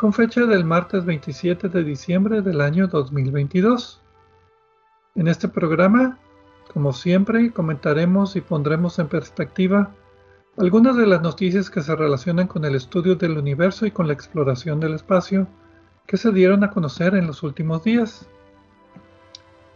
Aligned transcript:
con 0.00 0.14
fecha 0.14 0.46
del 0.46 0.64
martes 0.64 1.04
27 1.04 1.68
de 1.68 1.84
diciembre 1.84 2.40
del 2.40 2.62
año 2.62 2.86
2022. 2.86 4.00
En 5.14 5.28
este 5.28 5.46
programa, 5.46 6.18
como 6.72 6.94
siempre, 6.94 7.52
comentaremos 7.52 8.34
y 8.34 8.40
pondremos 8.40 8.98
en 8.98 9.08
perspectiva 9.08 9.94
algunas 10.56 10.96
de 10.96 11.06
las 11.06 11.20
noticias 11.20 11.68
que 11.68 11.82
se 11.82 11.94
relacionan 11.94 12.46
con 12.46 12.64
el 12.64 12.76
estudio 12.76 13.14
del 13.14 13.36
universo 13.36 13.84
y 13.84 13.90
con 13.90 14.06
la 14.06 14.14
exploración 14.14 14.80
del 14.80 14.94
espacio 14.94 15.46
que 16.06 16.16
se 16.16 16.32
dieron 16.32 16.64
a 16.64 16.70
conocer 16.70 17.14
en 17.14 17.26
los 17.26 17.42
últimos 17.42 17.84
días. 17.84 18.26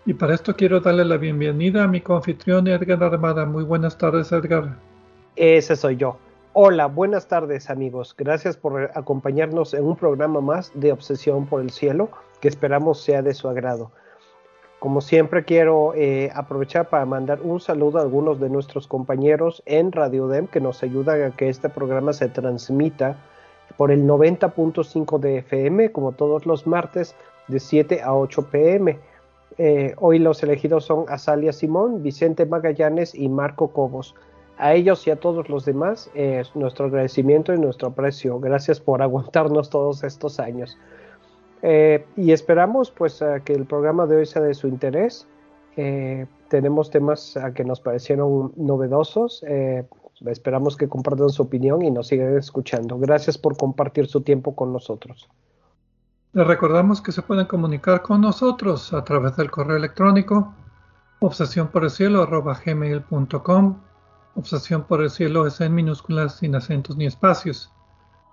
Y 0.07 0.15
para 0.15 0.37
esto 0.37 0.57
quiero 0.57 0.81
darle 0.81 1.05
la 1.05 1.19
bienvenida 1.19 1.85
a 1.85 1.89
mi 1.89 2.01
coanfitrión 2.01 2.67
Edgar 2.67 3.05
Armada. 3.05 3.45
Muy 3.45 3.63
buenas 3.63 3.99
tardes, 3.99 4.33
Edgar. 4.33 4.79
Ese 5.37 5.77
soy 5.77 5.97
yo. 5.97 6.19
Hola, 6.57 6.87
buenas 6.87 7.27
tardes 7.27 7.69
amigos. 7.69 8.15
Gracias 8.17 8.57
por 8.57 8.93
acompañarnos 8.95 9.75
en 9.75 9.85
un 9.85 9.97
programa 9.97 10.41
más 10.41 10.71
de 10.73 10.93
Obsesión 10.93 11.47
por 11.47 11.61
el 11.61 11.71
Cielo 11.71 12.11
que 12.41 12.47
esperamos 12.47 13.03
sea 13.03 13.23
de 13.23 13.35
su 13.35 13.49
agrado. 13.49 13.91
Como 14.79 15.01
siempre 15.01 15.45
quiero 15.45 15.95
eh, 15.97 16.31
aprovechar 16.33 16.89
para 16.89 17.07
mandar 17.07 17.41
un 17.43 17.59
saludo 17.59 17.99
a 17.99 18.03
algunos 18.03 18.39
de 18.39 18.51
nuestros 18.51 18.87
compañeros 18.87 19.65
en 19.67 19.91
Radio 19.91 20.29
Dem 20.29 20.47
que 20.47 20.61
nos 20.61 20.81
ayudan 20.85 21.23
a 21.25 21.35
que 21.35 21.49
este 21.49 21.69
programa 21.69 22.13
se 22.13 22.29
transmita 22.29 23.17
por 23.77 23.91
el 23.91 24.07
90.5 24.07 25.19
de 25.19 25.39
FM 25.39 25.91
como 25.91 26.13
todos 26.13 26.47
los 26.47 26.69
martes 26.69 27.17
de 27.49 27.59
7 27.59 28.01
a 28.01 28.15
8 28.15 28.51
pm. 28.53 29.01
Eh, 29.59 29.97
hoy 29.99 30.21
los 30.21 30.41
elegidos 30.45 30.85
son 30.85 31.07
Azalia 31.09 31.53
Simón, 31.53 32.05
Vicente 32.05 32.47
Magallanes 32.47 33.13
y 33.13 33.29
Marco 33.29 33.73
Cobos 33.73 34.15
a 34.59 34.75
ellos 34.75 35.07
y 35.07 35.11
a 35.11 35.17
todos 35.17 35.49
los 35.49 35.65
demás 35.65 36.11
eh, 36.15 36.43
nuestro 36.55 36.87
agradecimiento 36.87 37.53
y 37.53 37.59
nuestro 37.59 37.89
aprecio. 37.89 38.39
Gracias 38.41 38.81
por 38.81 39.03
aguantarnos 39.03 39.71
todos 39.71 40.05
estos 40.05 40.39
años. 40.41 40.79
Eh, 41.63 42.05
y 42.17 42.33
esperamos 42.33 42.91
pues 42.91 43.23
que 43.45 43.53
el 43.53 43.67
programa 43.67 44.07
de 44.07 44.17
hoy 44.17 44.27
sea 44.27 44.43
de 44.43 44.55
su 44.55 44.69
interés. 44.69 45.27
Eh, 45.77 46.27
tenemos 46.49 46.91
temas 46.91 47.39
que 47.55 47.65
nos 47.65 47.81
parecieron 47.81 48.53
novedosos. 48.57 49.45
esperamos 50.27 50.77
que 50.77 50.89
compartan 50.89 51.31
su 51.31 51.43
opinión 51.43 51.83
y 51.83 51.91
nos 51.91 52.09
sigan 52.09 52.37
escuchando. 52.37 52.99
Gracias 52.99 53.37
por 53.37 53.57
compartir 53.57 54.07
su 54.07 54.21
tiempo 54.21 54.55
con 54.55 54.73
nosotros. 54.73 55.29
Les 56.33 56.47
recordamos 56.47 57.01
que 57.01 57.13
se 57.13 57.23
pueden 57.23 57.47
comunicar 57.47 58.03
con 58.03 58.21
nosotros 58.21 58.93
a 58.93 59.05
través 59.05 59.37
del 59.37 59.51
correo 59.51 59.77
electrónico 59.77 60.55
obsesión 61.21 61.69
por 61.69 61.85
el 61.85 61.91
cielo 61.91 62.27
gmail.com 62.27 63.77
Obsesión 64.37 64.85
por 64.85 65.03
el 65.03 65.11
cielo 65.11 65.47
es 65.47 65.61
en 65.61 65.75
minúsculas 65.75 66.37
sin 66.37 66.55
acentos 66.55 66.97
ni 66.97 67.07
espacios. 67.07 67.73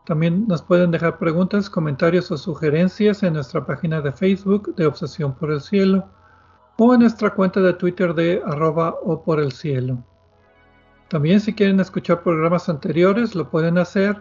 También 0.05 0.47
nos 0.47 0.63
pueden 0.63 0.89
dejar 0.89 1.19
preguntas, 1.19 1.69
comentarios 1.69 2.31
o 2.31 2.37
sugerencias 2.37 3.21
en 3.21 3.33
nuestra 3.33 3.65
página 3.65 4.01
de 4.01 4.11
Facebook 4.11 4.75
de 4.75 4.87
Obsesión 4.87 5.35
por 5.35 5.51
el 5.51 5.61
Cielo 5.61 6.09
o 6.77 6.93
en 6.95 7.01
nuestra 7.01 7.29
cuenta 7.29 7.59
de 7.59 7.73
Twitter 7.73 8.15
de 8.15 8.41
arroba 8.45 8.95
o 9.03 9.21
por 9.23 9.39
el 9.39 9.51
cielo. 9.51 10.03
También 11.09 11.39
si 11.39 11.53
quieren 11.53 11.79
escuchar 11.79 12.23
programas 12.23 12.67
anteriores 12.69 13.35
lo 13.35 13.49
pueden 13.49 13.77
hacer 13.77 14.19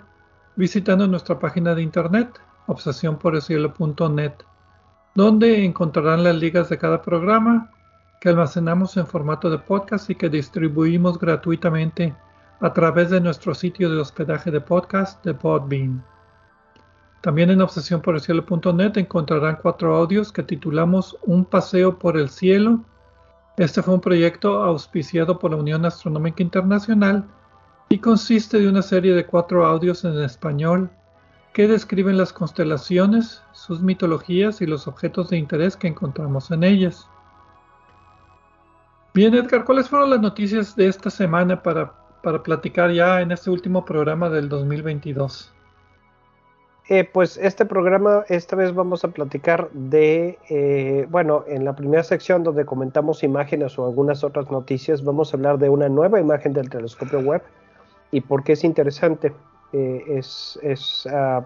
visitando 0.57 1.07
nuestra 1.07 1.39
página 1.39 1.75
de 1.75 1.83
internet 1.83 2.39
obsesiónporelcielo.net 2.67 4.33
donde 5.15 5.65
encontrarán 5.65 6.25
las 6.25 6.37
ligas 6.37 6.69
de 6.69 6.79
cada 6.79 7.01
programa 7.01 7.71
que 8.21 8.29
almacenamos 8.29 8.99
en 8.99 9.07
formato 9.07 9.49
de 9.49 9.59
podcast 9.59 10.11
y 10.11 10.15
que 10.15 10.29
distribuimos 10.29 11.19
gratuitamente 11.19 12.15
a 12.61 12.73
través 12.75 13.09
de 13.09 13.21
nuestro 13.21 13.55
sitio 13.55 13.89
de 13.89 13.99
hospedaje 13.99 14.51
de 14.51 14.61
podcast 14.61 15.25
de 15.25 15.33
Podbean. 15.33 16.05
También 17.23 17.51
en 17.51 17.63
obsesiónporelcielo.net 17.63 18.99
encontrarán 18.99 19.59
cuatro 19.61 19.97
audios 19.97 20.33
que 20.33 20.43
titulamos 20.43 21.17
Un 21.23 21.47
paseo 21.47 21.99
por 21.99 22.19
el 22.19 22.29
cielo. 22.29 22.85
Este 23.57 23.83
fue 23.83 23.95
un 23.95 24.01
proyecto 24.03 24.65
auspiciado 24.65 25.39
por 25.39 25.51
la 25.53 25.57
Unión 25.57 25.87
Astronómica 25.87 26.43
Internacional 26.43 27.25
y 27.89 27.99
consiste 27.99 28.59
de 28.59 28.69
una 28.69 28.83
serie 28.83 29.15
de 29.15 29.27
cuatro 29.27 29.67
audios 29.67 30.05
en 30.05 30.23
español 30.23 30.91
que 31.53 31.67
describen 31.67 32.17
las 32.17 32.33
constelaciones, 32.33 33.43
sus 33.53 33.81
mitologías 33.81 34.61
y 34.61 34.67
los 34.67 34.87
objetos 34.87 35.31
de 35.31 35.39
interés 35.39 35.77
que 35.77 35.89
encontramos 35.89 36.51
en 36.51 36.65
ellas. 36.65 37.10
Bien, 39.13 39.35
Edgar, 39.35 39.65
¿cuáles 39.65 39.89
fueron 39.89 40.11
las 40.11 40.21
noticias 40.21 40.77
de 40.77 40.87
esta 40.87 41.11
semana 41.11 41.61
para, 41.61 41.93
para 42.23 42.43
platicar 42.43 42.93
ya 42.93 43.21
en 43.21 43.33
este 43.33 43.51
último 43.51 43.85
programa 43.85 44.31
del 44.31 44.49
2022? 44.49 45.53
Eh, 46.89 47.09
pues 47.13 47.37
este 47.37 47.65
programa, 47.65 48.25
esta 48.29 48.55
vez 48.55 48.73
vamos 48.73 49.05
a 49.05 49.09
platicar 49.09 49.69
de, 49.73 50.39
eh, 50.49 51.07
bueno, 51.09 51.45
en 51.49 51.65
la 51.65 51.75
primera 51.75 52.05
sección 52.05 52.45
donde 52.45 52.65
comentamos 52.65 53.23
imágenes 53.23 53.79
o 53.79 53.87
algunas 53.87 54.23
otras 54.23 54.51
noticias, 54.51 55.03
vamos 55.03 55.33
a 55.33 55.37
hablar 55.37 55.59
de 55.59 55.69
una 55.69 55.89
nueva 55.89 56.21
imagen 56.21 56.53
del 56.53 56.69
telescopio 56.69 57.21
web 57.21 57.43
y 58.13 58.21
por 58.21 58.45
qué 58.45 58.53
es 58.53 58.63
interesante. 58.63 59.33
Eh, 59.73 60.05
es, 60.09 60.59
es 60.63 61.07
uh, 61.07 61.45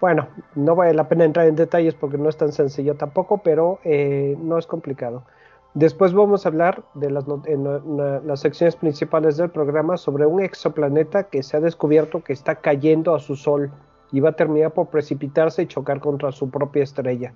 bueno, 0.00 0.28
no 0.54 0.74
vale 0.74 0.94
la 0.94 1.08
pena 1.08 1.24
entrar 1.24 1.46
en 1.46 1.56
detalles 1.56 1.94
porque 1.94 2.18
no 2.18 2.28
es 2.28 2.36
tan 2.36 2.52
sencillo 2.52 2.94
tampoco, 2.94 3.42
pero 3.44 3.80
no 3.84 4.58
es 4.58 4.66
complicado. 4.66 5.24
Después 5.74 6.12
vamos 6.12 6.46
a 6.46 6.50
hablar 6.50 6.84
de 6.94 7.10
las, 7.10 7.24
en 7.46 8.26
las 8.26 8.40
secciones 8.40 8.76
principales 8.76 9.36
del 9.36 9.50
programa 9.50 9.96
sobre 9.96 10.24
un 10.24 10.40
exoplaneta 10.40 11.24
que 11.24 11.42
se 11.42 11.56
ha 11.56 11.60
descubierto 11.60 12.22
que 12.22 12.32
está 12.32 12.54
cayendo 12.56 13.12
a 13.12 13.18
su 13.18 13.34
Sol 13.34 13.72
y 14.12 14.20
va 14.20 14.30
a 14.30 14.36
terminar 14.36 14.72
por 14.72 14.86
precipitarse 14.86 15.62
y 15.62 15.66
chocar 15.66 15.98
contra 15.98 16.30
su 16.30 16.48
propia 16.48 16.84
estrella. 16.84 17.34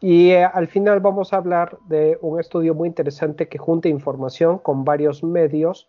Y 0.00 0.30
eh, 0.30 0.44
al 0.44 0.66
final 0.66 0.98
vamos 0.98 1.32
a 1.32 1.36
hablar 1.36 1.78
de 1.86 2.18
un 2.20 2.40
estudio 2.40 2.74
muy 2.74 2.88
interesante 2.88 3.48
que 3.48 3.58
junta 3.58 3.88
información 3.88 4.58
con 4.58 4.84
varios 4.84 5.22
medios 5.22 5.88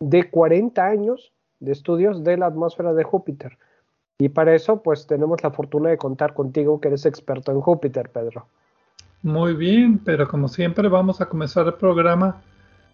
de 0.00 0.30
40 0.30 0.84
años 0.84 1.32
de 1.60 1.72
estudios 1.72 2.22
de 2.22 2.36
la 2.36 2.46
atmósfera 2.46 2.92
de 2.92 3.04
Júpiter. 3.04 3.56
Y 4.18 4.28
para 4.28 4.54
eso, 4.54 4.82
pues 4.82 5.06
tenemos 5.06 5.42
la 5.42 5.50
fortuna 5.50 5.88
de 5.88 5.96
contar 5.96 6.34
contigo, 6.34 6.78
que 6.82 6.88
eres 6.88 7.06
experto 7.06 7.52
en 7.52 7.62
Júpiter, 7.62 8.10
Pedro. 8.10 8.46
Muy 9.24 9.54
bien, 9.54 10.02
pero 10.04 10.28
como 10.28 10.48
siempre 10.48 10.86
vamos 10.86 11.22
a 11.22 11.30
comenzar 11.30 11.66
el 11.66 11.72
programa 11.72 12.42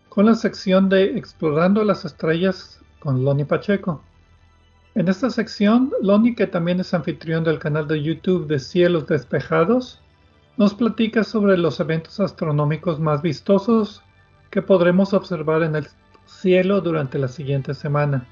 con 0.08 0.26
la 0.26 0.36
sección 0.36 0.88
de 0.88 1.18
Explorando 1.18 1.82
las 1.82 2.04
Estrellas 2.04 2.80
con 3.00 3.24
Loni 3.24 3.44
Pacheco. 3.44 4.00
En 4.94 5.08
esta 5.08 5.28
sección, 5.30 5.92
Loni, 6.00 6.36
que 6.36 6.46
también 6.46 6.78
es 6.78 6.94
anfitrión 6.94 7.42
del 7.42 7.58
canal 7.58 7.88
de 7.88 8.00
YouTube 8.00 8.46
de 8.46 8.60
Cielos 8.60 9.08
Despejados, 9.08 10.00
nos 10.56 10.72
platica 10.72 11.24
sobre 11.24 11.58
los 11.58 11.80
eventos 11.80 12.20
astronómicos 12.20 13.00
más 13.00 13.22
vistosos 13.22 14.00
que 14.50 14.62
podremos 14.62 15.12
observar 15.12 15.64
en 15.64 15.74
el 15.74 15.88
cielo 16.26 16.80
durante 16.80 17.18
la 17.18 17.26
siguiente 17.26 17.74
semana. 17.74 18.24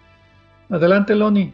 Adelante, 0.70 1.16
Loni. 1.16 1.52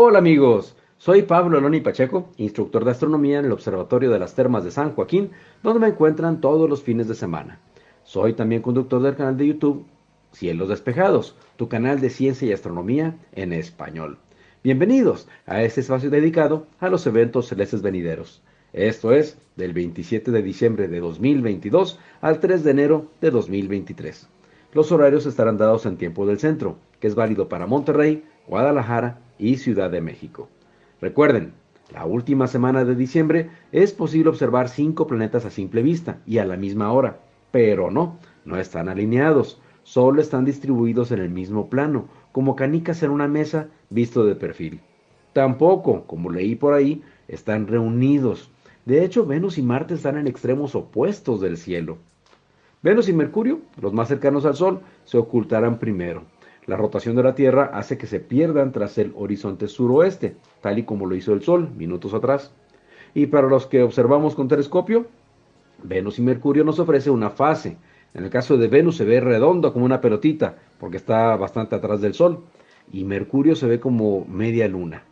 Hola 0.00 0.20
amigos, 0.20 0.76
Soy 0.98 1.22
Pablo 1.22 1.60
Loni 1.60 1.80
Pacheco, 1.80 2.28
instructor 2.36 2.84
de 2.84 2.92
astronomía 2.92 3.40
en 3.40 3.46
el 3.46 3.50
Observatorio 3.50 4.12
de 4.12 4.20
las 4.20 4.32
Termas 4.36 4.62
de 4.62 4.70
San 4.70 4.94
Joaquín, 4.94 5.32
donde 5.64 5.80
me 5.80 5.88
encuentran 5.88 6.40
todos 6.40 6.70
los 6.70 6.84
fines 6.84 7.08
de 7.08 7.16
semana. 7.16 7.58
Soy 8.04 8.34
también 8.34 8.62
conductor 8.62 9.02
del 9.02 9.16
canal 9.16 9.36
de 9.36 9.48
YouTube 9.48 9.86
Cielos 10.30 10.68
Despejados, 10.68 11.34
tu 11.56 11.68
canal 11.68 12.00
de 12.00 12.10
ciencia 12.10 12.46
y 12.46 12.52
astronomía 12.52 13.16
en 13.32 13.52
español. 13.52 14.18
Bienvenidos 14.62 15.26
a 15.46 15.62
este 15.64 15.80
espacio 15.80 16.10
dedicado 16.10 16.68
a 16.78 16.88
los 16.90 17.04
eventos 17.08 17.48
celestes 17.48 17.82
venideros. 17.82 18.40
Esto 18.72 19.12
es 19.12 19.36
del 19.56 19.72
27 19.72 20.30
de 20.30 20.42
diciembre 20.42 20.86
de 20.86 21.00
2022 21.00 21.98
al 22.20 22.38
3 22.38 22.62
de 22.62 22.70
enero 22.70 23.10
de 23.20 23.32
2023. 23.32 24.28
Los 24.74 24.92
horarios 24.92 25.26
estarán 25.26 25.58
dados 25.58 25.86
en 25.86 25.96
tiempo 25.96 26.24
del 26.24 26.38
centro, 26.38 26.76
que 27.00 27.08
es 27.08 27.16
válido 27.16 27.48
para 27.48 27.66
Monterrey, 27.66 28.22
Guadalajara 28.46 29.22
y 29.38 29.56
Ciudad 29.56 29.90
de 29.90 30.00
México. 30.00 30.48
Recuerden, 31.00 31.52
la 31.92 32.04
última 32.04 32.46
semana 32.46 32.84
de 32.84 32.94
diciembre 32.94 33.50
es 33.72 33.92
posible 33.92 34.28
observar 34.28 34.68
cinco 34.68 35.06
planetas 35.06 35.44
a 35.46 35.50
simple 35.50 35.82
vista 35.82 36.18
y 36.26 36.38
a 36.38 36.44
la 36.44 36.56
misma 36.56 36.92
hora, 36.92 37.20
pero 37.50 37.90
no, 37.90 38.18
no 38.44 38.58
están 38.58 38.88
alineados, 38.88 39.60
solo 39.84 40.20
están 40.20 40.44
distribuidos 40.44 41.12
en 41.12 41.20
el 41.20 41.30
mismo 41.30 41.70
plano, 41.70 42.08
como 42.32 42.56
canicas 42.56 43.02
en 43.02 43.10
una 43.10 43.26
mesa 43.26 43.68
visto 43.88 44.26
de 44.26 44.34
perfil. 44.34 44.80
Tampoco, 45.32 46.04
como 46.04 46.30
leí 46.30 46.56
por 46.56 46.74
ahí, 46.74 47.02
están 47.26 47.66
reunidos. 47.66 48.50
De 48.84 49.04
hecho, 49.04 49.24
Venus 49.24 49.56
y 49.56 49.62
Marte 49.62 49.94
están 49.94 50.18
en 50.18 50.26
extremos 50.26 50.74
opuestos 50.74 51.40
del 51.40 51.56
cielo. 51.56 51.98
Venus 52.82 53.08
y 53.08 53.12
Mercurio, 53.12 53.60
los 53.80 53.92
más 53.92 54.08
cercanos 54.08 54.44
al 54.44 54.56
Sol, 54.56 54.80
se 55.04 55.18
ocultarán 55.18 55.78
primero. 55.78 56.24
La 56.68 56.76
rotación 56.76 57.16
de 57.16 57.22
la 57.22 57.34
Tierra 57.34 57.70
hace 57.72 57.96
que 57.96 58.06
se 58.06 58.20
pierdan 58.20 58.72
tras 58.72 58.98
el 58.98 59.14
horizonte 59.16 59.68
suroeste, 59.68 60.36
tal 60.60 60.78
y 60.78 60.82
como 60.82 61.06
lo 61.06 61.16
hizo 61.16 61.32
el 61.32 61.42
Sol 61.42 61.70
minutos 61.74 62.12
atrás. 62.12 62.52
Y 63.14 63.26
para 63.26 63.48
los 63.48 63.66
que 63.66 63.82
observamos 63.82 64.34
con 64.34 64.48
telescopio, 64.48 65.06
Venus 65.82 66.18
y 66.18 66.22
Mercurio 66.22 66.64
nos 66.64 66.78
ofrece 66.78 67.08
una 67.08 67.30
fase. 67.30 67.78
En 68.12 68.24
el 68.24 68.28
caso 68.28 68.58
de 68.58 68.68
Venus 68.68 68.98
se 68.98 69.06
ve 69.06 69.18
redondo 69.18 69.72
como 69.72 69.86
una 69.86 70.02
pelotita, 70.02 70.56
porque 70.78 70.98
está 70.98 71.34
bastante 71.36 71.74
atrás 71.74 72.02
del 72.02 72.12
Sol, 72.12 72.44
y 72.92 73.02
Mercurio 73.04 73.56
se 73.56 73.66
ve 73.66 73.80
como 73.80 74.26
media 74.26 74.68
luna. 74.68 75.04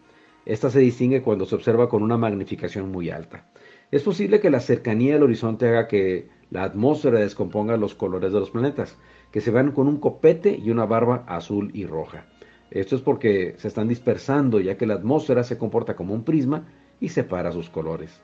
Esta 0.44 0.68
se 0.68 0.80
distingue 0.80 1.22
cuando 1.22 1.46
se 1.46 1.54
observa 1.54 1.88
con 1.88 2.02
una 2.02 2.18
magnificación 2.18 2.92
muy 2.92 3.08
alta. 3.08 3.46
Es 3.90 4.02
posible 4.02 4.40
que 4.40 4.50
la 4.50 4.60
cercanía 4.60 5.16
al 5.16 5.22
horizonte 5.22 5.66
haga 5.68 5.88
que 5.88 6.28
la 6.50 6.64
atmósfera 6.64 7.18
descomponga 7.18 7.78
los 7.78 7.94
colores 7.94 8.30
de 8.30 8.40
los 8.40 8.50
planetas, 8.50 8.98
que 9.36 9.42
se 9.42 9.50
vean 9.50 9.72
con 9.72 9.86
un 9.86 9.98
copete 9.98 10.58
y 10.64 10.70
una 10.70 10.86
barba 10.86 11.24
azul 11.26 11.70
y 11.74 11.84
roja. 11.84 12.24
Esto 12.70 12.96
es 12.96 13.02
porque 13.02 13.54
se 13.58 13.68
están 13.68 13.86
dispersando 13.86 14.60
ya 14.60 14.78
que 14.78 14.86
la 14.86 14.94
atmósfera 14.94 15.44
se 15.44 15.58
comporta 15.58 15.94
como 15.94 16.14
un 16.14 16.24
prisma 16.24 16.64
y 17.00 17.10
separa 17.10 17.52
sus 17.52 17.68
colores. 17.68 18.22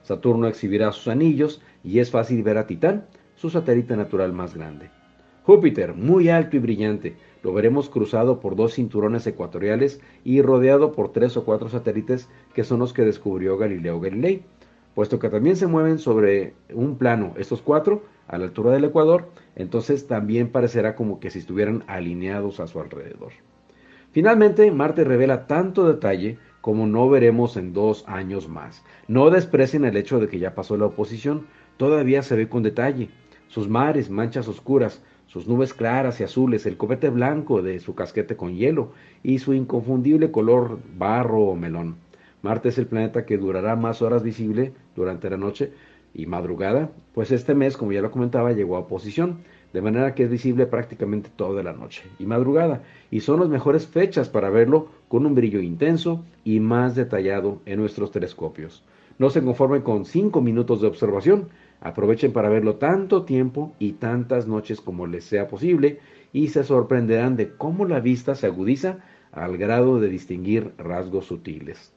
Saturno 0.00 0.48
exhibirá 0.48 0.92
sus 0.92 1.08
anillos 1.08 1.60
y 1.84 1.98
es 1.98 2.10
fácil 2.10 2.42
ver 2.42 2.56
a 2.56 2.66
Titán, 2.66 3.04
su 3.34 3.50
satélite 3.50 3.98
natural 3.98 4.32
más 4.32 4.54
grande. 4.54 4.88
Júpiter, 5.42 5.92
muy 5.92 6.30
alto 6.30 6.56
y 6.56 6.60
brillante, 6.60 7.16
lo 7.42 7.52
veremos 7.52 7.90
cruzado 7.90 8.40
por 8.40 8.56
dos 8.56 8.76
cinturones 8.76 9.26
ecuatoriales 9.26 10.00
y 10.24 10.40
rodeado 10.40 10.92
por 10.92 11.12
tres 11.12 11.36
o 11.36 11.44
cuatro 11.44 11.68
satélites 11.68 12.30
que 12.54 12.64
son 12.64 12.78
los 12.78 12.94
que 12.94 13.02
descubrió 13.02 13.58
Galileo 13.58 14.00
Galilei. 14.00 14.42
Puesto 14.96 15.18
que 15.18 15.28
también 15.28 15.56
se 15.56 15.66
mueven 15.66 15.98
sobre 15.98 16.54
un 16.72 16.96
plano 16.96 17.34
estos 17.36 17.60
cuatro, 17.60 18.04
a 18.28 18.38
la 18.38 18.44
altura 18.44 18.70
del 18.70 18.84
Ecuador, 18.84 19.28
entonces 19.54 20.06
también 20.06 20.48
parecerá 20.48 20.96
como 20.96 21.20
que 21.20 21.28
si 21.28 21.38
estuvieran 21.40 21.84
alineados 21.86 22.60
a 22.60 22.66
su 22.66 22.80
alrededor. 22.80 23.32
Finalmente, 24.12 24.70
Marte 24.70 25.04
revela 25.04 25.46
tanto 25.46 25.86
detalle 25.86 26.38
como 26.62 26.86
no 26.86 27.10
veremos 27.10 27.58
en 27.58 27.74
dos 27.74 28.04
años 28.08 28.48
más. 28.48 28.82
No 29.06 29.28
desprecien 29.28 29.84
el 29.84 29.98
hecho 29.98 30.18
de 30.18 30.28
que 30.28 30.38
ya 30.38 30.54
pasó 30.54 30.78
la 30.78 30.86
oposición, 30.86 31.46
todavía 31.76 32.22
se 32.22 32.34
ve 32.34 32.48
con 32.48 32.62
detalle. 32.62 33.10
Sus 33.48 33.68
mares, 33.68 34.08
manchas 34.08 34.48
oscuras, 34.48 35.02
sus 35.26 35.46
nubes 35.46 35.74
claras 35.74 36.22
y 36.22 36.24
azules, 36.24 36.64
el 36.64 36.78
copete 36.78 37.10
blanco 37.10 37.60
de 37.60 37.80
su 37.80 37.94
casquete 37.94 38.34
con 38.34 38.54
hielo 38.54 38.92
y 39.22 39.40
su 39.40 39.52
inconfundible 39.52 40.30
color 40.30 40.78
barro 40.96 41.40
o 41.40 41.54
melón. 41.54 42.05
Marte 42.46 42.68
es 42.68 42.78
el 42.78 42.86
planeta 42.86 43.26
que 43.26 43.38
durará 43.38 43.74
más 43.74 44.02
horas 44.02 44.22
visible 44.22 44.72
durante 44.94 45.28
la 45.28 45.36
noche, 45.36 45.72
y 46.14 46.26
madrugada, 46.26 46.92
pues 47.12 47.32
este 47.32 47.56
mes, 47.56 47.76
como 47.76 47.90
ya 47.90 48.00
lo 48.00 48.12
comentaba, 48.12 48.52
llegó 48.52 48.76
a 48.76 48.80
oposición, 48.80 49.38
de 49.72 49.82
manera 49.82 50.14
que 50.14 50.22
es 50.22 50.30
visible 50.30 50.64
prácticamente 50.66 51.28
toda 51.34 51.64
la 51.64 51.72
noche 51.72 52.04
y 52.20 52.24
madrugada, 52.24 52.84
y 53.10 53.18
son 53.18 53.40
las 53.40 53.48
mejores 53.48 53.88
fechas 53.88 54.28
para 54.28 54.48
verlo 54.48 54.90
con 55.08 55.26
un 55.26 55.34
brillo 55.34 55.60
intenso 55.60 56.24
y 56.44 56.60
más 56.60 56.94
detallado 56.94 57.62
en 57.66 57.80
nuestros 57.80 58.12
telescopios. 58.12 58.84
No 59.18 59.28
se 59.28 59.42
conformen 59.42 59.82
con 59.82 60.04
5 60.04 60.40
minutos 60.40 60.80
de 60.80 60.86
observación, 60.86 61.48
aprovechen 61.80 62.32
para 62.32 62.48
verlo 62.48 62.76
tanto 62.76 63.24
tiempo 63.24 63.72
y 63.80 63.94
tantas 63.94 64.46
noches 64.46 64.80
como 64.80 65.08
les 65.08 65.24
sea 65.24 65.48
posible, 65.48 65.98
y 66.32 66.46
se 66.48 66.62
sorprenderán 66.62 67.34
de 67.34 67.56
cómo 67.56 67.86
la 67.86 67.98
vista 67.98 68.36
se 68.36 68.46
agudiza 68.46 68.98
al 69.32 69.58
grado 69.58 69.98
de 69.98 70.08
distinguir 70.08 70.74
rasgos 70.78 71.26
sutiles. 71.26 71.95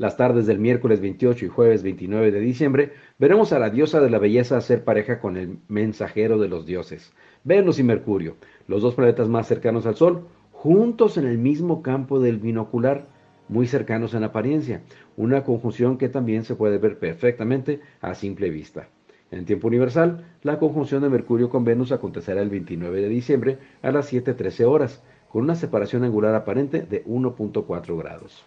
Las 0.00 0.16
tardes 0.16 0.46
del 0.46 0.58
miércoles 0.58 1.02
28 1.02 1.44
y 1.44 1.48
jueves 1.48 1.82
29 1.82 2.30
de 2.30 2.40
diciembre 2.40 2.92
veremos 3.18 3.52
a 3.52 3.58
la 3.58 3.68
diosa 3.68 4.00
de 4.00 4.08
la 4.08 4.18
belleza 4.18 4.56
hacer 4.56 4.82
pareja 4.82 5.20
con 5.20 5.36
el 5.36 5.58
mensajero 5.68 6.38
de 6.38 6.48
los 6.48 6.64
dioses, 6.64 7.12
Venus 7.44 7.78
y 7.78 7.82
Mercurio, 7.82 8.36
los 8.66 8.80
dos 8.80 8.94
planetas 8.94 9.28
más 9.28 9.46
cercanos 9.46 9.84
al 9.84 9.96
Sol, 9.96 10.26
juntos 10.52 11.18
en 11.18 11.26
el 11.26 11.36
mismo 11.36 11.82
campo 11.82 12.18
del 12.18 12.38
binocular, 12.38 13.08
muy 13.50 13.66
cercanos 13.66 14.14
en 14.14 14.24
apariencia, 14.24 14.80
una 15.18 15.44
conjunción 15.44 15.98
que 15.98 16.08
también 16.08 16.44
se 16.44 16.54
puede 16.54 16.78
ver 16.78 16.98
perfectamente 16.98 17.80
a 18.00 18.14
simple 18.14 18.48
vista. 18.48 18.88
En 19.30 19.44
tiempo 19.44 19.68
universal, 19.68 20.24
la 20.42 20.58
conjunción 20.58 21.02
de 21.02 21.10
Mercurio 21.10 21.50
con 21.50 21.66
Venus 21.66 21.92
acontecerá 21.92 22.40
el 22.40 22.48
29 22.48 23.02
de 23.02 23.08
diciembre 23.10 23.58
a 23.82 23.92
las 23.92 24.10
7.13 24.10 24.64
horas, 24.64 25.02
con 25.28 25.42
una 25.42 25.56
separación 25.56 26.04
angular 26.04 26.34
aparente 26.34 26.80
de 26.80 27.04
1.4 27.04 27.98
grados. 27.98 28.46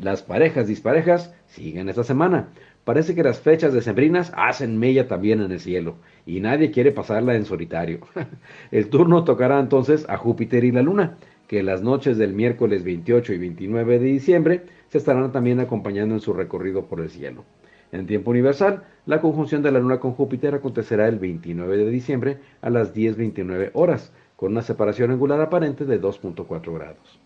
Las 0.00 0.22
parejas 0.22 0.68
disparejas 0.68 1.34
siguen 1.46 1.88
esta 1.88 2.04
semana. 2.04 2.50
Parece 2.84 3.16
que 3.16 3.24
las 3.24 3.40
fechas 3.40 3.72
decembrinas 3.72 4.32
hacen 4.36 4.78
mella 4.78 5.08
también 5.08 5.40
en 5.40 5.50
el 5.50 5.58
cielo 5.58 5.96
y 6.24 6.38
nadie 6.38 6.70
quiere 6.70 6.92
pasarla 6.92 7.34
en 7.34 7.44
solitario. 7.44 7.98
el 8.70 8.90
turno 8.90 9.24
tocará 9.24 9.58
entonces 9.58 10.08
a 10.08 10.16
Júpiter 10.16 10.62
y 10.62 10.70
la 10.70 10.82
Luna, 10.82 11.18
que 11.48 11.64
las 11.64 11.82
noches 11.82 12.16
del 12.16 12.32
miércoles 12.32 12.84
28 12.84 13.32
y 13.32 13.38
29 13.38 13.98
de 13.98 14.04
diciembre 14.04 14.62
se 14.88 14.98
estarán 14.98 15.32
también 15.32 15.58
acompañando 15.58 16.14
en 16.14 16.20
su 16.20 16.32
recorrido 16.32 16.86
por 16.86 17.00
el 17.00 17.10
cielo. 17.10 17.44
En 17.90 18.06
tiempo 18.06 18.30
universal, 18.30 18.84
la 19.04 19.20
conjunción 19.20 19.62
de 19.62 19.72
la 19.72 19.80
Luna 19.80 19.98
con 19.98 20.12
Júpiter 20.12 20.54
acontecerá 20.54 21.08
el 21.08 21.18
29 21.18 21.76
de 21.76 21.90
diciembre 21.90 22.38
a 22.62 22.70
las 22.70 22.94
10.29 22.94 23.70
horas, 23.72 24.12
con 24.36 24.52
una 24.52 24.62
separación 24.62 25.10
angular 25.10 25.40
aparente 25.40 25.84
de 25.84 26.00
2.4 26.00 26.72
grados. 26.72 27.18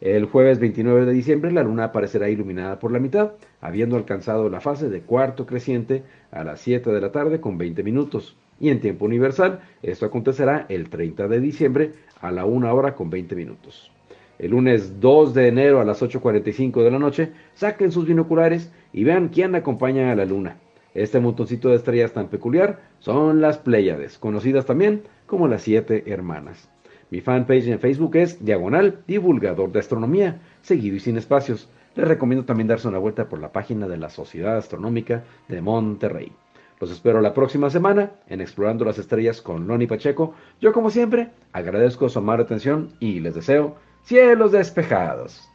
El 0.00 0.24
jueves 0.24 0.58
29 0.58 1.04
de 1.04 1.12
diciembre 1.12 1.52
la 1.52 1.62
luna 1.62 1.84
aparecerá 1.84 2.30
iluminada 2.30 2.78
por 2.78 2.90
la 2.90 2.98
mitad, 2.98 3.32
habiendo 3.60 3.96
alcanzado 3.96 4.48
la 4.48 4.60
fase 4.60 4.88
de 4.88 5.02
cuarto 5.02 5.44
creciente 5.44 6.04
a 6.30 6.42
las 6.42 6.60
7 6.60 6.90
de 6.90 7.00
la 7.02 7.12
tarde 7.12 7.38
con 7.38 7.58
20 7.58 7.82
minutos. 7.82 8.34
Y 8.58 8.70
en 8.70 8.80
tiempo 8.80 9.04
universal, 9.04 9.60
esto 9.82 10.06
acontecerá 10.06 10.64
el 10.70 10.88
30 10.88 11.28
de 11.28 11.40
diciembre 11.40 11.92
a 12.18 12.30
la 12.30 12.46
1 12.46 12.74
hora 12.74 12.94
con 12.94 13.10
20 13.10 13.36
minutos. 13.36 13.92
El 14.38 14.52
lunes 14.52 15.00
2 15.00 15.34
de 15.34 15.48
enero 15.48 15.82
a 15.82 15.84
las 15.84 16.02
8.45 16.02 16.82
de 16.82 16.90
la 16.90 16.98
noche, 16.98 17.32
saquen 17.52 17.92
sus 17.92 18.06
binoculares 18.06 18.72
y 18.94 19.04
vean 19.04 19.28
quién 19.28 19.54
acompaña 19.54 20.10
a 20.10 20.16
la 20.16 20.24
luna. 20.24 20.56
Este 20.94 21.20
montoncito 21.20 21.68
de 21.68 21.76
estrellas 21.76 22.14
tan 22.14 22.28
peculiar 22.28 22.80
son 23.00 23.42
las 23.42 23.58
Pléyades, 23.58 24.18
conocidas 24.18 24.64
también 24.64 25.02
como 25.26 25.46
las 25.46 25.60
siete 25.60 26.10
hermanas. 26.10 26.70
Mi 27.10 27.20
fanpage 27.20 27.66
en 27.66 27.80
Facebook 27.80 28.14
es 28.16 28.44
Diagonal 28.44 29.02
Divulgador 29.06 29.72
de 29.72 29.80
Astronomía, 29.80 30.40
seguido 30.62 30.96
y 30.96 31.00
sin 31.00 31.16
espacios. 31.16 31.68
Les 31.96 32.06
recomiendo 32.06 32.44
también 32.44 32.68
darse 32.68 32.86
una 32.86 32.98
vuelta 32.98 33.28
por 33.28 33.40
la 33.40 33.50
página 33.50 33.88
de 33.88 33.96
la 33.96 34.08
Sociedad 34.10 34.56
Astronómica 34.56 35.24
de 35.48 35.60
Monterrey. 35.60 36.32
Los 36.78 36.92
espero 36.92 37.20
la 37.20 37.34
próxima 37.34 37.68
semana 37.68 38.12
en 38.28 38.40
Explorando 38.40 38.84
las 38.84 38.98
Estrellas 38.98 39.42
con 39.42 39.66
Loni 39.66 39.88
Pacheco. 39.88 40.34
Yo, 40.60 40.72
como 40.72 40.88
siempre, 40.88 41.30
agradezco 41.52 42.08
su 42.08 42.20
amable 42.20 42.44
atención 42.44 42.90
y 43.00 43.18
les 43.18 43.34
deseo 43.34 43.74
cielos 44.04 44.52
despejados. 44.52 45.49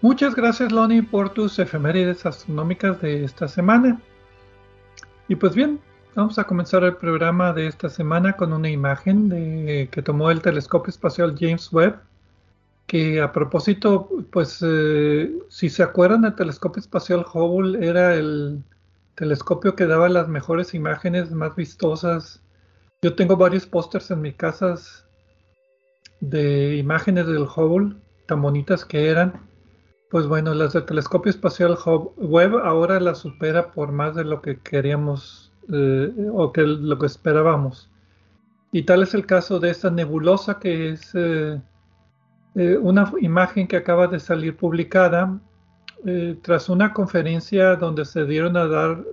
Muchas 0.00 0.34
gracias, 0.34 0.70
Loni, 0.70 1.02
por 1.02 1.30
tus 1.30 1.58
efemérides 1.58 2.24
astronómicas 2.24 3.00
de 3.00 3.24
esta 3.24 3.48
semana. 3.48 4.00
Y 5.26 5.34
pues 5.34 5.54
bien, 5.54 5.80
vamos 6.14 6.38
a 6.38 6.44
comenzar 6.44 6.84
el 6.84 6.96
programa 6.96 7.52
de 7.52 7.66
esta 7.66 7.88
semana 7.88 8.34
con 8.34 8.52
una 8.52 8.70
imagen 8.70 9.28
de, 9.28 9.88
que 9.90 10.02
tomó 10.02 10.30
el 10.30 10.40
telescopio 10.40 10.90
espacial 10.90 11.34
James 11.38 11.72
Webb 11.72 12.00
que 12.88 13.20
a 13.20 13.32
propósito, 13.32 14.08
pues 14.32 14.64
eh, 14.66 15.30
si 15.50 15.68
se 15.68 15.82
acuerdan, 15.82 16.24
el 16.24 16.34
telescopio 16.34 16.80
espacial 16.80 17.24
Hubble 17.32 17.86
era 17.86 18.14
el 18.14 18.64
telescopio 19.14 19.76
que 19.76 19.86
daba 19.86 20.08
las 20.08 20.26
mejores 20.26 20.72
imágenes 20.72 21.30
más 21.30 21.54
vistosas. 21.54 22.40
Yo 23.02 23.14
tengo 23.14 23.36
varios 23.36 23.66
pósters 23.66 24.10
en 24.10 24.22
mi 24.22 24.32
casa 24.32 24.74
de 26.20 26.76
imágenes 26.76 27.26
del 27.26 27.42
Hubble, 27.42 27.94
tan 28.26 28.40
bonitas 28.40 28.86
que 28.86 29.10
eran. 29.10 29.47
Pues 30.10 30.26
bueno, 30.26 30.54
las 30.54 30.72
del 30.72 30.86
telescopio 30.86 31.28
espacial 31.28 31.76
Webb 32.16 32.56
ahora 32.64 32.98
las 32.98 33.18
supera 33.18 33.72
por 33.72 33.92
más 33.92 34.14
de 34.14 34.24
lo 34.24 34.40
que 34.40 34.58
queríamos 34.58 35.52
eh, 35.70 36.30
o 36.32 36.50
que 36.50 36.62
lo 36.62 36.98
que 36.98 37.06
esperábamos. 37.06 37.90
Y 38.72 38.84
tal 38.84 39.02
es 39.02 39.12
el 39.12 39.26
caso 39.26 39.60
de 39.60 39.70
esta 39.70 39.90
nebulosa 39.90 40.58
que 40.58 40.90
es 40.90 41.14
eh, 41.14 41.60
eh, 42.54 42.78
una 42.80 43.12
imagen 43.20 43.68
que 43.68 43.76
acaba 43.76 44.06
de 44.06 44.18
salir 44.18 44.56
publicada 44.56 45.38
tras 46.42 46.68
una 46.68 46.92
conferencia 46.94 47.74
donde 47.74 48.04
se 48.04 48.24
dieron 48.24 48.56
a 48.56 48.68
dar, 48.68 49.04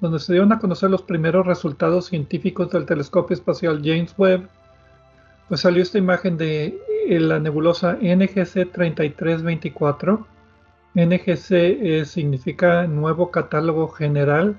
donde 0.00 0.18
se 0.18 0.32
dieron 0.32 0.50
a 0.50 0.58
conocer 0.58 0.88
los 0.88 1.02
primeros 1.02 1.46
resultados 1.46 2.06
científicos 2.06 2.70
del 2.70 2.86
telescopio 2.86 3.34
espacial 3.34 3.82
James 3.84 4.14
Webb 4.16 4.48
pues 5.48 5.62
salió 5.62 5.82
esta 5.82 5.98
imagen 5.98 6.36
de 6.36 6.78
eh, 7.08 7.20
la 7.20 7.38
nebulosa 7.40 7.94
NGC 7.94 8.70
3324. 8.72 10.26
NGC 10.94 11.50
eh, 11.50 12.04
significa 12.04 12.86
Nuevo 12.86 13.30
Catálogo 13.30 13.88
General. 13.88 14.56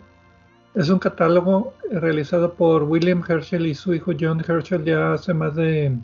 Es 0.74 0.90
un 0.90 1.00
catálogo 1.00 1.74
realizado 1.92 2.54
por 2.54 2.84
William 2.84 3.24
Herschel 3.28 3.68
y 3.68 3.76
su 3.76 3.94
hijo 3.94 4.14
John 4.20 4.44
Herschel 4.48 4.84
ya 4.84 5.14
hace 5.14 5.34
más 5.34 5.56
de 5.56 5.98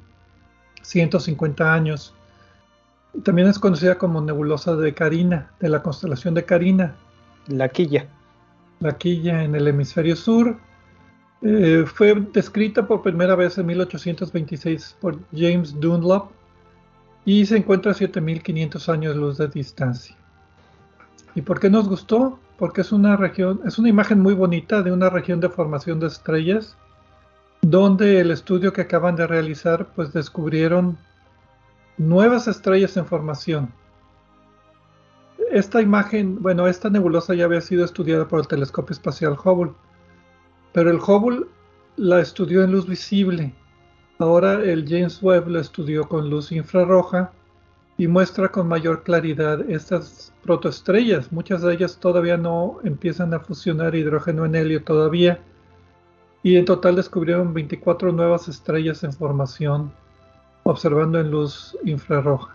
150 0.82 1.74
años. 1.74 2.14
También 3.24 3.48
es 3.48 3.60
conocida 3.60 3.98
como 3.98 4.22
nebulosa 4.22 4.76
de 4.76 4.94
Carina, 4.94 5.52
de 5.60 5.70
la 5.70 5.82
constelación 5.82 6.34
de 6.34 6.46
Carina. 6.46 6.96
La 7.48 7.70
quilla. 7.70 8.08
La 8.80 8.98
quilla 8.98 9.44
en 9.44 9.56
el 9.56 9.68
hemisferio 9.68 10.16
sur. 10.16 10.58
Eh, 11.42 11.86
fue 11.86 12.16
descrita 12.34 12.88
por 12.88 13.02
primera 13.02 13.36
vez 13.36 13.58
en 13.58 13.66
1826 13.66 14.98
por 15.00 15.20
James 15.32 15.80
Dunlop 15.80 16.32
y 17.26 17.46
se 17.46 17.58
encuentra 17.58 17.92
a 17.92 17.96
7500 17.96 18.90
años 18.90 19.16
luz 19.16 19.38
de 19.38 19.48
distancia. 19.48 20.16
¿Y 21.34 21.42
por 21.42 21.60
qué 21.60 21.70
nos 21.70 21.90
gustó? 21.90 22.40
Porque 22.58 22.82
es 22.82 22.92
una 22.92 23.18
región, 23.18 23.60
es 23.66 23.78
una 23.78 23.90
imagen 23.90 24.22
muy 24.22 24.34
bonita 24.34 24.82
de 24.82 24.92
una 24.92 25.10
región 25.10 25.40
de 25.42 25.50
formación 25.50 26.00
de 26.00 26.08
estrellas, 26.08 26.78
donde 27.62 28.22
el 28.22 28.32
estudio 28.32 28.72
que 28.72 28.82
acaban 28.82 29.16
de 29.16 29.28
realizar, 29.28 29.88
pues 29.96 30.14
descubrieron 30.14 30.98
nuevas 31.98 32.48
estrellas 32.48 32.96
en 32.96 33.06
formación. 33.06 33.74
Esta 35.52 35.82
imagen, 35.82 36.42
bueno, 36.42 36.68
esta 36.68 36.90
nebulosa 36.90 37.34
ya 37.34 37.46
había 37.46 37.62
sido 37.62 37.84
estudiada 37.84 38.28
por 38.28 38.40
el 38.40 38.48
telescopio 38.48 38.94
espacial 38.94 39.36
Hubble 39.44 39.74
pero 40.76 40.92
el 40.92 40.98
Hubble 40.98 41.46
la 41.96 42.20
estudió 42.20 42.62
en 42.62 42.74
luz 42.74 42.86
visible. 42.86 43.54
Ahora 44.20 44.62
el 44.62 44.86
James 44.86 45.24
Webb 45.24 45.48
la 45.48 45.62
estudió 45.62 46.04
con 46.04 46.30
luz 46.30 46.52
infrarroja 46.52 47.32
y 47.98 48.10
muestra 48.10 48.50
con 48.50 48.68
mayor 48.68 49.04
claridad 49.04 49.62
estas 49.70 50.34
protoestrellas. 50.44 51.32
Muchas 51.32 51.62
de 51.62 51.74
ellas 51.74 51.98
todavía 51.98 52.36
no 52.36 52.80
empiezan 52.84 53.34
a 53.34 53.40
fusionar 53.40 53.96
hidrógeno 53.96 54.44
en 54.44 54.56
helio 54.56 54.84
todavía. 54.84 55.40
Y 56.44 56.58
en 56.58 56.66
total 56.66 56.98
descubrieron 56.98 57.54
24 57.54 58.12
nuevas 58.12 58.50
estrellas 58.50 59.02
en 59.06 59.14
formación 59.14 59.94
observando 60.64 61.22
en 61.22 61.32
luz 61.32 61.78
infrarroja. 61.86 62.54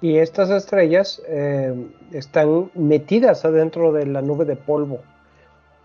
Y 0.00 0.18
estas 0.18 0.50
estrellas 0.50 1.20
eh, 1.26 1.74
están 2.12 2.70
metidas 2.76 3.44
adentro 3.44 3.92
de 3.92 4.06
la 4.06 4.22
nube 4.22 4.44
de 4.44 4.54
polvo 4.54 5.00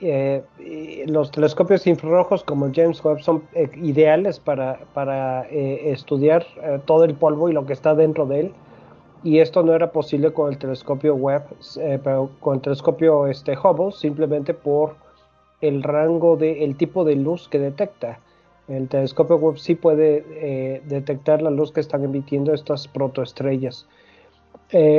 eh, 0.03 1.05
los 1.08 1.29
telescopios 1.29 1.86
infrarrojos 1.86 2.43
como 2.43 2.72
James 2.74 3.03
Webb 3.05 3.22
son 3.22 3.43
eh, 3.53 3.70
ideales 3.75 4.39
para, 4.39 4.79
para 4.96 5.48
eh, 5.51 5.91
estudiar 5.91 6.43
todo 6.86 7.03
el 7.03 7.13
polvo 7.13 7.50
y 7.50 7.53
lo 7.53 7.67
que 7.67 7.74
está 7.74 7.93
dentro 7.93 8.25
de 8.25 8.39
él. 8.41 8.51
Y 9.24 9.38
esto 9.38 9.62
no 9.62 9.75
era 9.75 9.91
posible 9.91 10.34
con 10.34 10.51
el 10.51 10.58
telescopio 10.58 11.13
Webb, 11.13 11.43
pero 12.03 12.31
con 12.39 12.55
el 12.55 12.62
telescopio 12.62 13.27
este, 13.27 13.55
Hubble, 13.55 13.91
simplemente 13.91 14.55
por 14.55 14.96
el 15.62 15.84
rango 15.84 16.36
de 16.38 16.63
el 16.63 16.75
tipo 16.75 17.03
de 17.03 17.15
luz 17.15 17.48
que 17.48 17.60
detecta. 17.60 18.20
El 18.67 18.88
telescopio 18.88 19.36
Webb 19.36 19.60
sí 19.60 19.75
puede 19.75 20.81
detectar 20.88 21.43
la 21.43 21.51
luz 21.51 21.72
que 21.72 21.81
están 21.81 22.03
emitiendo 22.03 22.51
estas 22.51 22.88
protoestrellas. 22.88 23.88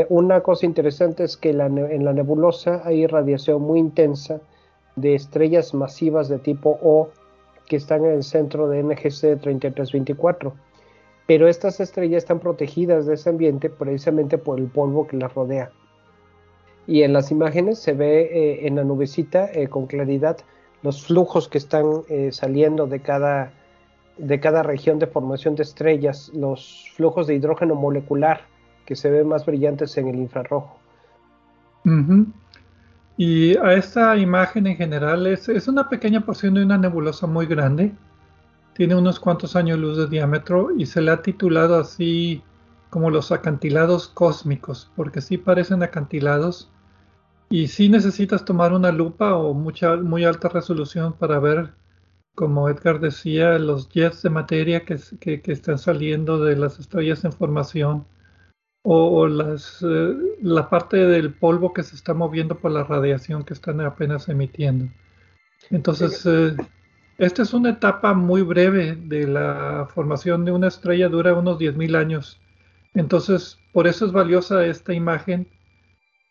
una 0.08 0.40
cosa 0.40 0.66
interesante 0.66 1.24
es 1.24 1.36
que 1.36 1.50
en 1.50 2.04
la 2.04 2.12
nebulosa 2.12 2.82
hay 2.84 3.08
radiación 3.08 3.60
muy 3.62 3.80
intensa 3.80 4.40
de 4.96 5.14
estrellas 5.14 5.74
masivas 5.74 6.28
de 6.28 6.38
tipo 6.38 6.78
O 6.82 7.08
que 7.66 7.76
están 7.76 8.04
en 8.04 8.12
el 8.12 8.22
centro 8.22 8.68
de 8.68 8.82
NGC 8.82 9.40
3324. 9.40 10.52
Pero 11.26 11.48
estas 11.48 11.80
estrellas 11.80 12.24
están 12.24 12.40
protegidas 12.40 13.06
de 13.06 13.14
ese 13.14 13.30
ambiente 13.30 13.70
precisamente 13.70 14.38
por 14.38 14.58
el 14.58 14.66
polvo 14.66 15.06
que 15.06 15.16
las 15.16 15.32
rodea. 15.32 15.70
Y 16.86 17.02
en 17.02 17.12
las 17.12 17.30
imágenes 17.30 17.78
se 17.78 17.92
ve 17.92 18.22
eh, 18.22 18.66
en 18.66 18.76
la 18.76 18.84
nubecita 18.84 19.50
eh, 19.52 19.68
con 19.68 19.86
claridad 19.86 20.38
los 20.82 21.06
flujos 21.06 21.48
que 21.48 21.58
están 21.58 22.02
eh, 22.08 22.30
saliendo 22.32 22.86
de 22.88 23.00
cada, 23.00 23.52
de 24.18 24.40
cada 24.40 24.64
región 24.64 24.98
de 24.98 25.06
formación 25.06 25.54
de 25.54 25.62
estrellas, 25.62 26.30
los 26.34 26.90
flujos 26.96 27.28
de 27.28 27.36
hidrógeno 27.36 27.76
molecular 27.76 28.42
que 28.84 28.96
se 28.96 29.10
ven 29.10 29.28
más 29.28 29.46
brillantes 29.46 29.96
en 29.96 30.08
el 30.08 30.16
infrarrojo. 30.16 30.76
Y 33.16 33.56
a 33.58 33.74
esta 33.74 34.16
imagen 34.16 34.66
en 34.66 34.76
general 34.76 35.26
es, 35.26 35.48
una 35.68 35.88
pequeña 35.88 36.24
porción 36.24 36.54
de 36.54 36.64
una 36.64 36.78
nebulosa 36.78 37.26
muy 37.26 37.46
grande. 37.46 37.94
Tiene 38.74 38.94
unos 38.94 39.20
cuantos 39.20 39.54
años 39.54 39.78
luz 39.78 39.98
de 39.98 40.06
diámetro 40.06 40.70
y 40.76 40.86
se 40.86 41.02
le 41.02 41.10
ha 41.10 41.22
titulado 41.22 41.78
así 41.78 42.42
como 42.90 43.10
los 43.10 43.32
acantilados 43.32 44.08
cósmicos, 44.08 44.90
porque 44.96 45.20
sí 45.20 45.38
parecen 45.38 45.82
acantilados 45.82 46.70
y 47.50 47.68
sí 47.68 47.88
necesitas 47.88 48.44
tomar 48.44 48.72
una 48.72 48.92
lupa 48.92 49.34
o 49.36 49.52
mucha, 49.54 49.96
muy 49.96 50.24
alta 50.24 50.48
resolución 50.48 51.12
para 51.14 51.38
ver, 51.38 51.74
como 52.34 52.68
Edgar 52.70 52.98
decía, 53.00 53.58
los 53.58 53.88
jets 53.90 54.22
de 54.22 54.30
materia 54.30 54.84
que, 54.84 54.96
que 55.20 55.52
están 55.52 55.78
saliendo 55.78 56.42
de 56.42 56.56
las 56.56 56.78
estrellas 56.78 57.24
en 57.24 57.32
formación 57.32 58.06
o, 58.82 59.28
las, 59.28 59.82
eh, 59.82 60.14
la 60.42 60.68
parte 60.68 60.96
del 60.96 61.32
polvo 61.32 61.72
que 61.72 61.82
se 61.82 61.94
está 61.94 62.14
moviendo 62.14 62.58
por 62.58 62.72
la 62.72 62.84
radiación 62.84 63.44
que 63.44 63.54
están 63.54 63.80
apenas 63.80 64.28
emitiendo. 64.28 64.88
Entonces, 65.70 66.26
eh, 66.26 66.56
esta 67.18 67.42
es 67.42 67.54
una 67.54 67.70
etapa 67.70 68.14
muy 68.14 68.42
breve 68.42 68.96
de 68.96 69.26
la 69.28 69.88
formación 69.94 70.44
de 70.44 70.52
una 70.52 70.68
estrella, 70.68 71.08
dura 71.08 71.34
unos 71.34 71.58
10.000 71.58 71.96
años. 71.96 72.40
Entonces, 72.94 73.58
por 73.72 73.86
eso 73.86 74.06
es 74.06 74.12
valiosa 74.12 74.66
esta 74.66 74.92
imagen, 74.92 75.48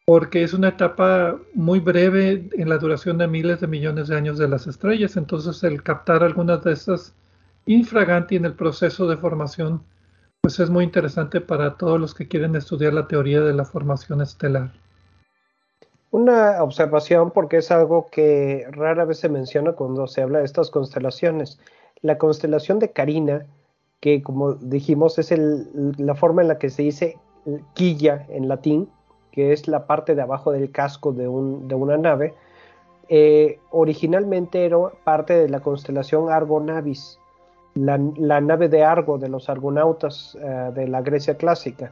porque 0.06 0.44
es 0.44 0.54
una 0.54 0.70
etapa 0.70 1.40
muy 1.54 1.80
breve 1.80 2.50
en 2.54 2.70
la 2.70 2.78
duración 2.78 3.18
de 3.18 3.28
miles 3.28 3.62
de 3.62 3.68
millones 3.68 4.10
de 4.10 4.18
años 4.18 4.38
de 4.38 4.50
las 4.50 4.68
estrellas. 4.68 5.16
Entonces, 5.16 5.64
el 5.64 5.82
captar 5.84 6.24
algunas 6.24 6.64
de 6.64 6.74
estas 6.74 7.16
infraganti 7.66 8.36
en 8.36 8.46
el 8.46 8.54
proceso 8.54 9.08
de 9.08 9.18
formación 9.18 9.84
pues 10.42 10.60
es 10.60 10.70
muy 10.70 10.84
interesante 10.84 11.40
para 11.40 11.78
todos 11.78 12.00
los 12.00 12.16
que 12.16 12.28
quieren 12.28 12.56
estudiar 12.56 12.94
la 12.94 13.08
teoría 13.08 13.42
de 13.42 13.54
la 13.54 13.64
formación 13.64 14.22
estelar. 14.22 14.72
Una 16.10 16.62
observación 16.62 17.32
porque 17.32 17.58
es 17.58 17.72
algo 17.72 18.10
que 18.12 18.66
rara 18.72 19.06
vez 19.06 19.20
se 19.20 19.30
menciona 19.30 19.74
cuando 19.74 20.08
se 20.08 20.22
habla 20.22 20.40
de 20.40 20.46
estas 20.46 20.70
constelaciones. 20.70 21.60
La 22.02 22.18
constelación 22.18 22.80
de 22.80 22.92
Carina, 22.92 23.46
que 24.02 24.24
como 24.24 24.56
dijimos 24.56 25.20
es 25.20 25.32
la 25.32 26.16
forma 26.16 26.42
en 26.42 26.48
la 26.50 26.58
que 26.58 26.70
se 26.70 26.82
dice 26.82 27.18
quilla 27.76 28.26
en 28.30 28.50
latín, 28.50 28.90
que 29.32 29.54
es 29.54 29.68
la 29.68 29.86
parte 29.88 30.16
de 30.16 30.24
abajo 30.24 30.52
del 30.52 30.72
casco 30.72 31.14
de, 31.14 31.28
una 31.28 31.98
nave, 31.98 32.34
eh, 33.08 33.60
originalmente 33.70 34.66
era 34.66 34.78
parte 35.04 35.34
de 35.34 35.50
la 35.50 35.62
constelación 35.62 36.30
Argo 36.30 36.60
La, 37.74 37.98
nave 38.42 38.68
de 38.68 38.84
Argo 38.84 39.18
de 39.18 39.30
los 39.30 39.50
argonautas 39.50 40.38
eh, 40.42 40.72
de 40.76 40.88
la 40.88 41.02
Grecia 41.02 41.36
clásica 41.36 41.92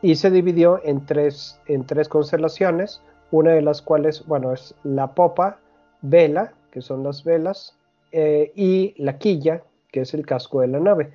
y 0.00 0.14
se 0.14 0.30
dividió 0.30 0.80
en 0.84 1.04
tres, 1.04 1.60
en 1.66 1.84
tres 1.84 2.08
constelaciones, 2.08 3.02
una 3.30 3.52
de 3.52 3.62
las 3.62 3.82
cuales, 3.82 4.24
bueno, 4.26 4.52
es 4.52 4.74
la 4.84 5.14
popa, 5.14 5.58
vela, 6.02 6.54
que 6.70 6.80
son 6.80 7.02
las 7.02 7.24
velas, 7.24 7.76
eh, 8.12 8.52
y 8.54 8.94
la 8.96 9.18
quilla, 9.18 9.62
que 9.90 10.02
es 10.02 10.14
el 10.14 10.24
casco 10.24 10.60
de 10.60 10.68
la 10.68 10.80
nave. 10.80 11.12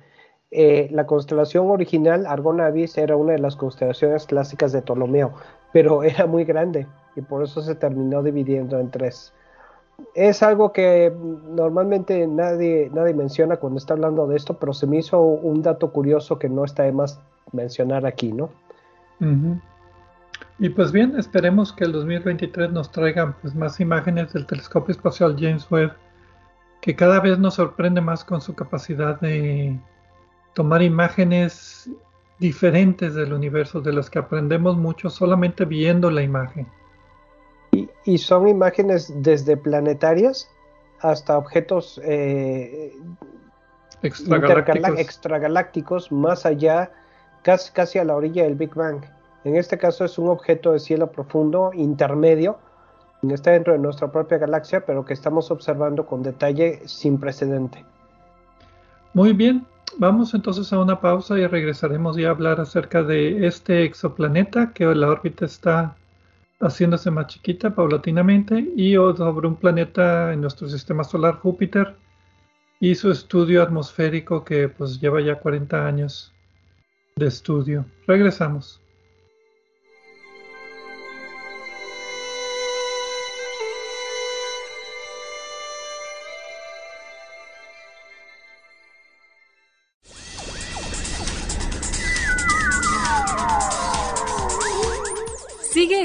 Eh, 0.50 0.88
la 0.92 1.06
constelación 1.06 1.70
original, 1.70 2.26
Argonavis, 2.26 2.96
era 2.98 3.16
una 3.16 3.32
de 3.32 3.38
las 3.38 3.56
constelaciones 3.56 4.26
clásicas 4.26 4.72
de 4.72 4.82
Ptolomeo, 4.82 5.32
pero 5.72 6.02
era 6.02 6.26
muy 6.26 6.44
grande 6.44 6.86
y 7.16 7.22
por 7.22 7.42
eso 7.42 7.62
se 7.62 7.74
terminó 7.74 8.22
dividiendo 8.22 8.78
en 8.78 8.90
tres. 8.90 9.32
Es 10.14 10.42
algo 10.42 10.72
que 10.72 11.12
normalmente 11.50 12.26
nadie, 12.26 12.90
nadie 12.92 13.14
menciona 13.14 13.56
cuando 13.56 13.78
está 13.78 13.94
hablando 13.94 14.26
de 14.26 14.36
esto, 14.36 14.58
pero 14.58 14.72
se 14.72 14.86
me 14.86 14.98
hizo 14.98 15.20
un 15.20 15.62
dato 15.62 15.90
curioso 15.90 16.38
que 16.38 16.48
no 16.48 16.64
está 16.64 16.84
de 16.84 16.92
más 16.92 17.20
mencionar 17.52 18.06
aquí, 18.06 18.32
¿no? 18.32 18.50
Y 20.58 20.68
pues 20.68 20.92
bien, 20.92 21.18
esperemos 21.18 21.72
que 21.72 21.84
el 21.84 21.92
2023 21.92 22.70
nos 22.70 22.90
traiga 22.90 23.36
pues, 23.42 23.54
más 23.54 23.80
imágenes 23.80 24.32
del 24.32 24.46
telescopio 24.46 24.92
espacial 24.92 25.36
James 25.38 25.68
Webb, 25.70 25.92
que 26.80 26.94
cada 26.94 27.20
vez 27.20 27.38
nos 27.38 27.54
sorprende 27.54 28.00
más 28.00 28.24
con 28.24 28.40
su 28.40 28.54
capacidad 28.54 29.18
de 29.20 29.78
tomar 30.54 30.82
imágenes 30.82 31.90
diferentes 32.38 33.14
del 33.14 33.32
universo, 33.32 33.80
de 33.80 33.92
las 33.92 34.10
que 34.10 34.18
aprendemos 34.18 34.76
mucho 34.76 35.10
solamente 35.10 35.64
viendo 35.64 36.10
la 36.10 36.22
imagen. 36.22 36.66
Y, 38.04 38.18
son 38.18 38.48
imágenes 38.48 39.12
desde 39.22 39.56
planetarias 39.56 40.48
hasta 41.00 41.38
objetos 41.38 42.00
eh, 42.04 42.92
extragalácticos. 44.02 44.98
extragalácticos. 44.98 46.12
más 46.12 46.46
allá, 46.46 46.90
casi, 47.42 47.72
casi 47.72 47.98
a 47.98 48.04
la 48.04 48.16
orilla 48.16 48.44
del 48.44 48.54
Big 48.54 48.74
Bang. 48.74 49.02
En 49.44 49.56
este 49.56 49.76
caso 49.76 50.04
es 50.04 50.18
un 50.18 50.28
objeto 50.28 50.72
de 50.72 50.80
cielo 50.80 51.10
profundo 51.10 51.70
intermedio, 51.74 52.58
está 53.28 53.52
dentro 53.52 53.72
de 53.72 53.78
nuestra 53.78 54.12
propia 54.12 54.38
galaxia, 54.38 54.84
pero 54.84 55.04
que 55.04 55.14
estamos 55.14 55.50
observando 55.50 56.06
con 56.06 56.22
detalle 56.22 56.82
sin 56.86 57.18
precedente. 57.18 57.84
Muy 59.14 59.32
bien, 59.32 59.66
Vamos 59.96 60.34
entonces 60.34 60.72
a 60.72 60.80
una 60.80 61.00
pausa 61.00 61.38
y 61.38 61.46
regresaremos 61.46 62.16
ya 62.16 62.28
a 62.28 62.30
hablar 62.32 62.60
acerca 62.60 63.02
de 63.02 63.46
este 63.46 63.84
exoplaneta 63.84 64.72
que 64.72 64.86
la 64.86 65.08
órbita 65.08 65.44
está 65.44 65.94
haciéndose 66.66 67.10
más 67.10 67.26
chiquita 67.26 67.74
paulatinamente 67.74 68.72
y 68.76 68.94
sobre 68.94 69.46
un 69.46 69.56
planeta 69.56 70.32
en 70.32 70.40
nuestro 70.40 70.68
sistema 70.68 71.04
solar 71.04 71.36
Júpiter 71.36 71.94
y 72.80 72.94
su 72.94 73.10
estudio 73.10 73.62
atmosférico 73.62 74.44
que 74.44 74.68
pues 74.68 75.00
lleva 75.00 75.20
ya 75.20 75.36
40 75.36 75.86
años 75.86 76.32
de 77.16 77.26
estudio. 77.26 77.84
Regresamos. 78.06 78.83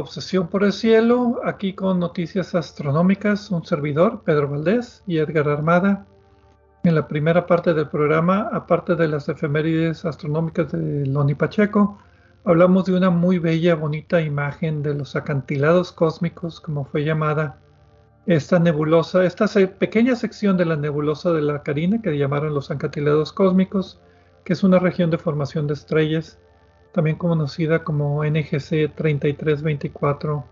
Obsesión 0.00 0.48
por 0.48 0.64
el 0.64 0.72
Cielo, 0.72 1.40
aquí 1.44 1.74
con 1.74 2.00
noticias 2.00 2.54
astronómicas, 2.54 3.50
un 3.50 3.66
servidor, 3.66 4.22
Pedro 4.24 4.48
Valdés 4.48 5.04
y 5.06 5.18
Edgar 5.18 5.46
Armada. 5.46 6.06
En 6.84 6.94
la 6.94 7.06
primera 7.06 7.46
parte 7.46 7.74
del 7.74 7.86
programa, 7.88 8.48
aparte 8.50 8.96
de 8.96 9.08
las 9.08 9.28
efemérides 9.28 10.06
astronómicas 10.06 10.72
de 10.72 11.04
Loni 11.04 11.34
Pacheco, 11.34 11.98
hablamos 12.44 12.86
de 12.86 12.96
una 12.96 13.10
muy 13.10 13.38
bella, 13.38 13.74
bonita 13.74 14.22
imagen 14.22 14.82
de 14.82 14.94
los 14.94 15.16
acantilados 15.16 15.92
cósmicos, 15.92 16.60
como 16.60 16.86
fue 16.86 17.04
llamada 17.04 17.58
esta 18.24 18.58
nebulosa, 18.58 19.24
esta 19.24 19.46
pequeña 19.78 20.16
sección 20.16 20.56
de 20.56 20.64
la 20.64 20.76
nebulosa 20.76 21.30
de 21.32 21.42
la 21.42 21.62
Carina 21.62 22.00
que 22.00 22.16
llamaron 22.16 22.54
los 22.54 22.70
acantilados 22.70 23.34
cósmicos, 23.34 24.00
que 24.44 24.54
es 24.54 24.62
una 24.62 24.78
región 24.78 25.10
de 25.10 25.18
formación 25.18 25.66
de 25.66 25.74
estrellas 25.74 26.38
también 26.92 27.16
conocida 27.16 27.84
como 27.84 28.24
NGC 28.24 28.94
3324 28.94 30.44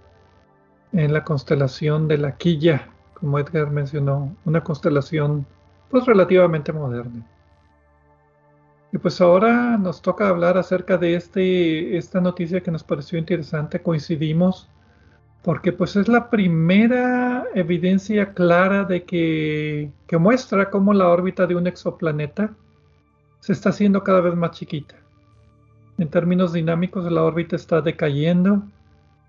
en 0.92 1.12
la 1.12 1.24
constelación 1.24 2.08
de 2.08 2.18
la 2.18 2.36
Quilla, 2.36 2.88
como 3.14 3.38
Edgar 3.38 3.70
mencionó, 3.70 4.34
una 4.44 4.62
constelación 4.62 5.46
pues 5.90 6.06
relativamente 6.06 6.72
moderna. 6.72 7.26
Y 8.92 8.98
pues 8.98 9.20
ahora 9.20 9.76
nos 9.76 10.00
toca 10.00 10.28
hablar 10.28 10.56
acerca 10.56 10.96
de 10.96 11.14
este, 11.14 11.98
esta 11.98 12.20
noticia 12.20 12.62
que 12.62 12.70
nos 12.70 12.84
pareció 12.84 13.18
interesante, 13.18 13.82
coincidimos, 13.82 14.70
porque 15.42 15.72
pues 15.72 15.96
es 15.96 16.08
la 16.08 16.30
primera 16.30 17.46
evidencia 17.54 18.32
clara 18.32 18.84
de 18.84 19.04
que, 19.04 19.90
que 20.06 20.18
muestra 20.18 20.70
cómo 20.70 20.94
la 20.94 21.08
órbita 21.08 21.46
de 21.46 21.54
un 21.54 21.66
exoplaneta 21.66 22.54
se 23.40 23.52
está 23.52 23.70
haciendo 23.70 24.02
cada 24.02 24.20
vez 24.20 24.34
más 24.34 24.52
chiquita 24.52 24.96
en 25.98 26.08
términos 26.08 26.52
dinámicos 26.52 27.10
la 27.10 27.24
órbita 27.24 27.56
está 27.56 27.80
decayendo 27.80 28.62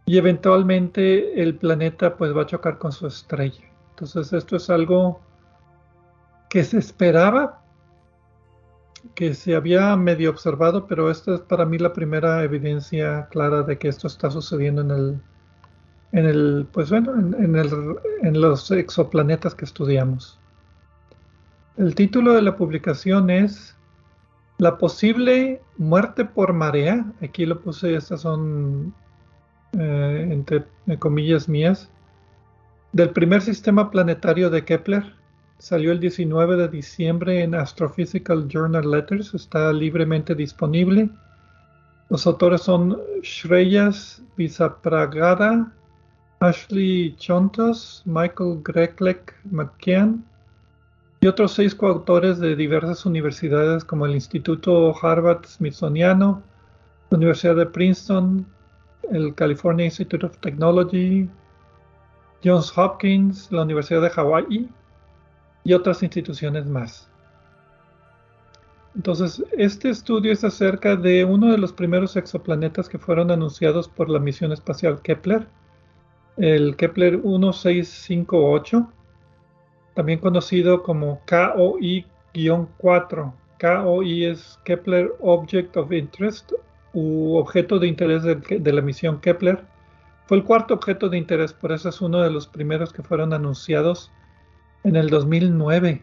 y 0.06 0.18
eventualmente 0.18 1.42
el 1.42 1.56
planeta 1.56 2.16
pues 2.16 2.36
va 2.36 2.44
a 2.44 2.46
chocar 2.46 2.78
con 2.78 2.92
su 2.92 3.08
estrella. 3.08 3.64
Entonces 3.92 4.32
esto 4.34 4.56
es 4.56 4.70
algo 4.70 5.20
que 6.50 6.64
se 6.64 6.78
esperaba, 6.78 7.62
que 9.16 9.34
se 9.34 9.56
había 9.56 9.96
medio 9.96 10.30
observado, 10.30 10.88
pero 10.88 11.10
esta 11.10 11.36
es 11.36 11.42
para 11.42 11.66
mí 11.66 11.78
la 11.78 11.94
primera 11.94 12.44
evidencia 12.44 13.28
clara 13.30 13.64
de 13.64 13.78
que 13.78 13.88
esto 13.88 14.08
está 14.08 14.30
sucediendo 14.32 14.82
en 14.82 14.92
el, 14.92 15.22
en 16.12 16.26
el 16.26 16.68
pues 16.72 16.90
bueno, 16.90 17.16
en, 17.16 17.56
en 17.56 18.42
los 18.42 18.72
exoplanetas 18.72 19.56
que 19.56 19.66
estudiamos. 19.66 20.40
El 21.78 21.96
título 21.96 22.34
de 22.34 22.42
la 22.42 22.58
publicación 22.58 23.30
es 23.30 23.76
la 24.60 24.78
posible 24.78 25.62
muerte 25.78 26.26
por 26.26 26.52
marea, 26.54 27.06
aquí 27.22 27.46
lo 27.46 27.62
puse, 27.62 27.96
estas 27.96 28.22
son 28.22 28.94
eh, 29.72 30.28
entre 30.30 30.66
comillas 31.00 31.48
mías, 31.48 31.90
del 32.92 33.12
primer 33.12 33.42
sistema 33.42 33.90
planetario 33.90 34.50
de 34.50 34.66
Kepler. 34.66 35.16
Salió 35.60 35.94
el 35.94 36.02
19 36.02 36.58
de 36.58 36.68
diciembre 36.68 37.42
en 37.42 37.56
Astrophysical 37.56 38.50
Journal 38.50 38.92
Letters, 38.92 39.34
está 39.34 39.72
libremente 39.72 40.36
disponible. 40.36 41.10
Los 42.10 42.28
autores 42.28 42.62
son 42.62 43.00
Shreyas 43.22 44.22
Visapragada, 44.36 45.72
Ashley 46.42 47.16
Chontos, 47.18 48.04
Michael 48.06 48.62
Greklek 48.62 49.36
McKean, 49.46 50.26
y 51.22 51.28
otros 51.28 51.54
seis 51.54 51.76
coautores 51.76 52.40
de 52.40 52.56
diversas 52.56 53.06
universidades 53.06 53.84
como 53.84 54.06
el 54.06 54.14
Instituto 54.14 54.96
Harvard 55.02 55.46
Smithsoniano, 55.46 56.42
la 57.10 57.18
Universidad 57.18 57.56
de 57.56 57.66
Princeton, 57.66 58.46
el 59.12 59.36
California 59.36 59.86
Institute 59.86 60.26
of 60.26 60.38
Technology, 60.38 61.30
Johns 62.44 62.76
Hopkins, 62.78 63.52
la 63.52 63.64
Universidad 63.64 64.02
de 64.02 64.10
Hawái 64.10 64.70
y 65.64 65.74
otras 65.74 66.04
instituciones 66.04 66.66
más. 66.66 67.10
Entonces, 68.96 69.44
este 69.58 69.90
estudio 69.90 70.32
es 70.32 70.44
acerca 70.44 70.96
de 70.96 71.24
uno 71.26 71.52
de 71.52 71.58
los 71.58 71.74
primeros 71.74 72.16
exoplanetas 72.16 72.90
que 72.90 72.98
fueron 72.98 73.30
anunciados 73.30 73.88
por 73.88 74.10
la 74.10 74.20
misión 74.20 74.52
espacial 74.52 75.02
Kepler, 75.02 75.48
el 76.38 76.76
Kepler 76.76 77.18
1658, 77.18 78.92
también 80.00 80.20
conocido 80.20 80.82
como 80.82 81.20
KOI-4. 81.26 83.34
KOI 83.60 84.26
es 84.28 84.58
Kepler 84.64 85.12
Object 85.20 85.76
of 85.76 85.92
Interest 85.92 86.54
u 86.94 87.36
objeto 87.36 87.80
de 87.80 87.88
interés 87.88 88.24
de, 88.24 88.36
de, 88.36 88.72
la 88.72 88.82
misión 88.82 89.20
Kepler. 89.20 89.66
Fue 90.26 90.38
el 90.38 90.46
cuarto 90.46 90.74
objeto 90.74 91.10
de 91.10 91.18
interés, 91.18 91.52
por 91.52 91.74
eso 91.74 91.90
es 91.90 92.00
uno 92.00 92.22
de 92.22 92.32
los 92.32 92.48
primeros 92.48 92.94
que 92.94 93.04
fueron 93.04 93.34
anunciados 93.34 94.10
en 94.86 94.96
el 94.96 95.10
2009. 95.10 96.02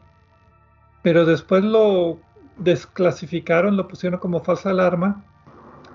Pero 1.03 1.25
después 1.25 1.65
lo 1.65 2.19
desclasificaron, 2.59 3.79
lo 3.79 3.89
pusieron 3.89 4.21
como 4.21 4.45
falsa 4.45 4.69
alarma 4.69 5.25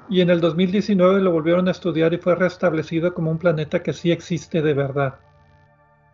y 0.09 0.21
en 0.21 0.31
el 0.31 0.41
2019 0.41 1.21
lo 1.21 1.31
volvieron 1.31 1.67
a 1.67 1.71
estudiar 1.71 2.15
y 2.15 2.17
fue 2.17 2.33
restablecido 2.33 3.13
como 3.13 3.29
un 3.29 3.37
planeta 3.37 3.83
que 3.83 3.93
sí 3.93 4.11
existe 4.11 4.63
de 4.63 4.73
verdad. 4.73 5.19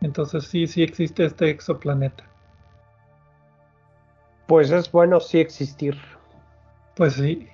Entonces 0.01 0.45
sí, 0.45 0.67
sí 0.67 0.83
existe 0.83 1.25
este 1.25 1.49
exoplaneta. 1.49 2.23
Pues 4.47 4.71
es 4.71 4.91
bueno 4.91 5.19
sí 5.19 5.39
existir. 5.39 5.97
Pues 6.95 7.13
sí. 7.13 7.47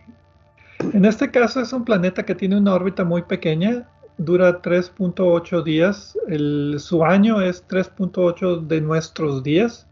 En 0.94 1.06
este 1.06 1.32
caso 1.32 1.62
es 1.62 1.74
un 1.74 1.86
planeta 1.86 2.24
que 2.24 2.36
tiene 2.36 2.58
una 2.58 2.74
órbita 2.74 3.04
muy 3.04 3.24
pequeña, 3.24 3.90
dura 4.18 4.62
3.8 4.62 5.64
días, 5.64 6.18
el, 6.28 6.76
su 6.80 7.04
año 7.04 7.42
es 7.42 7.68
3.8 7.68 8.68
de 8.68 8.82
nuestros 8.82 9.44
días 9.44 9.88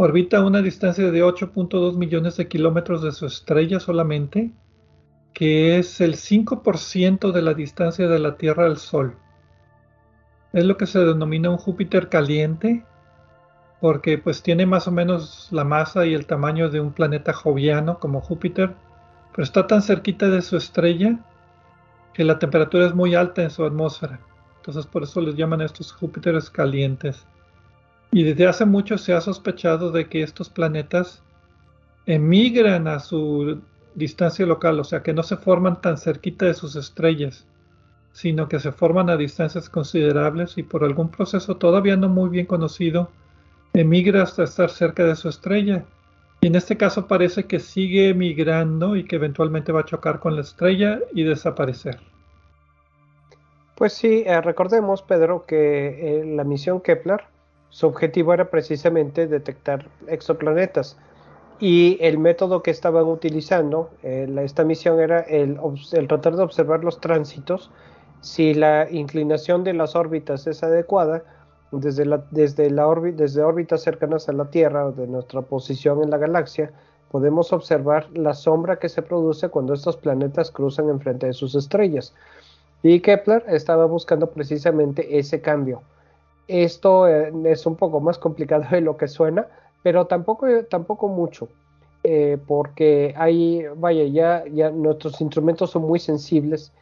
Orbita 0.00 0.36
a 0.36 0.46
una 0.46 0.62
distancia 0.62 1.10
de 1.10 1.24
8.2 1.24 1.96
millones 1.96 2.36
de 2.36 2.46
kilómetros 2.46 3.02
de 3.02 3.10
su 3.10 3.26
estrella 3.26 3.80
solamente, 3.80 4.52
que 5.32 5.76
es 5.76 6.00
el 6.00 6.14
5% 6.14 7.32
de 7.32 7.42
la 7.42 7.52
distancia 7.52 8.06
de 8.06 8.20
la 8.20 8.36
Tierra 8.36 8.66
al 8.66 8.76
Sol. 8.76 9.16
Es 10.52 10.64
lo 10.64 10.76
que 10.76 10.86
se 10.86 11.00
denomina 11.00 11.50
un 11.50 11.58
Júpiter 11.58 12.08
caliente, 12.08 12.84
porque 13.80 14.18
pues 14.18 14.42
tiene 14.42 14.66
más 14.66 14.88
o 14.88 14.92
menos 14.92 15.48
la 15.50 15.64
masa 15.64 16.06
y 16.06 16.14
el 16.14 16.26
tamaño 16.26 16.68
de 16.70 16.80
un 16.80 16.92
planeta 16.92 17.32
joviano 17.32 17.98
como 17.98 18.20
Júpiter, 18.20 18.74
pero 19.32 19.44
está 19.44 19.66
tan 19.66 19.82
cerquita 19.82 20.28
de 20.28 20.42
su 20.42 20.56
estrella 20.56 21.18
que 22.12 22.24
la 22.24 22.38
temperatura 22.38 22.86
es 22.86 22.94
muy 22.94 23.14
alta 23.14 23.42
en 23.42 23.50
su 23.50 23.64
atmósfera. 23.64 24.18
Entonces 24.56 24.86
por 24.86 25.04
eso 25.04 25.20
les 25.20 25.36
llaman 25.36 25.60
estos 25.60 25.92
Júpiteres 25.92 26.50
calientes. 26.50 27.24
Y 28.10 28.24
desde 28.24 28.46
hace 28.46 28.64
mucho 28.64 28.98
se 28.98 29.12
ha 29.12 29.20
sospechado 29.20 29.92
de 29.92 30.08
que 30.08 30.22
estos 30.22 30.48
planetas 30.48 31.22
emigran 32.06 32.88
a 32.88 33.00
su 33.00 33.60
distancia 33.94 34.46
local, 34.46 34.80
o 34.80 34.84
sea 34.84 35.02
que 35.02 35.12
no 35.12 35.22
se 35.22 35.36
forman 35.36 35.80
tan 35.80 35.98
cerquita 35.98 36.46
de 36.46 36.54
sus 36.54 36.74
estrellas, 36.74 37.46
sino 38.12 38.48
que 38.48 38.60
se 38.60 38.72
forman 38.72 39.10
a 39.10 39.16
distancias 39.16 39.68
considerables 39.68 40.58
y 40.58 40.62
por 40.62 40.84
algún 40.84 41.10
proceso 41.10 41.56
todavía 41.56 41.96
no 41.96 42.08
muy 42.08 42.30
bien 42.30 42.46
conocido, 42.46 43.10
emigra 43.74 44.22
hasta 44.22 44.44
estar 44.44 44.70
cerca 44.70 45.04
de 45.04 45.16
su 45.16 45.28
estrella. 45.28 45.84
Y 46.40 46.46
en 46.46 46.54
este 46.54 46.76
caso 46.76 47.06
parece 47.06 47.44
que 47.44 47.58
sigue 47.58 48.10
emigrando 48.10 48.96
y 48.96 49.04
que 49.04 49.16
eventualmente 49.16 49.72
va 49.72 49.80
a 49.80 49.84
chocar 49.84 50.20
con 50.20 50.36
la 50.36 50.42
estrella 50.42 51.00
y 51.12 51.24
desaparecer. 51.24 51.98
Pues 53.74 53.92
sí, 53.92 54.24
eh, 54.26 54.40
recordemos, 54.40 55.02
Pedro, 55.02 55.46
que 55.46 56.20
eh, 56.20 56.24
la 56.24 56.44
misión 56.44 56.80
Kepler 56.80 57.22
su 57.70 57.86
objetivo 57.86 58.32
era 58.32 58.50
precisamente 58.50 59.26
detectar 59.26 59.88
exoplanetas 60.06 60.96
y 61.60 61.98
el 62.00 62.18
método 62.18 62.62
que 62.62 62.70
estaban 62.70 63.04
utilizando, 63.04 63.90
eh, 64.02 64.28
esta 64.42 64.64
misión 64.64 65.00
era 65.00 65.20
el, 65.20 65.58
tratar 66.08 66.36
de 66.36 66.42
observar 66.42 66.84
los 66.84 67.00
tránsitos, 67.00 67.70
si 68.20 68.54
la 68.54 68.90
inclinación 68.90 69.64
de 69.64 69.74
las 69.74 69.96
órbitas 69.96 70.46
es 70.46 70.62
adecuada, 70.62 71.22
desde, 71.70 72.06
la, 72.06 72.24
desde, 72.30 72.70
desde 73.12 73.42
órbitas 73.42 73.82
cercanas 73.82 74.28
a 74.28 74.32
la 74.32 74.46
Tierra 74.46 74.90
de 74.90 75.06
nuestra 75.06 75.42
posición 75.42 76.02
en 76.02 76.10
la 76.10 76.18
galaxia, 76.18 76.72
podemos 77.10 77.52
observar 77.52 78.08
la 78.14 78.34
sombra 78.34 78.78
que 78.78 78.88
se 78.88 79.02
produce 79.02 79.48
cuando 79.48 79.74
estos 79.74 79.96
planetas 79.96 80.50
cruzan 80.50 80.88
enfrente 80.88 81.26
de 81.26 81.32
sus 81.32 81.54
estrellas. 81.54 82.14
Y 82.82 83.00
Kepler 83.00 83.44
estaba 83.48 83.86
buscando 83.86 84.30
precisamente 84.30 85.18
ese 85.18 85.40
cambio 85.40 85.82
esto 86.48 87.06
eh, 87.06 87.30
es 87.44 87.66
un 87.66 87.76
poco 87.76 88.00
más 88.00 88.18
complicado 88.18 88.64
de 88.70 88.80
lo 88.80 88.96
que 88.96 89.06
suena, 89.06 89.46
pero 89.82 90.06
tampoco, 90.06 90.46
tampoco 90.68 91.08
mucho, 91.08 91.48
eh, 92.02 92.38
porque 92.46 93.14
hay, 93.16 93.64
vaya, 93.76 94.04
ya, 94.04 94.44
ya 94.50 94.70
nuestros 94.70 95.20
instrumentos 95.20 95.70
son 95.70 95.82
muy 95.82 96.00
sensibles 96.00 96.72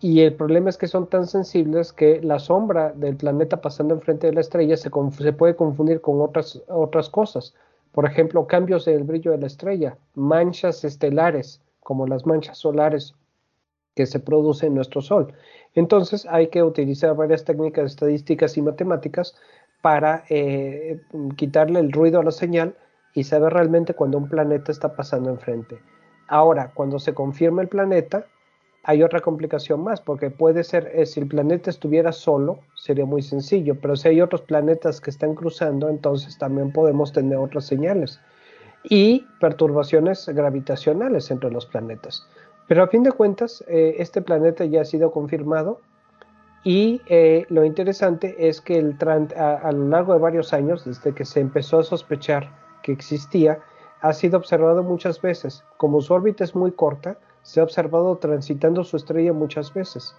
y 0.00 0.20
el 0.20 0.34
problema 0.34 0.70
es 0.70 0.78
que 0.78 0.86
son 0.86 1.08
tan 1.08 1.26
sensibles 1.26 1.92
que 1.92 2.20
la 2.22 2.38
sombra 2.38 2.92
del 2.92 3.16
planeta 3.16 3.60
pasando 3.60 3.94
enfrente 3.94 4.28
de 4.28 4.32
la 4.32 4.40
estrella 4.40 4.76
se, 4.76 4.90
puede 4.90 5.56
confundir 5.56 6.00
con 6.00 6.20
otras, 6.20 6.62
otras 6.68 7.08
cosas. 7.08 7.54
Por 7.92 8.06
ejemplo, 8.06 8.46
cambios 8.46 8.86
en 8.86 8.96
el 8.96 9.04
brillo 9.04 9.32
de 9.32 9.38
la 9.38 9.46
estrella, 9.46 9.96
manchas 10.14 10.84
estelares, 10.84 11.60
como 11.80 12.06
las 12.06 12.26
manchas 12.26 12.58
solares 12.58 13.14
que 13.96 14.06
se 14.06 14.20
producen 14.20 14.68
en 14.68 14.74
nuestro 14.76 15.00
Sol. 15.00 15.32
Entonces 15.74 16.26
hay 16.26 16.48
que 16.48 16.62
utilizar 16.62 17.16
varias 17.16 17.44
técnicas 17.44 17.86
estadísticas 17.86 18.56
y 18.56 18.62
matemáticas 18.62 19.34
para 19.82 20.24
eh, 20.28 21.00
quitarle 21.36 21.80
el 21.80 21.90
ruido 21.90 22.20
a 22.20 22.24
la 22.24 22.30
señal 22.30 22.76
y 23.14 23.24
saber 23.24 23.52
realmente 23.52 23.94
cuando 23.94 24.18
un 24.18 24.28
planeta 24.28 24.70
está 24.70 24.94
pasando 24.94 25.30
enfrente. 25.30 25.80
Ahora, 26.28 26.70
cuando 26.74 27.00
se 27.00 27.14
confirma 27.14 27.62
el 27.62 27.68
planeta, 27.68 28.26
hay 28.84 29.02
otra 29.02 29.20
complicación 29.20 29.82
más, 29.82 30.00
porque 30.00 30.30
puede 30.30 30.64
ser, 30.64 30.90
eh, 30.94 31.04
si 31.04 31.20
el 31.20 31.28
planeta 31.28 31.70
estuviera 31.70 32.12
solo, 32.12 32.60
sería 32.74 33.04
muy 33.04 33.22
sencillo, 33.22 33.76
pero 33.80 33.96
si 33.96 34.08
hay 34.08 34.20
otros 34.20 34.42
planetas 34.42 35.00
que 35.00 35.10
están 35.10 35.34
cruzando, 35.34 35.88
entonces 35.88 36.38
también 36.38 36.72
podemos 36.72 37.12
tener 37.12 37.38
otras 37.38 37.66
señales 37.66 38.20
y 38.84 39.26
perturbaciones 39.40 40.28
gravitacionales 40.28 41.30
entre 41.30 41.50
los 41.50 41.66
planetas. 41.66 42.26
Pero 42.66 42.82
a 42.82 42.88
fin 42.88 43.02
de 43.02 43.12
cuentas, 43.12 43.64
eh, 43.66 43.96
este 43.98 44.22
planeta 44.22 44.64
ya 44.64 44.82
ha 44.82 44.84
sido 44.84 45.10
confirmado 45.10 45.80
y 46.64 47.00
eh, 47.06 47.46
lo 47.48 47.64
interesante 47.64 48.48
es 48.48 48.60
que 48.60 48.78
el 48.78 48.96
a, 49.36 49.54
a, 49.54 49.72
lo 49.72 49.88
largo 49.88 50.12
de 50.12 50.18
varios 50.18 50.52
años, 50.52 50.84
desde 50.84 51.14
que 51.14 51.24
se 51.24 51.40
empezó 51.40 51.80
a 51.80 51.84
sospechar 51.84 52.50
que 52.82 52.92
existía, 52.92 53.60
ha 54.00 54.12
sido 54.12 54.38
observado 54.38 54.82
muchas 54.82 55.20
veces. 55.20 55.64
Como 55.76 56.00
su 56.00 56.14
órbita 56.14 56.44
es 56.44 56.54
muy 56.54 56.72
corta, 56.72 57.16
se 57.48 57.60
ha 57.60 57.62
observado 57.62 58.16
transitando 58.16 58.84
su 58.84 58.98
estrella 58.98 59.32
muchas 59.32 59.72
veces. 59.72 60.14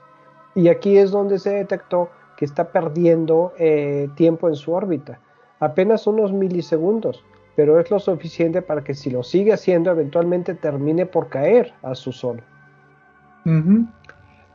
Y 0.56 0.68
aquí 0.68 0.98
es 0.98 1.12
donde 1.12 1.38
se 1.38 1.52
detectó 1.52 2.10
que 2.38 2.46
está 2.46 2.72
perdiendo 2.72 3.54
eh, 3.60 4.10
tiempo 4.15 4.48
en 4.48 4.56
su 4.56 4.74
órbita, 4.74 5.20
apenas 5.60 6.08
unos 6.08 6.34
milisegundos 6.34 7.24
pero 7.60 7.78
es 7.78 7.92
lo 7.92 8.00
suficiente 8.00 8.62
para 8.62 8.86
que 8.86 8.94
si 8.94 9.10
lo 9.10 9.22
sigue 9.22 9.52
haciendo 9.52 9.92
eventualmente 9.92 10.56
termine 10.56 11.06
por 11.06 11.28
caer 11.28 11.74
a 11.84 11.94
su 11.94 12.13
sol. 12.13 12.42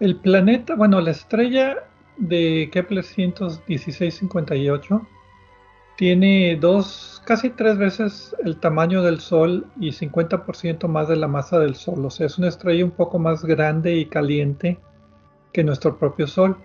El 0.00 0.16
planeta, 0.16 0.74
bueno, 0.74 1.02
la 1.02 1.10
estrella 1.10 1.84
de 2.16 2.70
Kepler 2.72 3.04
11658 3.04 5.06
tiene 5.96 6.56
dos, 6.56 7.22
casi 7.24 7.50
tres 7.50 7.78
veces 7.78 8.34
el 8.44 8.58
tamaño 8.58 9.02
del 9.02 9.20
Sol 9.20 9.66
y 9.78 9.90
50% 9.90 10.88
más 10.88 11.08
de 11.08 11.16
la 11.16 11.28
masa 11.28 11.58
del 11.58 11.74
Sol. 11.76 12.04
O 12.04 12.10
sea, 12.10 12.26
es 12.26 12.38
una 12.38 12.48
estrella 12.48 12.84
un 12.84 12.90
poco 12.90 13.18
más 13.18 13.44
grande 13.44 13.94
y 13.94 14.06
caliente 14.06 14.78
que 15.52 15.64
nuestro 15.64 15.98
propio 15.98 16.26
Sol. 16.26 16.56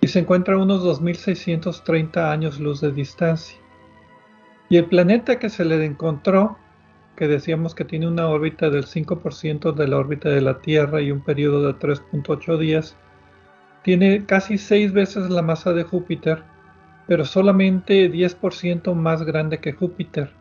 Y 0.00 0.08
se 0.08 0.20
encuentra 0.20 0.54
a 0.54 0.58
unos 0.58 0.82
2630 0.82 2.32
años 2.32 2.58
luz 2.58 2.80
de 2.80 2.92
distancia. 2.92 3.58
Y 4.68 4.78
el 4.78 4.86
planeta 4.86 5.38
que 5.38 5.50
se 5.50 5.64
le 5.64 5.84
encontró, 5.84 6.56
que 7.14 7.28
decíamos 7.28 7.74
que 7.74 7.84
tiene 7.84 8.08
una 8.08 8.26
órbita 8.28 8.70
del 8.70 8.86
5% 8.86 9.72
de 9.72 9.86
la 9.86 9.98
órbita 9.98 10.30
de 10.30 10.40
la 10.40 10.60
Tierra 10.60 11.02
y 11.02 11.12
un 11.12 11.20
periodo 11.20 11.66
de 11.66 11.78
3.8 11.78 12.58
días, 12.58 12.96
tiene 13.82 14.24
casi 14.24 14.58
seis 14.58 14.92
veces 14.92 15.28
la 15.28 15.42
masa 15.42 15.72
de 15.72 15.82
Júpiter, 15.82 16.42
pero 17.06 17.24
solamente 17.24 18.10
10% 18.10 18.94
más 18.94 19.22
grande 19.24 19.58
que 19.58 19.72
Júpiter. 19.72 20.32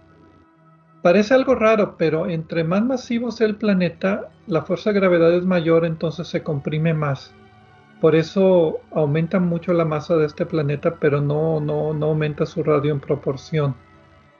Parece 1.02 1.34
algo 1.34 1.56
raro, 1.56 1.96
pero 1.98 2.28
entre 2.28 2.64
más 2.64 2.84
masivo 2.84 3.32
sea 3.32 3.48
el 3.48 3.56
planeta, 3.56 4.30
la 4.46 4.62
fuerza 4.62 4.92
de 4.92 5.00
gravedad 5.00 5.34
es 5.34 5.46
mayor, 5.46 5.86
entonces 5.86 6.28
se 6.28 6.44
comprime 6.44 6.94
más. 6.94 7.34
Por 8.00 8.16
eso 8.16 8.80
aumenta 8.94 9.40
mucho 9.40 9.74
la 9.74 9.86
masa 9.86 10.16
de 10.18 10.26
este 10.26 10.46
planeta, 10.46 10.96
pero 11.00 11.22
no, 11.22 11.60
no, 11.60 11.94
no 11.94 12.08
aumenta 12.08 12.46
su 12.46 12.64
radio 12.64 12.92
en 12.92 13.00
proporción 13.00 13.76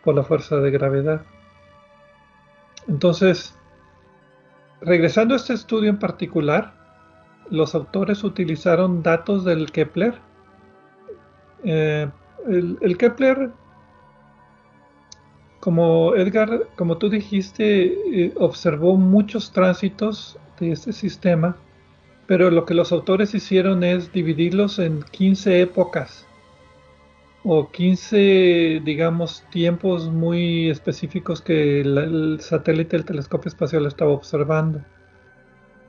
por 0.04 0.16
la 0.16 0.24
fuerza 0.24 0.58
de 0.58 0.72
gravedad. 0.72 1.22
Entonces, 2.88 3.58
regresando 4.82 5.34
a 5.34 5.38
este 5.38 5.54
estudio 5.54 5.90
en 5.90 6.00
particular, 6.00 6.74
los 7.50 7.76
autores 7.76 8.24
utilizaron 8.24 9.04
datos 9.04 9.46
del 9.46 9.72
Kepler 9.72 10.16
Eh, 11.64 12.08
el, 12.48 12.98
Kepler, 12.98 13.52
como 15.60 16.16
Edgar, 16.16 16.68
como 16.76 16.98
tú 16.98 17.10
dijiste, 17.10 17.94
eh, 18.26 18.34
observó 18.38 18.98
muchos 18.98 19.52
tránsitos 19.52 20.38
de 20.60 20.72
este 20.72 20.94
sistema, 20.94 21.56
pero 22.28 22.50
lo 22.50 22.66
que 22.66 22.74
los 22.74 22.92
autores 22.92 23.34
hicieron 23.34 23.84
es 23.84 24.12
dividirlos 24.12 24.80
en 24.80 25.04
15 25.12 25.62
épocas 25.62 26.26
o 27.44 27.70
15, 27.72 28.82
digamos, 28.84 29.44
tiempos 29.52 30.10
muy 30.10 30.70
específicos 30.70 31.42
que 31.42 31.82
el 31.82 32.40
satélite 32.40 32.98
del 32.98 33.06
telescopio 33.06 33.50
espacial 33.50 33.86
estaba 33.86 34.12
observando. 34.12 34.84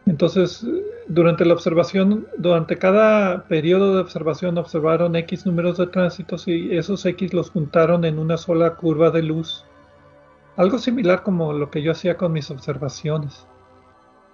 Entonces, 0.06 0.66
durante 1.08 1.44
la 1.44 1.54
observación, 1.54 2.26
durante 2.38 2.78
cada 2.78 3.44
periodo 3.44 3.94
de 3.94 4.00
observación 4.00 4.58
observaron 4.58 5.14
X 5.14 5.46
números 5.46 5.78
de 5.78 5.86
tránsitos 5.86 6.48
y 6.48 6.76
esos 6.76 7.04
X 7.06 7.32
los 7.32 7.50
juntaron 7.50 8.04
en 8.04 8.18
una 8.18 8.36
sola 8.36 8.74
curva 8.74 9.10
de 9.10 9.22
luz. 9.22 9.64
Algo 10.56 10.78
similar 10.78 11.22
como 11.22 11.52
lo 11.52 11.70
que 11.70 11.82
yo 11.82 11.92
hacía 11.92 12.16
con 12.16 12.32
mis 12.32 12.50
observaciones, 12.50 13.46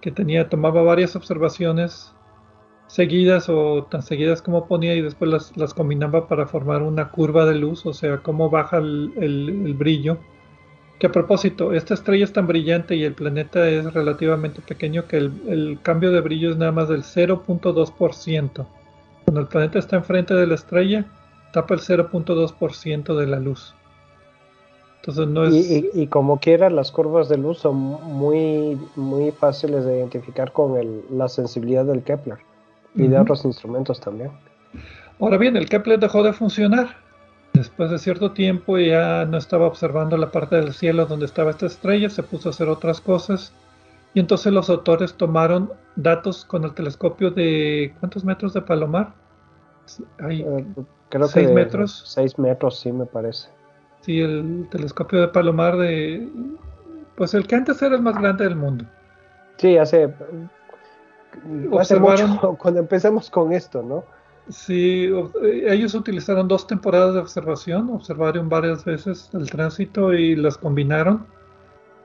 que 0.01 0.11
tenía, 0.11 0.49
tomaba 0.49 0.83
varias 0.83 1.15
observaciones 1.17 2.15
seguidas 2.89 3.49
o 3.49 3.87
tan 3.91 4.03
seguidas 4.03 4.43
como 4.43 4.67
ponía 4.67 4.95
y 4.95 5.03
después 5.03 5.53
las, 5.55 5.75
combinaba 5.75 6.27
para 6.27 6.47
formar 6.47 6.83
una 6.83 7.11
curva 7.11 7.45
de 7.45 7.55
luz, 7.55 7.87
o 7.87 7.93
sea, 7.93 8.19
cómo 8.19 8.51
baja 8.51 8.79
el, 8.79 9.75
brillo. 9.79 10.19
Que 10.99 11.07
a 11.07 11.13
propósito, 11.13 11.73
esta 11.73 11.95
estrella 11.95 12.25
es 12.25 12.33
tan 12.33 12.47
brillante 12.49 12.97
y 12.97 13.05
el 13.05 13.15
planeta 13.15 13.69
es 13.69 13.93
relativamente 13.93 14.61
pequeño 14.63 15.07
que 15.07 15.17
el, 15.17 15.79
cambio 15.83 16.11
de 16.11 16.21
brillo 16.21 16.51
es 16.51 16.57
nada 16.57 16.73
más 16.73 16.89
del 16.89 17.05
0.2%. 17.05 18.67
Cuando 19.25 19.41
el 19.41 19.47
planeta 19.47 19.79
está 19.79 19.97
enfrente 19.97 20.35
de 20.35 20.47
la 20.47 20.57
estrella, 20.57 21.05
tapa 21.53 21.75
el 21.75 21.81
0.2% 21.81 23.17
de 23.17 23.27
la 23.27 23.39
luz. 23.39 23.75
Entonces 24.97 25.29
no 25.29 25.45
es... 25.45 25.55
y, 25.95 26.07
como 26.09 26.41
quiera, 26.41 26.69
las 26.69 26.91
curvas 26.91 27.29
de 27.29 27.39
luz 27.39 27.59
son 27.59 27.77
muy, 27.77 28.77
muy 28.97 29.31
fáciles 29.31 29.85
de 29.85 29.99
identificar 29.99 30.51
con 30.51 31.03
la 31.11 31.29
sensibilidad 31.29 31.85
del 31.85 32.03
Kepler 32.03 32.39
y 32.97 33.07
de 33.07 33.19
otros 33.19 33.45
instrumentos 33.45 34.01
también. 34.01 34.33
Ahora 35.21 35.37
bien, 35.37 35.57
el 35.57 35.69
Kepler 35.69 36.01
dejó 36.01 36.25
de 36.25 36.33
funcionar. 36.33 37.08
Después 37.59 37.91
de 37.91 37.99
cierto 37.99 38.31
tiempo 38.31 38.79
ya 38.79 39.25
no 39.25 39.37
estaba 39.37 39.67
observando 39.67 40.17
la 40.17 40.31
parte 40.31 40.55
del 40.55 40.73
cielo 40.73 41.07
donde 41.07 41.27
estaba 41.27 41.51
esta 41.51 41.67
estrella, 41.67 42.09
se 42.09 42.23
puso 42.23 42.49
a 42.49 42.51
hacer 42.51 42.69
otras 42.69 43.01
cosas. 43.01 43.53
Y 44.15 44.21
entonces 44.21 44.53
los 44.53 44.71
autores 44.71 45.15
tomaron 45.15 45.73
datos 45.97 46.45
con 46.45 46.63
el 46.63 46.73
telescopio 46.73 47.33
de 47.33 47.93
¿cuántos 47.99 48.25
metros 48.25 48.55
de 48.55 48.63
Palomar? 48.63 49.13
Hay 50.21 50.43
eh, 50.43 50.67
creo 51.09 51.27
seis 51.27 51.51
metros. 51.51 52.05
Seis 52.07 52.39
metros, 52.39 52.79
sí 52.79 52.93
me 52.93 53.07
parece. 53.07 53.49
Sí, 54.03 54.21
el 54.21 54.69
telescopio 54.71 55.21
de 55.21 55.29
Palomar 55.29 55.77
de 55.79 56.29
pues 57.17 57.35
el 57.35 57.45
que 57.45 57.57
antes 57.57 57.83
era 57.83 57.97
el 57.97 58.03
más 58.03 58.17
grande 58.17 58.45
del 58.45 58.55
mundo. 58.55 58.85
Sí, 59.57 59.77
hace 59.77 60.15
observaron, 61.73 62.37
cuando 62.59 62.79
empezamos 62.79 63.29
con 63.29 63.53
esto, 63.53 63.83
¿no? 63.83 64.05
Sí, 64.49 65.11
ellos 65.67 65.95
utilizaron 65.95 66.49
dos 66.49 66.67
temporadas 66.67 67.15
de 67.15 67.21
observación, 67.21 67.91
observaron 67.91 68.49
varias 68.49 68.83
veces 68.85 69.29
el 69.35 69.51
tránsito 69.51 70.15
y 70.15 70.37
las 70.37 70.57
combinaron. 70.57 71.27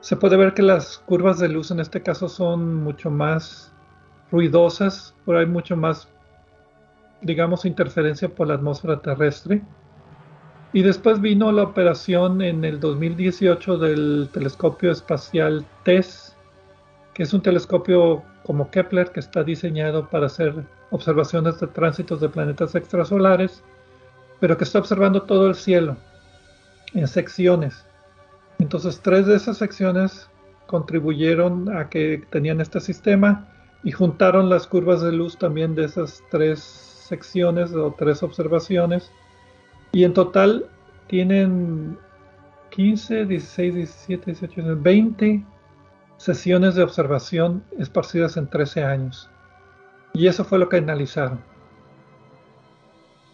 Se 0.00 0.16
puede 0.16 0.36
ver 0.36 0.52
que 0.52 0.60
las 0.60 0.98
curvas 0.98 1.38
de 1.38 1.48
luz 1.48 1.70
en 1.70 1.80
este 1.80 2.02
caso 2.02 2.28
son 2.28 2.74
mucho 2.74 3.10
más 3.10 3.72
ruidosas, 4.30 5.14
por 5.24 5.36
hay 5.36 5.46
mucho 5.46 5.74
más, 5.74 6.08
digamos, 7.22 7.64
interferencia 7.64 8.28
por 8.28 8.48
la 8.48 8.54
atmósfera 8.54 9.00
terrestre. 9.00 9.62
Y 10.74 10.82
después 10.82 11.22
vino 11.22 11.50
la 11.50 11.62
operación 11.62 12.42
en 12.42 12.64
el 12.64 12.78
2018 12.78 13.78
del 13.78 14.28
telescopio 14.32 14.90
espacial 14.90 15.64
TESS, 15.84 16.36
que 17.14 17.22
es 17.22 17.32
un 17.32 17.40
telescopio 17.40 18.22
como 18.44 18.70
Kepler, 18.70 19.10
que 19.12 19.20
está 19.20 19.44
diseñado 19.44 20.10
para 20.10 20.26
hacer 20.26 20.66
observaciones 20.94 21.58
de 21.58 21.66
tránsitos 21.66 22.20
de 22.20 22.28
planetas 22.28 22.76
extrasolares, 22.76 23.64
pero 24.38 24.56
que 24.56 24.62
está 24.62 24.78
observando 24.78 25.22
todo 25.22 25.48
el 25.48 25.56
cielo 25.56 25.96
en 26.94 27.08
secciones. 27.08 27.84
Entonces, 28.60 29.00
tres 29.00 29.26
de 29.26 29.34
esas 29.34 29.58
secciones 29.58 30.30
contribuyeron 30.68 31.76
a 31.76 31.88
que 31.88 32.22
tenían 32.30 32.60
este 32.60 32.78
sistema 32.78 33.48
y 33.82 33.90
juntaron 33.90 34.48
las 34.48 34.68
curvas 34.68 35.02
de 35.02 35.10
luz 35.10 35.36
también 35.36 35.74
de 35.74 35.84
esas 35.84 36.22
tres 36.30 36.60
secciones 36.60 37.74
o 37.74 37.92
tres 37.98 38.22
observaciones. 38.22 39.10
Y 39.90 40.04
en 40.04 40.14
total 40.14 40.66
tienen 41.08 41.98
15, 42.70 43.26
16, 43.26 43.74
17, 43.74 44.32
18, 44.32 44.76
20 44.80 45.44
sesiones 46.18 46.76
de 46.76 46.84
observación 46.84 47.64
esparcidas 47.78 48.36
en 48.36 48.46
13 48.46 48.84
años. 48.84 49.28
Y 50.14 50.26
eso 50.26 50.44
fue 50.44 50.58
lo 50.58 50.68
que 50.68 50.78
analizaron. 50.78 51.40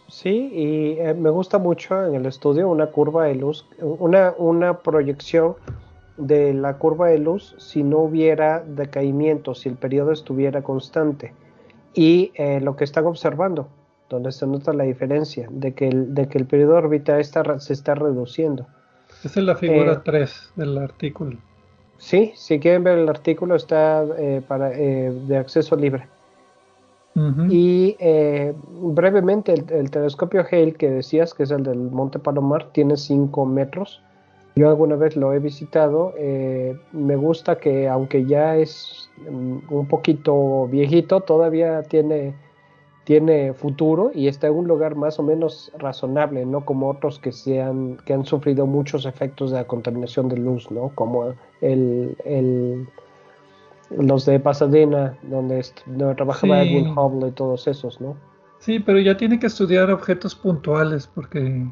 Sí, 0.09 0.51
y 0.53 0.99
eh, 0.99 1.15
me 1.15 1.31
gusta 1.31 1.59
mucho 1.59 2.05
en 2.05 2.15
el 2.15 2.27
estudio 2.27 2.69
una 2.69 2.87
curva 2.87 3.27
de 3.27 3.37
luz, 3.37 3.67
una, 3.81 4.35
una 4.37 4.79
proyección 4.79 5.55
de 6.17 6.53
la 6.53 6.79
curva 6.79 7.09
de 7.09 7.19
luz 7.19 7.55
si 7.59 7.85
no 7.85 7.99
hubiera 7.99 8.61
decaimiento, 8.61 9.55
si 9.55 9.69
el 9.69 9.77
periodo 9.77 10.11
estuviera 10.11 10.63
constante. 10.63 11.33
Y 11.95 12.33
eh, 12.35 12.61
lo 12.61 12.75
que 12.77 12.85
están 12.85 13.07
observando, 13.07 13.69
donde 14.09 14.33
se 14.33 14.47
nota 14.47 14.73
la 14.73 14.85
diferencia 14.85 15.49
de 15.51 15.73
que 15.75 15.89
el, 15.89 16.15
de 16.15 16.29
que 16.29 16.39
el 16.39 16.47
periodo 16.47 16.75
órbita 16.75 17.21
está, 17.21 17.61
se 17.61 17.73
está 17.73 17.95
reduciendo. 17.95 18.67
Esa 19.25 19.41
es 19.41 19.47
la 19.47 19.55
figura 19.55 20.03
3 20.03 20.31
eh, 20.31 20.61
del 20.61 20.79
artículo. 20.79 21.39
Sí, 21.99 22.33
si 22.35 22.59
quieren 22.59 22.83
ver 22.83 22.99
el 22.99 23.09
artículo 23.09 23.55
está 23.55 24.05
eh, 24.19 24.43
para, 24.47 24.73
eh, 24.73 25.13
de 25.27 25.37
acceso 25.37 25.77
libre. 25.77 26.09
Y 27.51 27.97
eh, 27.99 28.55
brevemente, 28.67 29.53
el, 29.53 29.91
telescopio 29.91 30.45
Hale 30.51 30.73
que 30.73 30.91
decías, 30.91 31.35
que 31.35 31.43
es 31.43 31.51
el 31.51 31.65
del 31.65 31.91
Monte 31.91 32.19
Palomar, 32.19 32.71
tiene 32.73 32.97
5 32.97 33.45
metros. 33.45 34.01
Yo 34.57 34.69
alguna 34.69 34.97
vez 34.97 35.17
lo 35.17 35.33
he 35.33 35.39
visitado. 35.39 36.15
me 36.93 37.17
gusta 37.17 37.59
que 37.59 37.89
aunque 37.89 38.25
ya 38.25 38.57
es 38.57 39.11
mm, 39.29 39.59
un 39.71 39.87
poquito 39.87 40.67
viejito, 40.69 41.21
todavía 41.21 41.83
tiene 41.83 42.35
tiene 43.11 43.55
futuro 43.55 44.13
y 44.15 44.29
está 44.29 44.47
en 44.47 44.55
un 44.55 44.69
lugar 44.69 44.95
más 44.95 45.19
o 45.19 45.25
menos 45.25 45.73
razonable, 45.79 46.47
no 46.47 46.65
como 46.65 46.89
otros 46.89 47.19
que, 47.19 47.61
han, 47.61 47.97
que 48.05 48.13
han 48.13 48.25
sufrido 48.25 48.67
muchos 48.67 49.05
efectos 49.05 49.51
de 49.51 49.57
la 49.57 49.67
contaminación 49.67 50.29
de 50.29 50.37
luz, 50.37 50.71
¿no? 50.71 50.93
como 50.95 51.35
el, 51.61 52.17
el 52.25 52.87
los 53.91 54.27
de 54.27 54.39
Pasadena, 54.39 55.19
donde, 55.23 55.65
trabajaba 56.17 56.63
Edwin 56.63 56.97
Hubble 56.97 57.29
y 57.29 57.33
todos 57.33 57.67
esos, 57.67 58.01
¿no? 58.01 58.17
Sí, 58.59 58.79
pero 58.79 58.99
ya 58.99 59.17
tiene 59.17 59.41
que 59.41 59.47
estudiar 59.47 59.91
objetos 59.91 60.35
puntuales 60.35 61.07
porque 61.07 61.67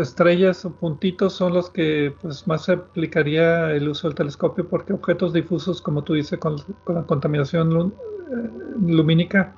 estrellas 0.00 0.64
o 0.64 0.70
puntitos 0.70 1.32
son 1.32 1.54
los 1.54 1.70
que 1.70 2.14
pues 2.22 2.46
más 2.46 2.66
se 2.66 2.72
aplicaría 2.74 3.72
el 3.72 3.88
uso 3.88 4.06
del 4.06 4.14
telescopio 4.14 4.68
porque 4.68 4.92
objetos 4.92 5.32
difusos, 5.32 5.82
como 5.82 6.04
tú 6.04 6.14
dices, 6.14 6.38
con, 6.38 6.56
la 6.86 7.02
contaminación 7.02 7.92
eh, 8.30 8.50
lumínica, 8.80 9.56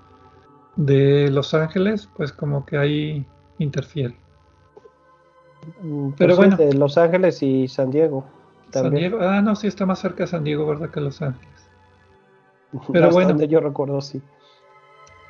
de 0.76 1.30
Los 1.30 1.52
Ángeles, 1.52 2.08
pues 2.16 2.32
como 2.32 2.64
que 2.64 2.78
ahí 2.78 3.26
interfiere. 3.58 4.16
Mm, 5.82 6.10
Pero 6.16 6.36
pues 6.36 6.48
bueno. 6.48 6.56
De 6.56 6.72
Los 6.74 6.96
Ángeles 6.96 7.42
y 7.42 7.68
San 7.68 7.90
Diego. 7.90 8.24
San 8.70 8.94
Diego, 8.94 9.18
ah, 9.20 9.42
no, 9.42 9.56
sí 9.56 9.66
está 9.66 9.84
más 9.84 9.98
cerca 9.98 10.24
de 10.24 10.28
San 10.28 10.44
Diego, 10.44 10.66
¿verdad? 10.66 10.90
Que 10.90 11.00
Los 11.00 11.20
Ángeles. 11.20 11.59
Pero 12.92 13.10
bueno. 13.10 13.36
Yo 13.44 13.60
recuerdo, 13.60 14.00
sí. 14.00 14.22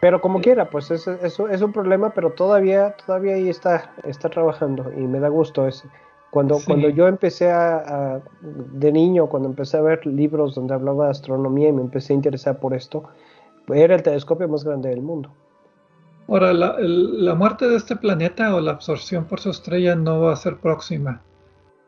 Pero 0.00 0.20
como 0.20 0.40
quiera, 0.40 0.70
pues 0.70 0.90
eso 0.90 1.12
es, 1.20 1.62
un 1.62 1.72
problema, 1.72 2.10
pero 2.10 2.30
todavía, 2.30 2.96
todavía 3.04 3.34
ahí 3.34 3.50
está, 3.50 3.92
está 4.04 4.30
trabajando 4.30 4.90
y 4.96 5.02
me 5.02 5.20
da 5.20 5.28
gusto 5.28 5.66
ese. 5.66 5.88
Cuando, 6.30 6.58
cuando 6.64 6.88
yo 6.88 7.06
empecé 7.08 7.50
a, 7.50 8.20
de 8.40 8.92
niño, 8.92 9.26
cuando 9.26 9.48
empecé 9.48 9.76
a 9.76 9.82
ver 9.82 10.06
libros 10.06 10.54
donde 10.54 10.74
hablaba 10.74 11.06
de 11.06 11.10
astronomía 11.10 11.68
y 11.68 11.72
me 11.72 11.82
empecé 11.82 12.12
a 12.12 12.16
interesar 12.16 12.58
por 12.60 12.72
esto, 12.72 13.02
era 13.68 13.94
el 13.94 14.02
telescopio 14.02 14.48
más 14.48 14.64
grande 14.64 14.88
del 14.88 15.02
mundo. 15.02 15.30
Ahora, 16.28 16.52
la, 16.52 17.34
muerte 17.34 17.68
de 17.68 17.76
este 17.76 17.96
planeta 17.96 18.54
o 18.54 18.60
la 18.60 18.70
absorción 18.70 19.24
por 19.24 19.40
su 19.40 19.50
estrella 19.50 19.96
no 19.96 20.20
va 20.20 20.32
a 20.32 20.36
ser 20.36 20.58
próxima. 20.58 21.20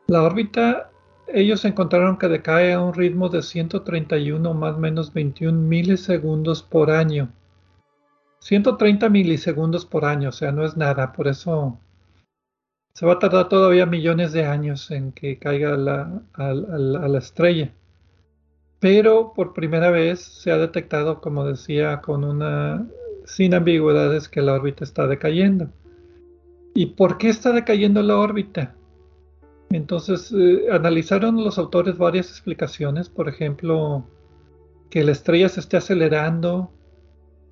La 0.07 0.21
órbita, 0.21 0.91
ellos 1.27 1.65
encontraron 1.65 2.17
que 2.17 2.27
decae 2.27 2.73
a 2.73 2.81
un 2.81 2.93
ritmo 2.93 3.29
de 3.29 3.41
131 3.41 4.53
más 4.53 4.77
menos 4.77 5.13
21 5.13 5.59
milisegundos 5.59 6.63
por 6.63 6.91
año. 6.91 7.29
130 8.39 9.09
milisegundos 9.09 9.85
por 9.85 10.05
año, 10.05 10.29
o 10.29 10.33
sea, 10.33 10.51
no 10.51 10.65
es 10.65 10.75
nada, 10.75 11.13
por 11.13 11.27
eso 11.27 11.79
se 12.93 13.05
va 13.05 13.13
a 13.13 13.19
tardar 13.19 13.49
todavía 13.49 13.85
millones 13.85 14.33
de 14.33 14.45
años 14.45 14.91
en 14.91 15.11
que 15.13 15.39
caiga 15.39 15.77
la, 15.77 16.21
a 16.33 16.53
la 16.53 17.17
estrella 17.17 17.73
pero 18.83 19.31
por 19.33 19.53
primera 19.53 19.91
vez 19.91 20.19
se 20.19 20.51
ha 20.51 20.57
detectado, 20.57 21.21
como 21.21 21.45
decía, 21.45 22.01
con 22.01 22.25
una 22.25 22.85
sin 23.23 23.53
ambigüedades 23.53 24.27
que 24.27 24.41
la 24.41 24.55
órbita 24.55 24.83
está 24.83 25.07
decayendo. 25.07 25.69
¿Y 26.75 26.87
por 26.87 27.17
qué 27.17 27.29
está 27.29 27.53
decayendo 27.53 28.03
la 28.03 28.17
órbita? 28.17 28.75
Entonces, 29.75 30.31
eh, 30.31 30.67
analizaron 30.71 31.43
los 31.43 31.57
autores 31.57 31.97
varias 31.97 32.29
explicaciones, 32.29 33.09
por 33.09 33.27
ejemplo, 33.27 34.05
que 34.91 35.03
la 35.03 35.11
estrella 35.11 35.49
se 35.49 35.61
esté 35.61 35.77
acelerando, 35.77 36.71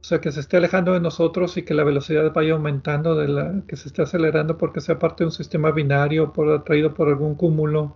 o 0.02 0.04
sea, 0.04 0.22
que 0.22 0.32
se 0.32 0.40
esté 0.40 0.58
alejando 0.58 0.94
de 0.94 1.00
nosotros 1.00 1.58
y 1.58 1.64
que 1.64 1.74
la 1.74 1.84
velocidad 1.84 2.32
vaya 2.34 2.54
aumentando, 2.54 3.16
de 3.16 3.28
la, 3.28 3.64
que 3.68 3.76
se 3.76 3.88
esté 3.88 4.04
acelerando 4.04 4.58
porque 4.58 4.82
sea 4.82 5.00
parte 5.00 5.24
de 5.24 5.30
un 5.30 5.32
sistema 5.32 5.72
binario, 5.72 6.32
por, 6.32 6.52
atraído 6.52 6.94
por 6.94 7.08
algún 7.08 7.36
cúmulo, 7.36 7.96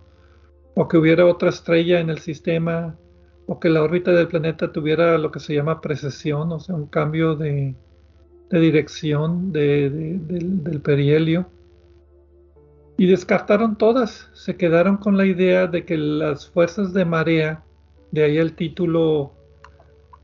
o 0.74 0.88
que 0.88 0.98
hubiera 0.98 1.26
otra 1.26 1.50
estrella 1.50 2.00
en 2.00 2.10
el 2.10 2.18
sistema, 2.18 2.96
o 3.46 3.60
que 3.60 3.68
la 3.68 3.82
órbita 3.82 4.10
del 4.10 4.26
planeta 4.28 4.72
tuviera 4.72 5.18
lo 5.18 5.30
que 5.30 5.40
se 5.40 5.54
llama 5.54 5.80
precesión, 5.80 6.50
o 6.50 6.58
sea, 6.58 6.74
un 6.74 6.86
cambio 6.86 7.36
de, 7.36 7.76
dirección 8.50 9.52
del 9.52 10.80
perihelio 10.82 11.48
y 12.98 13.06
descartaron 13.06 13.76
todas. 13.76 14.28
Se 14.32 14.56
quedaron 14.56 14.96
con 14.96 15.16
la 15.16 15.26
idea 15.26 15.66
de 15.66 15.84
que 15.84 15.96
las 15.96 16.48
fuerzas 16.48 16.92
de 16.92 17.04
marea, 17.04 17.62
de 18.10 18.24
ahí 18.24 18.38
el 18.38 18.54
título 18.54 19.32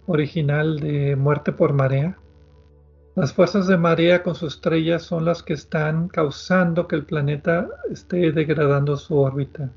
original 0.06 0.80
de 0.80 1.16
Muerte 1.16 1.52
por 1.52 1.72
Marea, 1.72 2.18
las 3.14 3.34
fuerzas 3.34 3.66
de 3.66 3.76
marea 3.76 4.22
con 4.22 4.34
su 4.34 4.46
estrella 4.46 4.98
son 4.98 5.26
las 5.26 5.42
que 5.42 5.52
están 5.52 6.08
causando 6.08 6.88
que 6.88 6.96
el 6.96 7.04
planeta 7.04 7.68
esté 7.90 8.32
degradando 8.32 8.96
su 8.96 9.18
órbita. 9.18 9.70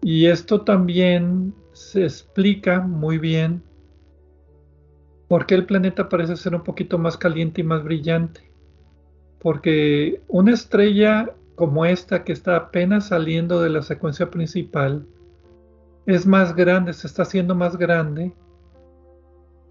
Y 0.00 0.26
esto 0.26 0.62
también 0.62 1.54
se 1.72 2.04
explica 2.04 2.80
muy 2.80 3.18
bien 3.18 3.62
por 5.28 5.44
qué 5.44 5.54
el 5.54 5.66
planeta 5.66 6.08
parece 6.08 6.36
ser 6.36 6.54
un 6.54 6.64
poquito 6.64 6.96
más 6.96 7.18
caliente 7.18 7.60
y 7.60 7.64
más 7.64 7.84
brillante. 7.84 8.50
Porque 9.38 10.22
una 10.26 10.52
estrella 10.52 11.34
como 11.60 11.84
esta 11.84 12.24
que 12.24 12.32
está 12.32 12.56
apenas 12.56 13.08
saliendo 13.08 13.60
de 13.60 13.68
la 13.68 13.82
secuencia 13.82 14.30
principal, 14.30 15.04
es 16.06 16.26
más 16.26 16.56
grande, 16.56 16.94
se 16.94 17.06
está 17.06 17.24
haciendo 17.24 17.54
más 17.54 17.76
grande. 17.76 18.32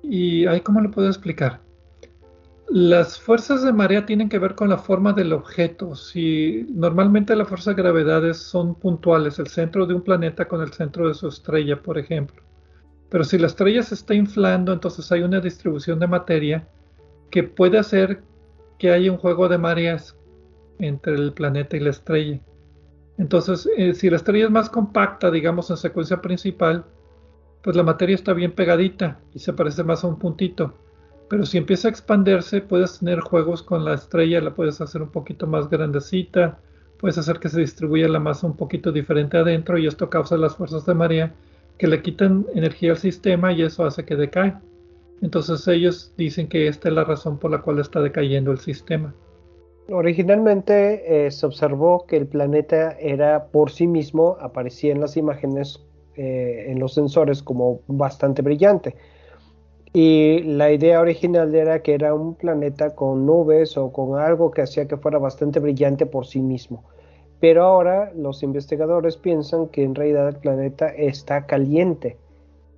Y 0.03 0.45
ahí, 0.45 0.61
¿cómo 0.61 0.81
lo 0.81 0.91
puedo 0.91 1.07
explicar? 1.07 1.61
Las 2.67 3.19
fuerzas 3.19 3.63
de 3.63 3.73
marea 3.73 4.05
tienen 4.05 4.29
que 4.29 4.37
ver 4.37 4.53
con 4.53 4.69
la 4.69 4.77
forma 4.77 5.13
del 5.13 5.33
objeto. 5.33 5.95
Si 5.95 6.67
normalmente 6.69 7.35
las 7.35 7.47
fuerzas 7.47 7.75
de 7.75 7.81
gravedad 7.81 8.33
son 8.33 8.75
puntuales, 8.75 9.39
el 9.39 9.47
centro 9.47 9.87
de 9.87 9.95
un 9.95 10.03
planeta 10.03 10.47
con 10.47 10.61
el 10.61 10.71
centro 10.71 11.07
de 11.07 11.15
su 11.15 11.27
estrella, 11.27 11.81
por 11.81 11.97
ejemplo. 11.97 12.43
Pero 13.09 13.23
si 13.23 13.39
la 13.39 13.47
estrella 13.47 13.81
se 13.81 13.95
está 13.95 14.13
inflando, 14.13 14.73
entonces 14.73 15.11
hay 15.11 15.23
una 15.23 15.39
distribución 15.39 15.97
de 15.97 16.05
materia 16.05 16.67
que 17.31 17.41
puede 17.41 17.79
hacer 17.79 18.21
que 18.77 18.91
haya 18.91 19.11
un 19.11 19.17
juego 19.17 19.47
de 19.47 19.57
mareas 19.57 20.18
entre 20.79 21.15
el 21.15 21.33
planeta 21.33 21.77
y 21.77 21.81
la 21.81 21.91
estrella. 21.91 22.39
Entonces, 23.17 23.69
eh, 23.77 23.93
si 23.93 24.09
la 24.09 24.15
estrella 24.15 24.45
es 24.45 24.51
más 24.51 24.69
compacta, 24.69 25.29
digamos 25.29 25.69
en 25.69 25.77
secuencia 25.77 26.21
principal, 26.21 26.85
pues 27.61 27.75
la 27.75 27.83
materia 27.83 28.15
está 28.15 28.33
bien 28.33 28.53
pegadita 28.53 29.19
y 29.33 29.39
se 29.39 29.53
parece 29.53 29.83
más 29.83 30.03
a 30.03 30.07
un 30.07 30.17
puntito. 30.17 30.73
Pero 31.29 31.45
si 31.45 31.57
empieza 31.57 31.87
a 31.87 31.91
expandirse, 31.91 32.61
puedes 32.61 32.99
tener 32.99 33.19
juegos 33.19 33.61
con 33.61 33.85
la 33.85 33.93
estrella, 33.93 34.41
la 34.41 34.55
puedes 34.55 34.81
hacer 34.81 35.01
un 35.01 35.09
poquito 35.09 35.45
más 35.45 35.69
grandecita, 35.69 36.59
puedes 36.97 37.17
hacer 37.17 37.39
que 37.39 37.49
se 37.49 37.59
distribuya 37.59 38.07
la 38.07 38.19
masa 38.19 38.47
un 38.47 38.55
poquito 38.55 38.91
diferente 38.91 39.37
adentro 39.37 39.77
y 39.77 39.85
esto 39.85 40.09
causa 40.09 40.37
las 40.37 40.55
fuerzas 40.55 40.85
de 40.85 40.93
marea 40.95 41.33
que 41.77 41.87
le 41.87 42.01
quitan 42.01 42.45
energía 42.55 42.91
al 42.91 42.97
sistema 42.97 43.51
y 43.53 43.61
eso 43.61 43.85
hace 43.85 44.05
que 44.05 44.15
decae. 44.15 44.55
Entonces 45.21 45.67
ellos 45.67 46.13
dicen 46.17 46.47
que 46.47 46.67
esta 46.67 46.89
es 46.89 46.95
la 46.95 47.03
razón 47.03 47.37
por 47.37 47.51
la 47.51 47.61
cual 47.61 47.79
está 47.79 48.01
decayendo 48.01 48.51
el 48.51 48.59
sistema. 48.59 49.13
Originalmente 49.91 51.25
eh, 51.25 51.31
se 51.31 51.45
observó 51.47 52.05
que 52.05 52.17
el 52.17 52.27
planeta 52.27 52.95
era 52.99 53.45
por 53.45 53.71
sí 53.71 53.87
mismo, 53.87 54.37
aparecía 54.39 54.91
en 54.91 55.01
las 55.01 55.17
imágenes, 55.17 55.83
eh, 56.15 56.65
en 56.67 56.79
los 56.79 56.93
sensores 56.93 57.41
como 57.41 57.79
bastante 57.87 58.43
brillante. 58.43 58.95
Y 59.91 60.43
la 60.43 60.71
idea 60.71 61.01
original 61.01 61.55
era 61.55 61.81
que 61.81 61.95
era 61.95 62.13
un 62.13 62.35
planeta 62.35 62.93
con 62.93 63.25
nubes 63.25 63.77
o 63.77 63.91
con 63.91 64.19
algo 64.19 64.51
que 64.51 64.61
hacía 64.61 64.87
que 64.87 64.97
fuera 64.97 65.17
bastante 65.17 65.59
brillante 65.59 66.05
por 66.05 66.27
sí 66.27 66.39
mismo. 66.39 66.83
Pero 67.39 67.63
ahora 67.63 68.11
los 68.15 68.43
investigadores 68.43 69.17
piensan 69.17 69.69
que 69.69 69.83
en 69.83 69.95
realidad 69.95 70.27
el 70.27 70.35
planeta 70.35 70.89
está 70.89 71.47
caliente 71.47 72.17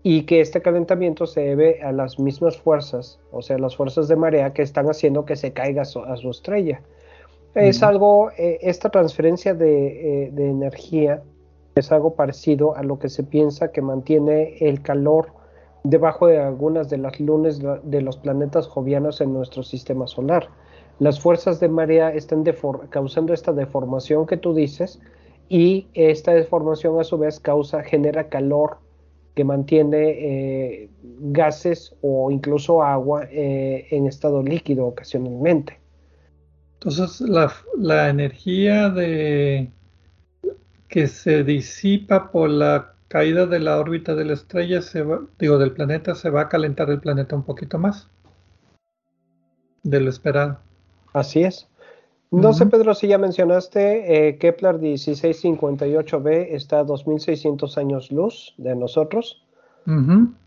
y 0.04 0.24
que 0.24 0.40
este 0.40 0.62
calentamiento 0.62 1.28
se 1.28 1.42
debe 1.42 1.82
a 1.82 1.92
las 1.92 2.20
mismas 2.20 2.58
fuerzas, 2.58 3.20
o 3.32 3.42
sea, 3.42 3.58
las 3.58 3.76
fuerzas 3.76 4.08
de 4.08 4.16
marea 4.16 4.54
que 4.54 4.62
están 4.62 4.88
haciendo 4.88 5.26
que 5.26 5.36
se 5.36 5.52
caiga 5.52 5.82
a 5.82 6.16
su 6.16 6.30
estrella. 6.30 6.82
Es 7.54 7.84
algo, 7.84 8.32
eh, 8.38 8.60
esta 8.62 8.90
transferencia 8.90 9.54
de, 9.54 10.26
eh, 10.26 10.32
de, 10.32 10.50
energía 10.50 11.22
es 11.76 11.92
algo 11.92 12.16
parecido 12.16 12.78
a 12.78 12.84
lo 12.84 12.98
que 12.98 13.10
se 13.10 13.24
piensa 13.24 13.72
que 13.72 13.82
mantiene 13.82 14.56
el 14.62 14.82
calor 14.82 15.34
debajo 15.84 16.28
de 16.28 16.40
algunas 16.40 16.90
de 16.90 16.98
las 16.98 17.20
lunas 17.20 17.60
de 17.84 18.02
los 18.02 18.18
planetas 18.18 18.68
jovianos 18.68 19.20
en 19.20 19.34
nuestro 19.34 19.64
sistema 19.64 20.08
solar. 20.08 20.48
Las 21.00 21.20
fuerzas 21.20 21.60
de 21.60 21.68
marea 21.68 22.14
están 22.14 22.46
causando 22.90 23.34
esta 23.34 23.52
deformación 23.52 24.28
que 24.28 24.38
tú 24.38 24.54
dices 24.54 25.02
y 25.50 25.88
esta 25.94 26.34
deformación 26.34 27.00
a 27.00 27.04
su 27.04 27.18
vez 27.18 27.40
causa, 27.40 27.84
genera 27.84 28.30
calor 28.30 28.78
que 29.36 29.44
mantiene 29.44 30.10
eh, 30.10 30.90
gases 31.04 31.96
o 32.02 32.32
incluso 32.32 32.84
agua 32.84 33.28
en 33.32 34.06
estado 34.08 34.44
líquido 34.44 34.86
ocasionalmente. 34.86 35.81
Entonces 36.84 37.22
la, 37.78 38.10
energía 38.10 38.90
de, 38.90 39.70
que 40.88 41.08
se 41.08 41.44
disipa 41.44 42.32
por 42.32 42.50
la 42.50 42.94
caída 43.08 43.46
de 43.46 43.60
la 43.60 43.78
órbita 43.78 44.16
de 44.16 44.26
la 44.26 44.34
estrella, 44.34 44.82
se 44.82 45.06
digo, 45.38 45.60
del 45.60 45.74
planeta, 45.74 46.16
se 46.16 46.32
va 46.32 46.42
a 46.42 46.50
calentar 46.50 46.90
el 46.90 47.00
planeta 47.00 47.36
un 47.36 47.44
poquito 47.44 47.78
más 47.78 48.08
de 49.84 50.00
lo 50.00 50.10
esperado. 50.10 50.58
Así 51.14 51.44
es. 51.44 51.68
No 52.32 52.52
sé, 52.54 52.66
Pedro, 52.66 52.96
si 52.96 53.10
ya 53.10 53.20
mencionaste, 53.20 54.30
eh, 54.30 54.38
Kepler 54.40 54.80
1658b 54.80 56.48
está 56.50 56.80
a 56.80 56.84
2600 56.84 57.78
años 57.78 58.10
luz 58.10 58.56
de 58.58 58.76
nosotros. 58.76 59.44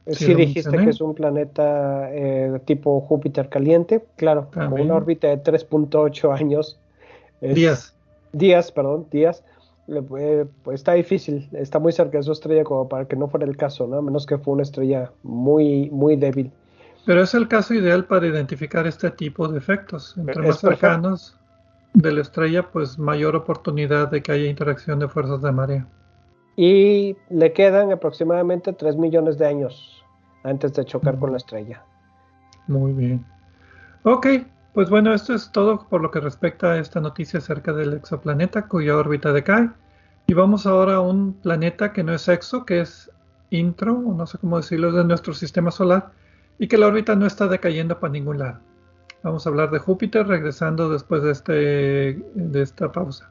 Si 0.07 0.35
dijiste 0.35 0.77
que 0.77 0.91
es 0.91 1.01
un 1.01 1.15
planeta 1.15 2.09
eh, 2.13 2.61
tipo 2.67 3.01
Júpiter 3.01 3.49
caliente, 3.49 4.05
claro, 4.17 4.49
como 4.53 4.77
una 4.77 4.95
órbita 4.95 5.29
de 5.29 5.43
3.8 5.43 6.39
años. 6.39 6.79
días. 7.41 7.95
Días, 8.33 8.71
perdón, 8.73 9.07
días. 9.11 9.43
pues 10.09 10.47
está 10.73 10.93
difícil, 10.93 11.49
está 11.53 11.79
muy 11.79 11.93
cerca 11.93 12.19
de 12.19 12.25
su 12.25 12.33
estrella 12.33 12.65
como 12.65 12.89
para 12.89 13.07
que 13.07 13.17
no 13.17 13.29
fuera 13.29 13.47
el 13.47 13.57
caso, 13.57 13.87
¿no? 13.87 13.97
A 13.97 14.03
menos 14.03 14.27
que 14.27 14.37
fue 14.39 14.55
una 14.55 14.63
estrella 14.63 15.11
muy, 15.23 15.89
muy 15.91 16.17
débil. 16.17 16.51
Pero 17.07 17.23
es 17.23 17.35
el 17.35 17.49
caso 17.49 17.75
ideal 17.75 18.07
para 18.07 18.27
identificar 18.27 18.87
este 18.87 19.11
tipo 19.11 19.47
de 19.49 19.59
efectos. 19.59 20.15
Entre 20.17 20.41
más 20.41 20.61
cercanos 20.61 21.37
de 21.93 22.13
la 22.13 22.23
estrella, 22.23 22.71
pues 22.71 22.99
mayor 22.99 23.37
oportunidad 23.37 24.09
de 24.11 24.23
que 24.23 24.33
haya 24.33 24.47
interacción 24.47 24.99
de 24.99 25.09
fuerzas 25.09 25.43
de 25.43 25.53
marea 25.53 25.87
y 26.57 27.17
le 27.31 27.53
quedan 27.53 27.93
aproximadamente 27.93 28.73
3 28.73 28.97
millones 28.97 29.39
de 29.39 29.47
años 29.47 30.05
antes 30.43 30.73
de 30.75 30.85
chocar 30.85 31.19
con 31.19 31.33
la 31.33 31.39
estrella. 31.39 31.83
Muy 32.67 32.93
bien. 32.93 33.25
Ok, 34.05 34.27
pues 34.73 34.91
bueno, 34.91 35.15
esto 35.15 35.35
es 35.35 35.51
todo 35.51 35.87
por 35.89 36.01
lo 36.01 36.11
que 36.11 36.21
respecta 36.21 36.73
a 36.73 36.79
esta 36.79 37.01
noticia 37.01 37.39
acerca 37.39 37.73
del 37.73 37.95
exoplaneta 37.95 38.69
cuya 38.69 38.97
órbita 38.97 39.33
decae. 39.33 39.71
Y 40.27 40.35
vamos 40.35 40.67
ahora 40.67 40.97
a 40.97 41.01
un 41.01 41.35
planeta 41.35 41.93
que 41.93 42.03
no 42.03 42.15
es 42.15 42.29
exo, 42.29 42.65
que 42.65 42.81
es 42.81 43.11
intro, 43.51 43.95
no 43.95 44.27
sé 44.27 44.39
cómo 44.39 44.57
decirlo, 44.57 44.93
de 44.93 45.05
nuestro 45.05 45.35
sistema 45.35 45.71
solar, 45.71 46.11
y 46.59 46.69
que 46.69 46.79
la 46.79 46.87
órbita 46.87 47.15
no 47.15 47.27
está 47.27 47.47
decayendo 47.47 48.01
para 48.01 48.13
ningún 48.13 48.39
lado. 48.39 48.61
Vamos 49.23 49.47
a 49.47 49.51
hablar 49.51 49.71
de 49.71 49.79
Júpiter 49.79 50.27
regresando 50.27 50.91
después 50.91 51.23
de, 51.23 51.33
este, 51.33 51.53
de 52.35 52.63
esta 52.63 52.91
pausa. 52.93 53.31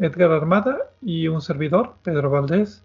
Edgar 0.00 0.32
Armada 0.32 0.90
y 1.02 1.28
un 1.28 1.40
servidor, 1.40 1.94
Pedro 2.02 2.30
Valdés. 2.30 2.82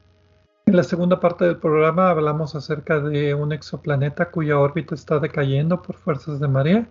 En 0.66 0.76
la 0.76 0.84
segunda 0.84 1.20
parte 1.20 1.46
del 1.46 1.58
programa 1.58 2.10
hablamos 2.10 2.56
acerca 2.56 3.00
de 3.00 3.34
un 3.34 3.52
exoplaneta 3.52 4.32
cuya 4.32 4.60
órbita 4.60 4.96
está 4.96 5.20
decayendo 5.20 5.82
por 5.82 5.96
fuerzas 5.96 6.40
de 6.40 6.48
marea 6.48 6.88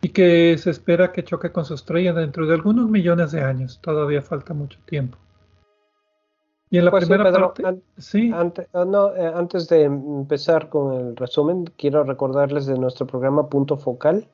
y 0.00 0.08
que 0.08 0.56
se 0.58 0.70
espera 0.70 1.12
que 1.12 1.22
choque 1.22 1.52
con 1.52 1.64
su 1.64 1.74
estrella 1.74 2.12
dentro 2.12 2.46
de 2.46 2.54
algunos 2.54 2.90
millones 2.90 3.30
de 3.30 3.42
años. 3.42 3.80
Todavía 3.80 4.20
falta 4.20 4.52
mucho 4.52 4.78
tiempo. 4.84 5.16
Y 6.70 6.78
en 6.78 6.86
la 6.86 6.90
pues 6.90 7.06
primera 7.06 7.30
parte, 7.30 7.82
sí. 7.98 8.32
Antes, 8.34 8.66
ah, 8.72 8.86
no, 8.86 9.14
eh, 9.14 9.30
antes 9.32 9.68
de 9.68 9.82
empezar 9.82 10.70
con 10.70 10.94
el 10.94 11.16
resumen, 11.16 11.66
quiero 11.76 12.02
recordarles 12.02 12.66
de 12.66 12.78
nuestro 12.78 13.06
programa 13.06 13.48
Punto 13.48 13.76
Focal. 13.76 14.26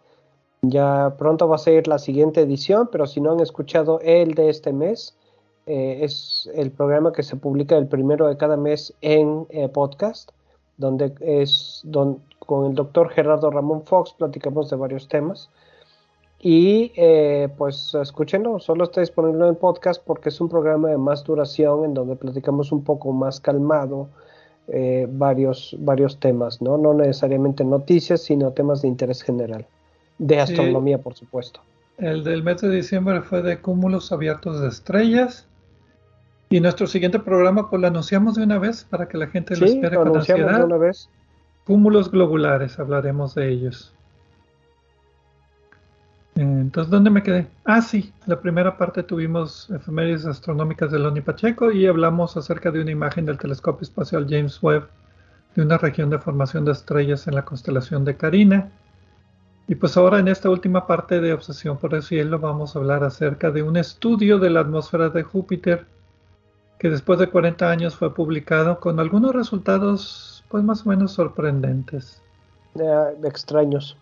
Ya 0.62 1.14
pronto 1.18 1.48
va 1.48 1.56
a 1.56 1.58
ser 1.58 1.86
la 1.86 1.98
siguiente 1.98 2.40
edición, 2.40 2.88
pero 2.90 3.06
si 3.06 3.20
no 3.20 3.32
han 3.32 3.40
escuchado 3.40 4.00
el 4.00 4.34
de 4.34 4.50
este 4.50 4.72
mes, 4.72 5.16
eh, 5.66 6.00
es 6.02 6.50
el 6.54 6.70
programa 6.70 7.12
que 7.12 7.22
se 7.22 7.36
publica 7.36 7.76
el 7.76 7.86
primero 7.86 8.26
de 8.26 8.36
cada 8.36 8.56
mes 8.56 8.94
en 9.00 9.46
eh, 9.50 9.68
podcast, 9.68 10.30
donde 10.76 11.12
es 11.20 11.82
don, 11.84 12.20
con 12.40 12.66
el 12.66 12.74
doctor 12.74 13.10
Gerardo 13.10 13.50
Ramón 13.50 13.82
Fox 13.82 14.14
platicamos 14.14 14.70
de 14.70 14.76
varios 14.76 15.08
temas. 15.08 15.50
Y 16.40 16.92
eh, 16.96 17.48
pues 17.58 17.94
escúchenlo, 17.94 18.60
solo 18.60 18.84
está 18.84 19.00
disponible 19.00 19.48
en 19.48 19.56
podcast 19.56 20.02
porque 20.04 20.28
es 20.28 20.40
un 20.40 20.48
programa 20.48 20.88
de 20.88 20.96
más 20.96 21.24
duración 21.24 21.84
en 21.84 21.94
donde 21.94 22.14
platicamos 22.14 22.70
un 22.70 22.84
poco 22.84 23.12
más 23.12 23.40
calmado 23.40 24.08
eh, 24.68 25.08
varios, 25.10 25.74
varios 25.80 26.20
temas, 26.20 26.62
¿no? 26.62 26.78
No 26.78 26.94
necesariamente 26.94 27.64
noticias, 27.64 28.22
sino 28.22 28.52
temas 28.52 28.82
de 28.82 28.88
interés 28.88 29.22
general. 29.22 29.66
De 30.18 30.40
astronomía, 30.40 30.98
por 30.98 31.14
supuesto. 31.14 31.60
El 31.96 32.24
del 32.24 32.42
mes 32.42 32.60
de 32.60 32.70
diciembre 32.70 33.22
fue 33.22 33.42
de 33.42 33.60
cúmulos 33.60 34.12
abiertos 34.12 34.60
de 34.60 34.68
estrellas. 34.68 35.46
Y 36.50 36.60
nuestro 36.60 36.86
siguiente 36.86 37.18
programa, 37.18 37.68
pues 37.68 37.80
lo 37.80 37.88
anunciamos 37.88 38.34
de 38.36 38.44
una 38.44 38.58
vez 38.58 38.84
para 38.84 39.08
que 39.08 39.18
la 39.18 39.26
gente 39.26 39.56
lo 39.56 39.66
espere 39.66 39.96
con 39.96 40.16
ansiedad. 40.16 40.58
De 40.58 40.64
una 40.64 40.78
vez. 40.78 41.08
Cúmulos 41.64 42.10
globulares, 42.10 42.78
hablaremos 42.78 43.34
de 43.34 43.50
ellos. 43.50 43.94
Entonces, 46.36 46.90
¿dónde 46.90 47.10
me 47.10 47.22
quedé? 47.22 47.48
Ah, 47.64 47.82
sí, 47.82 48.12
la 48.26 48.40
primera 48.40 48.78
parte 48.78 49.02
tuvimos 49.02 49.68
efemérides 49.70 50.24
astronómicas 50.24 50.92
de 50.92 51.00
Loni 51.00 51.20
Pacheco 51.20 51.72
y 51.72 51.86
hablamos 51.86 52.36
acerca 52.36 52.70
de 52.70 52.80
una 52.80 52.92
imagen 52.92 53.26
del 53.26 53.38
telescopio 53.38 53.82
espacial 53.82 54.26
James 54.30 54.62
Webb 54.62 54.88
de 55.56 55.62
una 55.62 55.78
región 55.78 56.10
de 56.10 56.18
formación 56.20 56.64
de 56.64 56.72
estrellas 56.72 57.26
en 57.26 57.34
la 57.34 57.44
constelación 57.44 58.04
de 58.04 58.16
Carina. 58.16 58.70
Y 59.68 59.74
pues 59.74 59.98
ahora 59.98 60.18
en 60.18 60.28
esta 60.28 60.48
última 60.48 60.86
parte 60.86 61.20
de 61.20 61.34
Obsesión 61.34 61.76
por 61.76 61.94
el 61.94 62.02
Cielo 62.02 62.38
vamos 62.38 62.74
a 62.74 62.78
hablar 62.78 63.04
acerca 63.04 63.50
de 63.50 63.62
un 63.62 63.76
estudio 63.76 64.38
de 64.38 64.48
la 64.48 64.60
atmósfera 64.60 65.10
de 65.10 65.22
Júpiter 65.22 65.86
que 66.78 66.88
después 66.88 67.18
de 67.18 67.28
40 67.28 67.70
años 67.70 67.94
fue 67.94 68.14
publicado 68.14 68.80
con 68.80 68.98
algunos 68.98 69.34
resultados 69.34 70.42
pues 70.48 70.64
más 70.64 70.86
o 70.86 70.88
menos 70.88 71.12
sorprendentes. 71.12 72.22
extraños. 73.24 73.98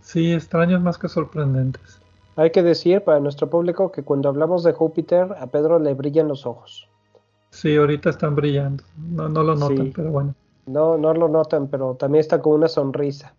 Sí, 0.00 0.32
extraños 0.32 0.80
más 0.80 0.96
que 0.96 1.08
sorprendentes. 1.08 2.00
Hay 2.36 2.50
que 2.50 2.62
decir 2.62 3.02
para 3.02 3.20
nuestro 3.20 3.50
público 3.50 3.92
que 3.92 4.02
cuando 4.02 4.30
hablamos 4.30 4.62
de 4.62 4.72
Júpiter, 4.72 5.34
a 5.38 5.46
Pedro 5.48 5.78
le 5.78 5.92
brillan 5.92 6.28
los 6.28 6.46
ojos. 6.46 6.88
Sí, 7.50 7.76
ahorita 7.76 8.08
están 8.08 8.34
brillando. 8.34 8.82
No, 8.96 9.28
no 9.28 9.42
lo 9.42 9.56
notan, 9.56 9.92
pero 9.94 10.10
bueno. 10.10 10.34
No, 10.64 10.96
no 10.96 11.12
lo 11.12 11.28
notan, 11.28 11.68
pero 11.68 11.96
también 11.96 12.20
está 12.20 12.40
con 12.40 12.54
una 12.54 12.68
sonrisa. 12.68 13.34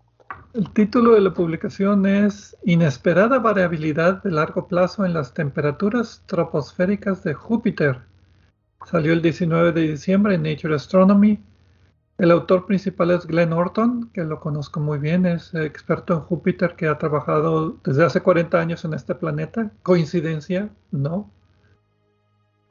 El 0.53 0.69
título 0.71 1.13
de 1.13 1.21
la 1.21 1.33
publicación 1.33 2.05
es 2.05 2.57
Inesperada 2.63 3.39
variabilidad 3.39 4.21
de 4.23 4.31
largo 4.31 4.67
plazo 4.67 5.05
en 5.05 5.13
las 5.13 5.33
temperaturas 5.33 6.23
troposféricas 6.25 7.23
de 7.23 7.33
Júpiter. 7.33 7.99
Salió 8.85 9.13
el 9.13 9.21
19 9.21 9.71
de 9.71 9.81
diciembre 9.81 10.35
en 10.35 10.43
Nature 10.43 10.75
Astronomy 10.75 11.39
el 12.21 12.29
autor 12.29 12.67
principal 12.67 13.09
es 13.09 13.25
Glenn 13.25 13.51
Orton, 13.51 14.11
que 14.13 14.23
lo 14.23 14.39
conozco 14.39 14.79
muy 14.79 14.99
bien, 14.99 15.25
es 15.25 15.55
experto 15.55 16.13
en 16.13 16.19
Júpiter 16.19 16.75
que 16.75 16.87
ha 16.87 16.99
trabajado 16.99 17.77
desde 17.83 18.05
hace 18.05 18.21
40 18.21 18.59
años 18.59 18.85
en 18.85 18.93
este 18.93 19.15
planeta. 19.15 19.71
¿Coincidencia? 19.81 20.69
No. 20.91 21.31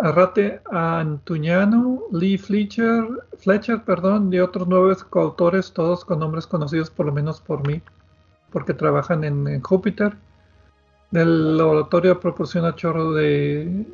Arrate 0.02 0.60
Antuñano, 0.70 2.02
Lee 2.12 2.38
Fletcher, 2.38 3.04
Fletcher 3.38 3.82
perdón, 3.84 4.32
y 4.32 4.38
otros 4.38 4.68
nueve 4.68 4.94
coautores, 5.08 5.72
todos 5.72 6.04
con 6.04 6.20
nombres 6.20 6.46
conocidos 6.46 6.90
por 6.90 7.06
lo 7.06 7.12
menos 7.12 7.40
por 7.40 7.66
mí, 7.66 7.82
porque 8.50 8.74
trabajan 8.74 9.24
en, 9.24 9.60
Júpiter. 9.62 10.14
Del 11.10 11.56
laboratorio 11.58 12.20
proporciona 12.20 12.76
chorro 12.76 13.12
de, 13.12 13.84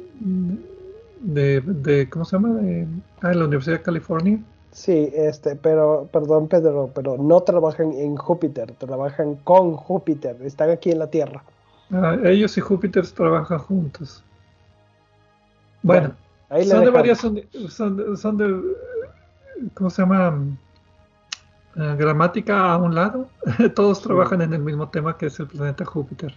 de, 1.20 2.08
¿cómo 2.10 2.24
se 2.26 2.36
llama? 2.36 2.60
De, 2.60 2.86
ah, 3.22 3.32
la 3.32 3.44
Universidad 3.46 3.78
de 3.78 3.82
California 3.82 4.38
Sí, 4.76 5.10
este, 5.14 5.56
pero, 5.56 6.06
perdón 6.12 6.48
Pedro, 6.48 6.90
pero 6.94 7.16
no 7.16 7.40
trabajan 7.40 7.94
en 7.94 8.14
Júpiter, 8.14 8.72
trabajan 8.72 9.36
con 9.36 9.74
Júpiter, 9.74 10.36
están 10.42 10.68
aquí 10.68 10.90
en 10.90 10.98
la 10.98 11.06
Tierra. 11.06 11.42
Ah, 11.90 12.18
ellos 12.22 12.58
y 12.58 12.60
Júpiter 12.60 13.06
trabajan 13.08 13.58
juntos. 13.58 14.22
Bueno, 15.86 16.14
son 16.68 16.84
de 16.84 16.90
varias, 16.90 17.18
son, 17.20 17.36
de, 18.36 18.74
¿cómo 19.74 19.88
se 19.88 20.02
llama? 20.02 20.36
Eh, 21.76 21.94
gramática 21.96 22.72
a 22.72 22.76
un 22.76 22.94
lado, 22.94 23.28
todos 23.76 24.02
trabajan 24.02 24.42
en 24.42 24.52
el 24.52 24.62
mismo 24.62 24.88
tema 24.88 25.16
que 25.16 25.26
es 25.26 25.38
el 25.38 25.46
planeta 25.46 25.84
Júpiter. 25.84 26.34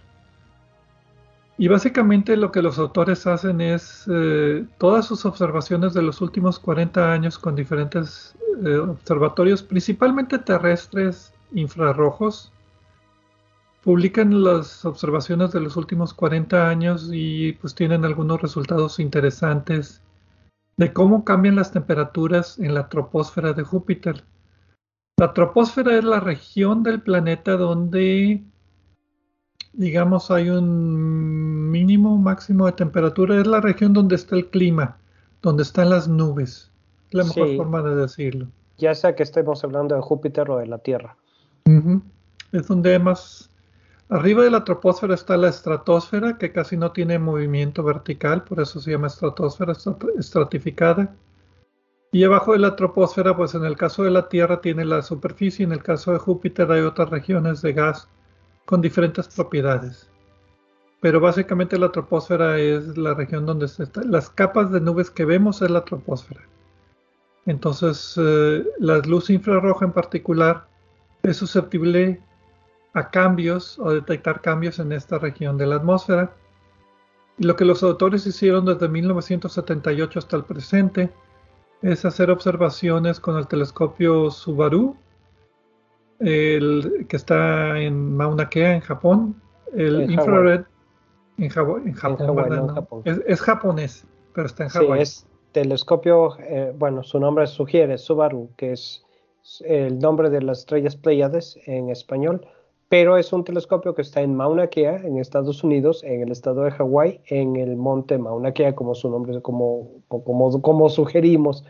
Y 1.58 1.66
básicamente 1.66 2.36
lo 2.36 2.52
que 2.52 2.62
los 2.62 2.78
autores 2.78 3.26
hacen 3.26 3.60
es 3.60 4.04
eh, 4.08 4.64
todas 4.78 5.06
sus 5.06 5.26
observaciones 5.26 5.94
de 5.94 6.02
los 6.02 6.20
últimos 6.20 6.60
40 6.60 7.12
años 7.12 7.36
con 7.36 7.56
diferentes 7.56 8.36
eh, 8.64 8.76
observatorios, 8.76 9.64
principalmente 9.64 10.38
terrestres 10.38 11.32
infrarrojos, 11.52 12.52
publican 13.82 14.44
las 14.44 14.84
observaciones 14.84 15.52
de 15.52 15.60
los 15.60 15.76
últimos 15.76 16.12
40 16.14 16.68
años 16.68 17.10
y 17.12 17.52
pues 17.52 17.74
tienen 17.74 18.04
algunos 18.04 18.42
resultados 18.42 18.98
interesantes 18.98 20.02
de 20.76 20.92
cómo 20.92 21.24
cambian 21.24 21.56
las 21.56 21.72
temperaturas 21.72 22.58
en 22.58 22.74
la 22.74 22.88
troposfera 22.88 23.52
de 23.52 23.62
Júpiter. 23.62 24.24
La 25.16 25.32
troposfera 25.32 25.96
es 25.96 26.04
la 26.04 26.20
región 26.20 26.82
del 26.82 27.02
planeta 27.02 27.56
donde 27.56 28.42
digamos, 29.72 30.30
hay 30.30 30.48
un 30.48 31.70
mínimo, 31.70 32.16
máximo 32.18 32.66
de 32.66 32.72
temperatura, 32.72 33.40
es 33.40 33.46
la 33.46 33.60
región 33.60 33.92
donde 33.92 34.16
está 34.16 34.36
el 34.36 34.48
clima, 34.48 34.98
donde 35.42 35.62
están 35.62 35.90
las 35.90 36.08
nubes. 36.08 36.70
Es 37.08 37.14
la 37.14 37.24
mejor 37.24 37.56
forma 37.56 37.82
de 37.82 37.96
decirlo. 37.96 38.48
Ya 38.78 38.94
sea 38.94 39.14
que 39.14 39.22
estemos 39.22 39.62
hablando 39.64 39.94
de 39.94 40.00
Júpiter 40.00 40.50
o 40.50 40.58
de 40.58 40.66
la 40.66 40.78
Tierra. 40.78 41.16
Es 42.52 42.66
donde 42.66 42.98
más... 42.98 43.49
Arriba 44.10 44.42
de 44.42 44.50
la 44.50 44.64
troposfera 44.64 45.14
está 45.14 45.36
la 45.36 45.48
estratosfera, 45.48 46.36
que 46.36 46.50
casi 46.50 46.76
no 46.76 46.90
tiene 46.90 47.20
movimiento 47.20 47.84
vertical, 47.84 48.42
por 48.42 48.60
eso 48.60 48.80
se 48.80 48.90
llama 48.90 49.06
estratosfera 49.06 49.72
estratificada. 50.18 51.14
Y 52.10 52.24
abajo 52.24 52.52
de 52.52 52.58
la 52.58 52.74
troposfera, 52.74 53.36
pues 53.36 53.54
en 53.54 53.64
el 53.64 53.76
caso 53.76 54.02
de 54.02 54.10
la 54.10 54.28
Tierra 54.28 54.60
tiene 54.60 54.84
la 54.84 55.02
superficie, 55.02 55.64
en 55.64 55.70
el 55.70 55.84
caso 55.84 56.12
de 56.12 56.18
Júpiter 56.18 56.72
hay 56.72 56.80
otras 56.80 57.08
regiones 57.08 57.62
de 57.62 57.72
gas 57.72 58.08
con 58.64 58.80
diferentes 58.80 59.28
propiedades. 59.28 60.10
Pero 61.00 61.20
básicamente 61.20 61.78
la 61.78 61.92
troposfera 61.92 62.58
es 62.58 62.98
la 62.98 63.14
región 63.14 63.46
donde 63.46 63.66
están 63.66 64.10
las 64.10 64.28
capas 64.28 64.72
de 64.72 64.80
nubes 64.80 65.08
que 65.08 65.24
vemos 65.24 65.62
es 65.62 65.70
la 65.70 65.84
troposfera. 65.84 66.42
Entonces, 67.46 68.14
eh, 68.20 68.64
la 68.80 68.98
luz 68.98 69.30
infrarroja 69.30 69.84
en 69.84 69.92
particular 69.92 70.66
es 71.22 71.36
susceptible 71.36 72.20
a 72.92 73.10
cambios 73.10 73.78
o 73.78 73.92
detectar 73.92 74.40
cambios 74.40 74.78
en 74.78 74.92
esta 74.92 75.18
región 75.18 75.56
de 75.58 75.66
la 75.66 75.76
atmósfera. 75.76 76.32
Y 77.38 77.44
lo 77.44 77.56
que 77.56 77.64
los 77.64 77.82
autores 77.82 78.26
hicieron 78.26 78.64
desde 78.64 78.88
1978 78.88 80.18
hasta 80.18 80.36
el 80.36 80.44
presente 80.44 81.10
es 81.82 82.04
hacer 82.04 82.30
observaciones 82.30 83.20
con 83.20 83.36
el 83.36 83.46
telescopio 83.46 84.30
Subaru 84.30 84.96
el 86.20 87.06
que 87.08 87.16
está 87.16 87.78
en 87.80 88.16
Mauna 88.16 88.48
Kea, 88.48 88.74
en 88.74 88.80
Japón, 88.80 89.42
el 89.74 90.10
infrared, 90.10 90.64
en, 91.38 91.48
Japón, 91.48 91.82
Es, 93.26 93.40
japonés. 93.40 94.04
pero 94.34 94.46
está 94.46 94.64
en 94.64 94.68
Hawái. 94.68 94.98
Sí, 94.98 95.02
es 95.02 95.26
telescopio, 95.52 96.36
eh, 96.40 96.74
bueno, 96.78 97.02
su 97.02 97.18
nombre 97.18 97.46
sugiere, 97.46 97.96
Subaru, 97.96 98.50
que 98.56 98.72
es 98.72 99.02
el 99.64 99.98
nombre 99.98 100.28
de 100.28 100.42
las 100.42 100.60
estrellas 100.60 100.96
Pleiades 100.96 101.58
en 101.64 101.88
español, 101.88 102.46
pero 102.90 103.16
es 103.16 103.32
un 103.32 103.44
telescopio 103.44 103.94
que 103.94 104.02
está 104.02 104.20
en 104.20 104.34
Mauna 104.34 104.66
Kea, 104.66 104.96
en 104.96 105.16
Estados 105.16 105.62
Unidos, 105.62 106.02
en 106.02 106.22
el 106.22 106.32
estado 106.32 106.64
de 106.64 106.72
Hawái, 106.72 107.20
en 107.26 107.54
el 107.54 107.76
monte 107.76 108.18
Mauna 108.18 108.52
Kea, 108.52 108.74
como 108.74 108.96
su 108.96 109.08
nombre, 109.08 109.40
como, 109.40 110.02
como, 110.08 110.60
como 110.60 110.88
sugerimos. 110.88 111.64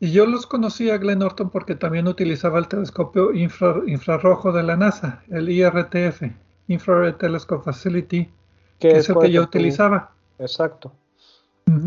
Y 0.00 0.12
yo 0.12 0.24
los 0.24 0.46
conocí 0.46 0.88
a 0.88 0.96
Glenn 0.96 1.18
Norton 1.18 1.50
porque 1.50 1.74
también 1.74 2.08
utilizaba 2.08 2.58
el 2.58 2.68
telescopio 2.68 3.34
infrarrojo 3.34 4.50
de 4.50 4.62
la 4.62 4.78
NASA, 4.78 5.22
el 5.28 5.50
IRTF, 5.50 6.22
Infrared 6.68 7.16
Telescope 7.16 7.62
Facility, 7.62 8.30
que, 8.78 8.92
es, 8.92 9.10
el 9.10 9.18
que 9.18 9.30
yo 9.30 9.42
utilizaba. 9.42 10.10
Exacto. 10.38 10.90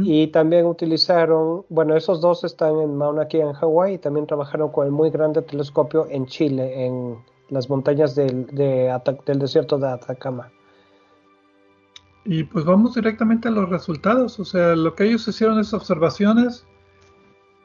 Y 0.03 0.27
también 0.27 0.67
utilizaron, 0.67 1.65
bueno, 1.69 1.97
esos 1.97 2.21
dos 2.21 2.43
están 2.43 2.77
en 2.81 2.95
Mauna 2.97 3.27
Kea 3.27 3.47
en 3.47 3.53
Hawái 3.53 3.95
y 3.95 3.97
también 3.97 4.27
trabajaron 4.27 4.71
con 4.71 4.85
el 4.85 4.91
muy 4.91 5.09
grande 5.09 5.41
telescopio 5.41 6.05
en 6.11 6.27
Chile, 6.27 6.85
en 6.85 7.17
las 7.50 7.70
montañas 7.70 8.16
del, 8.16 8.45
del 8.47 9.39
desierto 9.39 9.78
de 9.78 9.88
Atacama. 9.88 10.52
Y 12.26 12.43
pues 12.43 12.66
vamos 12.66 12.95
directamente 12.95 13.47
a 13.47 13.52
los 13.52 13.70
resultados, 13.70 14.39
o 14.39 14.45
sea, 14.45 14.76
lo 14.76 14.93
que 14.93 15.06
ellos 15.06 15.28
hicieron 15.28 15.60
es 15.60 15.74
observaciones 15.74 16.66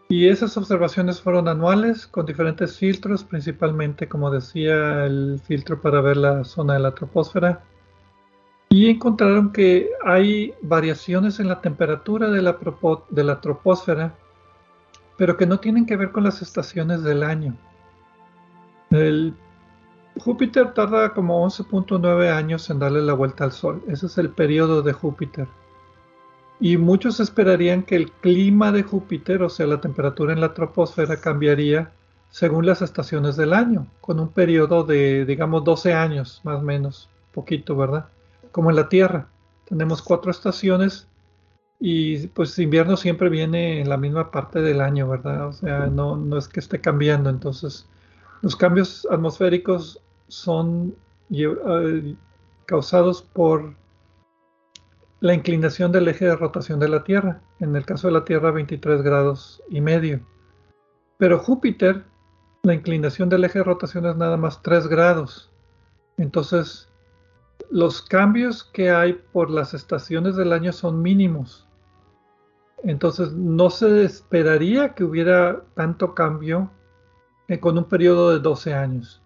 y 0.08 0.28
esas 0.28 0.56
observaciones 0.56 1.20
fueron 1.20 1.48
anuales 1.48 2.06
con 2.06 2.26
diferentes 2.26 2.78
filtros, 2.78 3.24
principalmente, 3.24 4.08
como 4.08 4.30
decía, 4.30 5.06
el 5.06 5.40
filtro 5.44 5.80
para 5.80 6.00
ver 6.00 6.18
la 6.18 6.44
zona 6.44 6.74
de 6.74 6.80
la 6.80 6.94
troposfera. 6.94 7.64
Y 8.68 8.90
encontraron 8.90 9.52
que 9.52 9.90
hay 10.04 10.54
variaciones 10.62 11.40
en 11.40 11.48
la 11.48 11.60
temperatura 11.60 12.28
de 12.28 12.42
la, 12.42 12.58
de 13.10 13.24
la 13.24 13.40
troposfera, 13.40 14.14
pero 15.16 15.36
que 15.36 15.46
no 15.46 15.58
tienen 15.58 15.86
que 15.86 15.96
ver 15.96 16.12
con 16.12 16.24
las 16.24 16.42
estaciones 16.42 17.02
del 17.02 17.22
año. 17.22 17.56
El 18.90 19.34
Júpiter 20.18 20.72
tarda 20.74 21.12
como 21.12 21.44
11.9 21.46 22.32
años 22.32 22.70
en 22.70 22.78
darle 22.78 23.02
la 23.02 23.14
vuelta 23.14 23.44
al 23.44 23.52
Sol. 23.52 23.82
Ese 23.88 24.06
es 24.06 24.18
el 24.18 24.30
periodo 24.30 24.82
de 24.82 24.92
Júpiter. 24.92 25.48
Y 26.60 26.76
muchos 26.76 27.18
esperarían 27.18 27.82
que 27.82 27.96
el 27.96 28.12
clima 28.12 28.70
de 28.70 28.84
Júpiter, 28.84 29.42
o 29.42 29.48
sea, 29.48 29.66
la 29.66 29.80
temperatura 29.80 30.32
en 30.32 30.40
la 30.40 30.54
troposfera, 30.54 31.20
cambiaría 31.20 31.90
según 32.30 32.66
las 32.66 32.80
estaciones 32.80 33.36
del 33.36 33.52
año, 33.52 33.86
con 34.00 34.20
un 34.20 34.28
periodo 34.28 34.84
de, 34.84 35.24
digamos, 35.24 35.64
12 35.64 35.92
años, 35.92 36.40
más 36.44 36.58
o 36.60 36.62
menos, 36.62 37.08
poquito, 37.32 37.76
¿verdad? 37.76 38.06
Como 38.52 38.70
en 38.70 38.76
la 38.76 38.88
Tierra. 38.88 39.28
Tenemos 39.66 40.00
cuatro 40.02 40.30
estaciones 40.30 41.08
y 41.80 42.28
pues 42.28 42.58
invierno 42.58 42.96
siempre 42.96 43.28
viene 43.28 43.80
en 43.80 43.88
la 43.88 43.96
misma 43.96 44.30
parte 44.30 44.62
del 44.62 44.80
año, 44.80 45.08
¿verdad? 45.08 45.48
O 45.48 45.52
sea, 45.52 45.86
no, 45.86 46.16
no 46.16 46.38
es 46.38 46.48
que 46.48 46.60
esté 46.60 46.80
cambiando. 46.80 47.30
Entonces, 47.30 47.86
los 48.42 48.56
cambios 48.56 49.06
atmosféricos 49.10 50.00
son 50.28 50.94
eh, 51.30 52.16
causados 52.66 53.22
por 53.22 53.74
la 55.20 55.34
inclinación 55.34 55.90
del 55.90 56.08
eje 56.08 56.26
de 56.26 56.36
rotación 56.36 56.78
de 56.78 56.88
la 56.88 57.02
Tierra, 57.02 57.40
en 57.60 57.74
el 57.76 57.86
caso 57.86 58.08
de 58.08 58.12
la 58.12 58.24
Tierra 58.24 58.50
23 58.50 59.02
grados 59.02 59.62
y 59.70 59.80
medio. 59.80 60.20
Pero 61.18 61.38
Júpiter, 61.38 62.04
la 62.62 62.74
inclinación 62.74 63.28
del 63.28 63.44
eje 63.44 63.60
de 63.60 63.64
rotación 63.64 64.06
es 64.06 64.16
nada 64.16 64.36
más 64.36 64.62
3 64.62 64.86
grados. 64.88 65.50
Entonces, 66.18 66.90
los 67.70 68.02
cambios 68.02 68.64
que 68.64 68.90
hay 68.90 69.14
por 69.32 69.50
las 69.50 69.72
estaciones 69.72 70.36
del 70.36 70.52
año 70.52 70.72
son 70.72 71.00
mínimos. 71.00 71.66
Entonces, 72.82 73.32
no 73.32 73.70
se 73.70 74.04
esperaría 74.04 74.94
que 74.94 75.04
hubiera 75.04 75.64
tanto 75.74 76.14
cambio 76.14 76.70
con 77.60 77.78
un 77.78 77.84
periodo 77.84 78.30
de 78.30 78.40
12 78.40 78.74
años. 78.74 79.23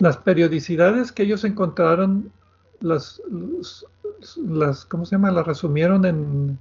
Las 0.00 0.16
periodicidades 0.16 1.12
que 1.12 1.22
ellos 1.22 1.44
encontraron 1.44 2.32
las, 2.80 3.22
las, 4.36 4.84
¿cómo 4.86 5.04
se 5.04 5.14
llama? 5.14 5.30
Las 5.30 5.46
resumieron 5.46 6.04
en 6.04 6.58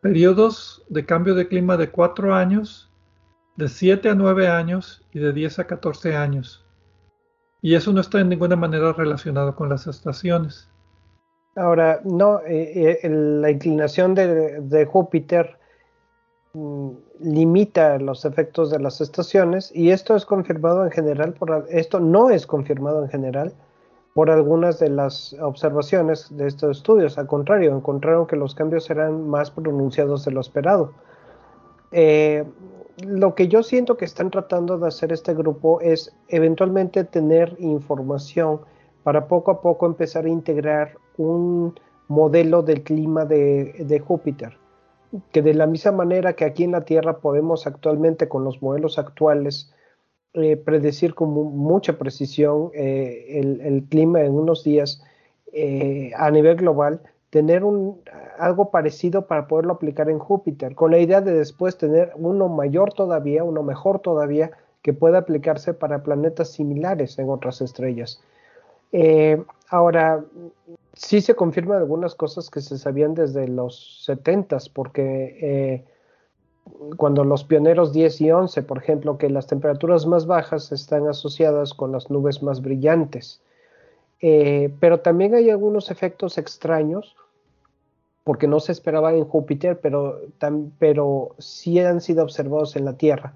periodos 0.00 0.82
de 0.88 1.04
cambio 1.04 1.34
de 1.34 1.48
clima 1.48 1.76
de 1.76 1.90
4 1.90 2.34
años, 2.34 2.90
de 3.56 3.68
7 3.68 4.10
a 4.10 4.14
9 4.14 4.48
años 4.48 5.04
y 5.12 5.18
de 5.18 5.32
10 5.32 5.58
a 5.58 5.66
14 5.66 6.16
años. 6.16 6.64
Y 7.60 7.74
eso 7.74 7.92
no 7.92 8.00
está 8.00 8.20
en 8.20 8.28
ninguna 8.28 8.56
manera 8.56 8.92
relacionado 8.92 9.54
con 9.54 9.68
las 9.68 9.86
estaciones. 9.86 10.68
Ahora, 11.54 12.00
no, 12.04 12.40
eh, 12.40 13.00
eh, 13.02 13.08
la 13.08 13.50
inclinación 13.50 14.14
de, 14.14 14.88
Júpiter 14.90 15.58
mm, 15.58 15.61
limita 17.20 17.98
los 17.98 18.24
efectos 18.26 18.70
de 18.70 18.78
las 18.78 19.00
estaciones 19.00 19.74
y 19.74 19.90
esto 19.90 20.14
es 20.14 20.26
confirmado 20.26 20.84
en 20.84 20.90
general 20.90 21.32
por 21.32 21.66
esto 21.70 21.98
no 21.98 22.28
es 22.28 22.46
confirmado 22.46 23.02
en 23.02 23.08
general 23.08 23.54
por 24.14 24.30
algunas 24.30 24.78
de 24.78 24.90
las 24.90 25.34
observaciones 25.40 26.36
de 26.36 26.46
estos 26.46 26.76
estudios. 26.76 27.16
Al 27.16 27.26
contrario, 27.26 27.74
encontraron 27.74 28.26
que 28.26 28.36
los 28.36 28.54
cambios 28.54 28.90
eran 28.90 29.26
más 29.28 29.50
pronunciados 29.50 30.26
de 30.26 30.32
lo 30.32 30.42
esperado. 30.42 30.92
Eh, 31.92 32.44
lo 32.98 33.34
que 33.34 33.48
yo 33.48 33.62
siento 33.62 33.96
que 33.96 34.04
están 34.04 34.30
tratando 34.30 34.78
de 34.78 34.88
hacer 34.88 35.12
este 35.12 35.32
grupo 35.32 35.80
es 35.80 36.14
eventualmente 36.28 37.04
tener 37.04 37.56
información 37.58 38.60
para 39.02 39.26
poco 39.28 39.50
a 39.50 39.62
poco 39.62 39.86
empezar 39.86 40.26
a 40.26 40.28
integrar 40.28 40.98
un 41.16 41.74
modelo 42.08 42.60
del 42.62 42.82
clima 42.82 43.24
de 43.24 44.02
Júpiter, 44.06 44.58
que 45.30 45.42
de 45.42 45.54
la 45.54 45.66
misma 45.66 45.92
manera 45.92 46.34
que 46.34 46.44
aquí 46.44 46.64
en 46.64 46.72
la 46.72 46.84
Tierra 46.84 47.18
podemos 47.18 47.66
actualmente 47.66 48.28
con 48.28 48.44
los 48.44 48.62
modelos 48.62 48.98
actuales 48.98 49.72
eh, 50.34 50.56
predecir 50.56 51.14
con 51.14 51.28
mucha 51.30 51.98
precisión 51.98 52.70
eh, 52.72 53.38
el, 53.38 53.84
clima 53.90 54.22
en 54.22 54.32
unos 54.32 54.64
días 54.64 55.02
eh, 55.52 56.10
a 56.16 56.30
nivel 56.30 56.56
global, 56.56 57.02
tener 57.28 57.62
algo 58.38 58.70
parecido 58.70 59.26
para 59.26 59.46
poderlo 59.46 59.74
aplicar 59.74 60.08
en 60.08 60.18
Júpiter, 60.18 60.74
con 60.74 60.90
la 60.90 60.98
idea 60.98 61.20
de 61.20 61.34
después 61.34 61.76
tener 61.76 62.12
uno 62.16 62.48
mayor 62.48 62.94
todavía, 62.94 63.44
uno 63.44 63.62
mejor 63.62 63.98
todavía, 63.98 64.52
que 64.80 64.94
pueda 64.94 65.18
aplicarse 65.18 65.74
para 65.74 66.02
planetas 66.02 66.50
similares 66.50 67.18
en 67.18 67.28
otras 67.28 67.60
estrellas. 67.60 68.22
ahora, 69.68 70.24
sí 70.94 71.20
se 71.20 71.34
confirman 71.34 71.78
algunas 71.78 72.14
cosas 72.14 72.50
que 72.50 72.60
se 72.60 72.78
sabían 72.78 73.14
desde 73.14 73.48
los 73.48 74.04
70 74.04 74.58
porque 74.72 75.84
cuando 76.96 77.24
los 77.24 77.44
pioneros 77.44 77.92
10 77.92 78.20
y 78.20 78.30
11, 78.30 78.62
por 78.62 78.78
ejemplo, 78.78 79.18
que 79.18 79.30
las 79.30 79.46
temperaturas 79.46 80.06
más 80.06 80.26
bajas 80.26 80.72
están 80.72 81.08
asociadas 81.08 81.74
con 81.74 81.92
las 81.92 82.10
nubes 82.10 82.42
más 82.42 82.62
brillantes. 82.62 83.40
Eh, 84.20 84.72
pero 84.80 85.00
también 85.00 85.34
hay 85.34 85.50
algunos 85.50 85.90
efectos 85.90 86.38
extraños, 86.38 87.16
porque 88.24 88.46
no 88.46 88.60
se 88.60 88.72
esperaba 88.72 89.12
en 89.12 89.24
Júpiter, 89.24 89.80
pero, 89.80 90.20
pero 90.78 91.34
sí 91.38 91.80
han 91.80 92.00
sido 92.00 92.22
observados 92.22 92.76
en 92.76 92.84
la 92.84 92.96
Tierra. 92.96 93.34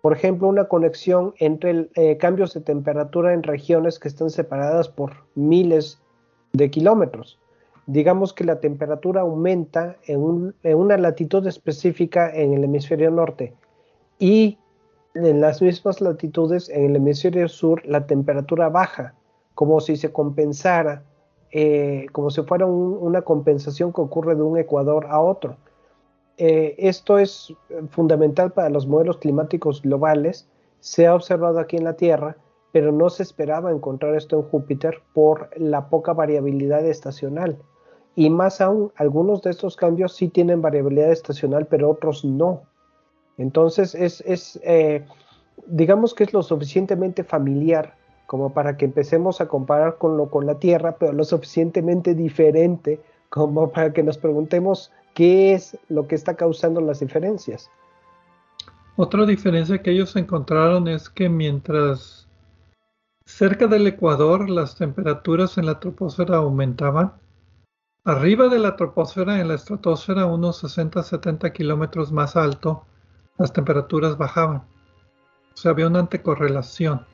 Por 0.00 0.12
ejemplo, 0.12 0.46
una 0.46 0.68
conexión 0.68 1.34
entre 1.38 1.88
eh, 1.96 2.16
cambios 2.18 2.54
de 2.54 2.60
temperatura 2.60 3.34
en 3.34 3.42
regiones 3.42 3.98
que 3.98 4.06
están 4.06 4.30
separadas 4.30 4.88
por 4.88 5.12
miles 5.34 5.98
de 6.58 6.70
kilómetros 6.70 7.38
digamos 7.88 8.34
que 8.34 8.44
la 8.44 8.60
temperatura 8.60 9.22
aumenta 9.22 9.96
en, 10.04 10.54
una 10.62 10.98
latitud 10.98 11.46
específica 11.46 12.30
en 12.30 12.52
el 12.52 12.64
hemisferio 12.64 13.10
norte 13.10 13.54
y 14.18 14.58
en 15.14 15.40
las 15.40 15.62
mismas 15.62 16.02
latitudes 16.02 16.68
en 16.68 16.84
el 16.84 16.96
hemisferio 16.96 17.48
sur 17.48 17.84
la 17.86 18.06
temperatura 18.06 18.68
baja, 18.68 19.14
como 19.54 19.80
si 19.80 19.96
se 19.96 20.12
compensara, 20.12 21.02
eh, 21.50 22.06
como 22.12 22.28
si 22.28 22.42
fuera 22.42 22.66
una 22.66 23.22
compensación 23.22 23.90
que 23.94 24.02
ocurre 24.02 24.34
de 24.34 24.42
un 24.42 24.58
ecuador 24.58 25.06
a 25.08 25.18
otro. 25.18 25.56
Eh, 26.36 26.74
esto 26.76 27.18
es 27.18 27.54
fundamental 27.88 28.52
para 28.52 28.68
los 28.68 28.86
modelos 28.86 29.16
climáticos 29.16 29.80
globales, 29.80 30.46
se 30.80 31.06
ha 31.06 31.14
observado 31.14 31.58
aquí 31.58 31.78
en 31.78 31.84
la 31.84 31.94
Tierra, 31.94 32.36
pero 32.72 32.92
no 32.92 33.08
se 33.10 33.22
esperaba 33.22 33.72
encontrar 33.72 34.14
esto 34.14 34.36
en 34.36 34.42
Júpiter 34.42 35.02
por 35.14 35.50
la 35.56 35.88
poca 35.88 36.12
variabilidad 36.12 36.84
estacional. 36.84 37.58
Y 38.14 38.30
más 38.30 38.60
aún, 38.60 38.92
algunos 38.96 39.42
de 39.42 39.50
estos 39.50 39.76
cambios 39.76 40.14
sí 40.14 40.28
tienen 40.28 40.60
variabilidad 40.60 41.12
estacional, 41.12 41.66
pero 41.66 41.90
otros 41.90 42.24
no. 42.24 42.62
Entonces, 43.38 43.94
es, 43.94 44.60
eh, 44.64 45.04
digamos 45.66 46.14
que 46.14 46.24
es 46.24 46.32
lo 46.32 46.42
suficientemente 46.42 47.22
familiar 47.22 47.94
como 48.26 48.52
para 48.52 48.76
que 48.76 48.84
empecemos 48.84 49.40
a 49.40 49.48
comparar 49.48 49.96
con, 49.96 50.18
lo, 50.18 50.28
con 50.28 50.44
la 50.44 50.56
Tierra, 50.56 50.96
pero 50.98 51.12
lo 51.12 51.24
suficientemente 51.24 52.14
diferente 52.14 53.00
como 53.30 53.70
para 53.70 53.92
que 53.92 54.02
nos 54.02 54.18
preguntemos 54.18 54.92
qué 55.14 55.54
es 55.54 55.78
lo 55.88 56.06
que 56.06 56.14
está 56.14 56.34
causando 56.34 56.80
las 56.80 57.00
diferencias. 57.00 57.70
Otra 58.96 59.24
diferencia 59.24 59.80
que 59.80 59.92
ellos 59.92 60.14
encontraron 60.16 60.88
es 60.88 61.08
que 61.08 61.28
mientras 61.28 62.27
cerca 63.28 63.66
del 63.66 63.86
Ecuador 63.86 64.48
las 64.48 64.76
temperaturas 64.76 65.58
en 65.58 65.66
la 65.66 65.78
troposfera 65.78 66.38
aumentaban, 66.38 67.12
Arriba 68.08 68.48
de 68.48 68.58
la 68.58 68.74
troposfera, 68.74 69.38
en 69.38 69.48
la 69.48 69.54
estratosfera, 69.54 70.24
unos 70.24 70.64
60-70 70.64 71.52
kilómetros 71.52 72.10
más 72.10 72.36
alto, 72.36 72.86
las 73.36 73.52
temperaturas 73.52 74.16
bajaban. 74.16 74.62
O 75.52 75.56
sea, 75.56 75.72
había 75.72 75.88
una 75.88 75.98
antecorrelación. 75.98 77.04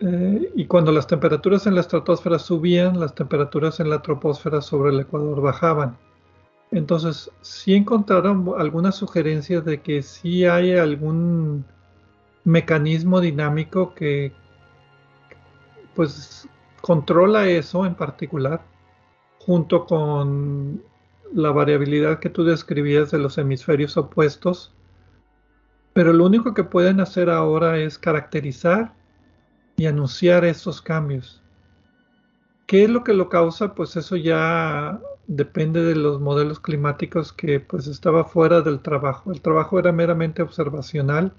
Eh, 0.00 0.50
y 0.56 0.66
cuando 0.66 0.90
las 0.90 1.06
temperaturas 1.06 1.68
en 1.68 1.76
la 1.76 1.82
estratosfera 1.82 2.40
subían, 2.40 2.98
las 2.98 3.14
temperaturas 3.14 3.78
en 3.78 3.90
la 3.90 4.02
troposfera 4.02 4.60
sobre 4.60 4.90
el 4.90 4.98
ecuador 4.98 5.40
bajaban. 5.40 5.96
Entonces, 6.72 7.30
sí 7.40 7.76
encontraron 7.76 8.54
algunas 8.58 8.96
sugerencias 8.96 9.64
de 9.64 9.82
que 9.82 10.02
sí 10.02 10.46
hay 10.46 10.72
algún 10.72 11.64
mecanismo 12.42 13.20
dinámico 13.20 13.94
que 13.94 14.32
pues 16.00 16.48
controla 16.80 17.46
eso 17.50 17.84
en 17.84 17.94
particular, 17.94 18.62
junto 19.38 19.84
con 19.84 20.82
la 21.30 21.50
variabilidad 21.50 22.20
que 22.20 22.30
tú 22.30 22.42
describías 22.42 23.10
de 23.10 23.18
los 23.18 23.36
hemisferios 23.36 23.98
opuestos. 23.98 24.72
Pero 25.92 26.14
lo 26.14 26.24
único 26.24 26.54
que 26.54 26.64
pueden 26.64 27.00
hacer 27.00 27.28
ahora 27.28 27.76
es 27.76 27.98
caracterizar 27.98 28.94
y 29.76 29.84
anunciar 29.84 30.46
estos 30.46 30.80
cambios. 30.80 31.42
¿Qué 32.64 32.84
es 32.84 32.88
lo 32.88 33.04
que 33.04 33.12
lo 33.12 33.28
causa? 33.28 33.74
Pues 33.74 33.94
eso 33.96 34.16
ya 34.16 34.98
depende 35.26 35.84
de 35.84 35.96
los 35.96 36.18
modelos 36.18 36.60
climáticos 36.60 37.34
que 37.34 37.60
pues 37.60 37.88
estaba 37.88 38.24
fuera 38.24 38.62
del 38.62 38.80
trabajo. 38.80 39.32
El 39.32 39.42
trabajo 39.42 39.78
era 39.78 39.92
meramente 39.92 40.40
observacional, 40.40 41.34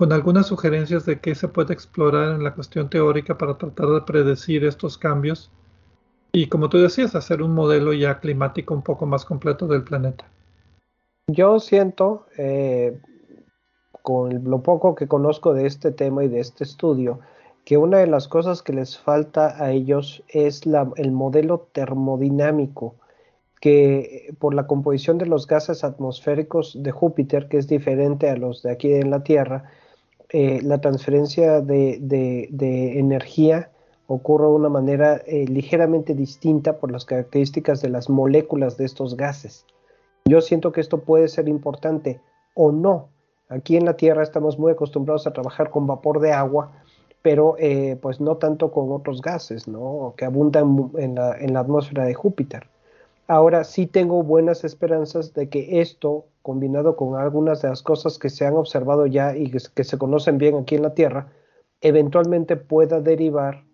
con 0.00 0.14
algunas 0.14 0.46
sugerencias 0.46 1.04
de 1.04 1.20
qué 1.20 1.34
se 1.34 1.46
puede 1.46 1.74
explorar 1.74 2.34
en 2.34 2.42
la 2.42 2.54
cuestión 2.54 2.88
teórica 2.88 3.36
para 3.36 3.58
tratar 3.58 3.86
de 3.88 4.00
predecir 4.00 4.64
estos 4.64 4.96
cambios 4.96 5.50
y 6.32 6.46
como 6.46 6.70
tú 6.70 6.78
decías, 6.78 7.14
hacer 7.14 7.42
un 7.42 7.52
modelo 7.52 7.92
ya 7.92 8.18
climático 8.18 8.72
un 8.72 8.80
poco 8.80 9.04
más 9.04 9.26
completo 9.26 9.66
del 9.66 9.84
planeta. 9.84 10.24
Yo 11.26 11.60
siento, 11.60 12.24
eh, 12.38 12.98
con 14.00 14.42
lo 14.44 14.62
poco 14.62 14.94
que 14.94 15.06
conozco 15.06 15.52
de 15.52 15.66
este 15.66 15.92
tema 15.92 16.24
y 16.24 16.28
de 16.28 16.40
este 16.40 16.64
estudio, 16.64 17.20
que 17.66 17.76
una 17.76 17.98
de 17.98 18.06
las 18.06 18.26
cosas 18.26 18.62
que 18.62 18.72
les 18.72 18.96
falta 18.96 19.62
a 19.62 19.70
ellos 19.70 20.22
es 20.28 20.62
el 20.96 21.12
modelo 21.12 21.68
termodinámico, 21.72 22.94
que 23.60 24.34
por 24.38 24.54
la 24.54 24.66
composición 24.66 25.18
de 25.18 25.26
los 25.26 25.46
gases 25.46 25.84
atmosféricos 25.84 26.82
de 26.82 26.90
Júpiter, 26.90 27.48
que 27.48 27.58
es 27.58 27.68
diferente 27.68 28.30
a 28.30 28.36
los 28.38 28.62
de 28.62 28.70
aquí 28.70 28.94
en 28.94 29.10
la 29.10 29.22
Tierra, 29.22 29.70
eh, 30.32 30.60
la 30.62 30.80
transferencia 30.80 31.60
de, 31.60 32.48
energía 32.98 33.70
ocurre 34.06 34.44
de 34.44 34.52
una 34.52 34.68
manera 34.68 35.20
eh, 35.26 35.46
ligeramente 35.48 36.14
distinta 36.14 36.78
por 36.78 36.92
las 36.92 37.04
características 37.04 37.82
de 37.82 37.88
las 37.88 38.08
moléculas 38.08 38.76
de 38.76 38.84
estos 38.84 39.16
gases. 39.16 39.66
Yo 40.24 40.40
siento 40.40 40.70
que 40.72 40.80
esto 40.80 41.00
puede 41.00 41.28
ser 41.28 41.48
importante 41.48 42.20
o 42.54 42.70
no. 42.70 43.08
Aquí 43.48 43.76
en 43.76 43.84
la 43.84 43.96
Tierra 43.96 44.22
estamos 44.22 44.58
muy 44.58 44.72
acostumbrados 44.72 45.26
a 45.26 45.32
trabajar 45.32 45.70
con 45.70 45.86
vapor 45.88 46.20
de 46.20 46.32
agua, 46.32 46.70
pero 47.22 47.56
eh, 47.58 47.98
pues 48.00 48.20
no 48.20 48.36
tanto 48.36 48.70
con 48.70 48.92
otros 48.92 49.20
gases, 49.22 49.66
¿no? 49.66 50.14
Que 50.16 50.24
abundan 50.24 50.90
en 50.96 51.16
la, 51.16 51.36
en 51.36 51.54
la 51.54 51.60
atmósfera 51.60 52.04
de 52.04 52.14
Júpiter. 52.14 52.68
Ahora 53.26 53.64
sí 53.64 53.86
tengo 53.86 54.22
buenas 54.22 54.62
esperanzas 54.64 55.34
de 55.34 55.48
que 55.48 55.80
esto, 55.80 56.26
combinado 56.42 56.96
con 56.96 57.16
algunas 57.16 57.62
de 57.62 57.68
las 57.68 57.82
cosas 57.82 58.18
que 58.18 58.30
se 58.30 58.46
han 58.46 58.54
observado 58.54 59.06
ya 59.06 59.36
y 59.36 59.50
que, 59.50 59.84
se 59.84 59.98
conocen 59.98 60.38
bien 60.38 60.56
aquí 60.56 60.76
en 60.76 60.82
la 60.82 60.94
Tierra, 60.94 61.28
eventualmente 61.80 62.56
pueda 62.56 63.00
derivar 63.00 63.64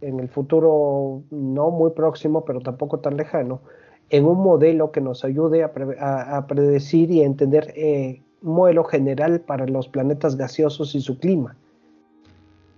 en 0.00 0.20
el 0.20 0.28
futuro 0.28 1.22
no 1.30 1.70
muy 1.70 1.90
próximo, 1.92 2.44
pero 2.44 2.60
tampoco 2.60 3.00
tan 3.00 3.16
lejano, 3.16 3.62
en 4.10 4.26
un 4.26 4.38
modelo 4.38 4.92
que 4.92 5.00
nos 5.00 5.24
ayude 5.24 5.64
a, 5.64 6.46
predecir 6.46 7.10
y 7.10 7.22
a 7.22 7.26
entender 7.26 7.72
eh, 7.74 8.22
un 8.42 8.54
modelo 8.54 8.84
general 8.84 9.40
para 9.40 9.66
los 9.66 9.88
planetas 9.88 10.36
gaseosos 10.36 10.94
y 10.94 11.00
su 11.00 11.18
clima. 11.18 11.56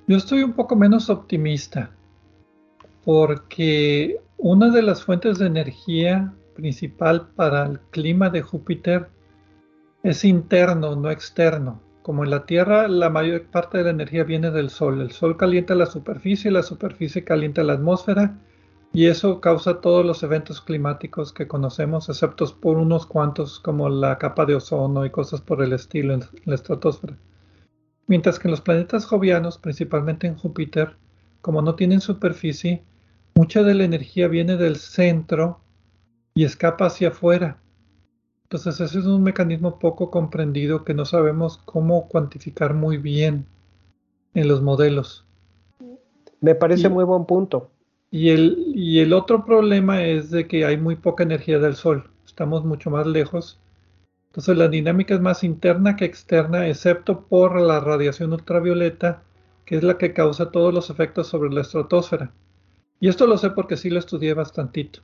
Yo 0.07 0.17
estoy 0.17 0.45
un 0.45 0.53
poco 0.53 0.77
menos 0.77 1.11
optimista 1.11 1.91
porque 3.05 4.21
una 4.39 4.71
de 4.71 4.83
las 4.83 5.03
fuentes 5.03 5.39
de 5.39 5.47
energía 5.47 6.33
principal 6.57 7.29
para 7.37 7.67
el 7.67 7.79
clima 7.91 8.31
de 8.31 8.43
Júpiter 8.43 9.09
es 10.03 10.25
interno, 10.25 10.97
no 10.97 11.11
externo. 11.11 11.81
Como 12.03 12.25
en 12.25 12.31
la 12.31 12.47
Tierra, 12.47 12.89
la 12.89 13.11
mayor 13.11 13.45
parte 13.47 13.79
de 13.79 13.85
la 13.85 13.91
energía 13.91 14.25
viene 14.25 14.51
del 14.51 14.71
Sol. 14.71 15.01
El 15.01 15.11
Sol 15.11 15.37
calienta 15.37 15.75
la 15.75 15.87
superficie, 15.87 16.51
la 16.51 16.63
superficie 16.63 17.25
calienta 17.25 17.63
la 17.65 17.75
atmósfera 17.75 18.39
y 18.93 19.07
eso 19.07 19.41
causa 19.41 19.81
todos 19.81 20.07
los 20.07 20.23
eventos 20.23 20.61
climáticos 20.61 21.33
que 21.33 21.49
conocemos, 21.49 22.09
excepto 22.09 22.47
por 22.61 22.79
unos 22.79 23.07
cuantos 23.07 23.61
como 23.61 23.89
la 23.89 24.17
capa 24.19 24.47
de 24.47 24.55
ozono 24.55 25.05
y 25.05 25.11
cosas 25.11 25.41
por 25.41 25.63
el 25.63 25.73
estilo 25.73 26.15
en 26.15 26.23
la 26.45 26.55
estratosfera. 26.55 27.19
Mientras 28.07 28.39
que 28.39 28.49
en 28.49 28.53
los 28.53 28.61
planetas 28.61 29.05
jovianos, 29.05 29.59
principalmente 29.59 30.27
en 30.27 30.37
Júpiter, 30.37 30.97
como 31.43 31.61
no 31.61 31.75
tienen 31.75 32.01
superficie, 32.01 32.85
mucha 33.35 33.63
de 33.63 33.75
la 33.75 33.85
energía 33.85 34.29
viene 34.29 34.57
del 34.57 34.77
centro 34.77 35.61
y 36.37 36.45
escapa 36.45 36.87
hacia 36.87 37.09
afuera. 37.09 37.59
Entonces 38.45 38.79
ese 38.81 39.01
es 39.01 39.07
un 39.07 39.25
mecanismo 39.25 39.81
poco 39.81 40.13
comprendido 40.13 40.85
que 40.85 40.95
no 40.95 41.05
sabemos 41.05 41.59
cómo 41.65 42.07
cuantificar 42.07 42.75
muy 42.75 42.97
bien 42.97 43.47
en 44.35 44.47
los 44.47 44.63
modelos. 44.63 45.25
Me 46.41 46.55
parece 46.55 46.89
muy 46.89 47.03
buen 47.03 47.25
punto. 47.25 47.71
Y 48.13 48.29
el, 48.29 48.73
y 48.73 49.01
el 49.01 49.13
otro 49.13 49.45
problema 49.45 50.05
es 50.05 50.31
de 50.31 50.47
que 50.47 50.65
hay 50.65 50.77
muy 50.77 50.95
poca 50.95 51.25
energía 51.25 51.59
del 51.59 51.75
Sol. 51.75 52.09
Estamos 52.25 52.65
mucho 52.65 52.91
más 52.91 53.05
lejos 53.05 53.59
entonces 54.37 54.59
la 54.59 54.69
dinámica 54.69 55.15
es 55.15 55.21
más 55.23 55.43
interna 55.45 55.97
que 55.97 56.05
externa, 56.05 56.69
excepto 56.69 57.23
por 57.23 57.59
la 57.59 57.81
radiación 57.81 58.35
ultravioleta, 58.35 59.23
que 59.65 59.77
es 59.77 59.83
la 59.83 59.97
que 59.97 60.13
causa 60.13 60.51
todos 60.51 60.75
los 60.75 60.91
efectos 60.91 61.29
sobre 61.29 61.51
la 61.51 61.63
estratosfera. 61.63 62.31
Y 63.01 63.09
esto 63.09 63.27
lo 63.27 63.39
sé 63.39 63.49
porque 63.49 63.79
sí 63.79 63.89
lo 63.89 63.99
estudié 63.99 64.35
bastantito. 64.35 65.01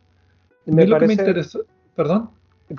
Me, 0.67 0.87
Perdón. 1.95 2.31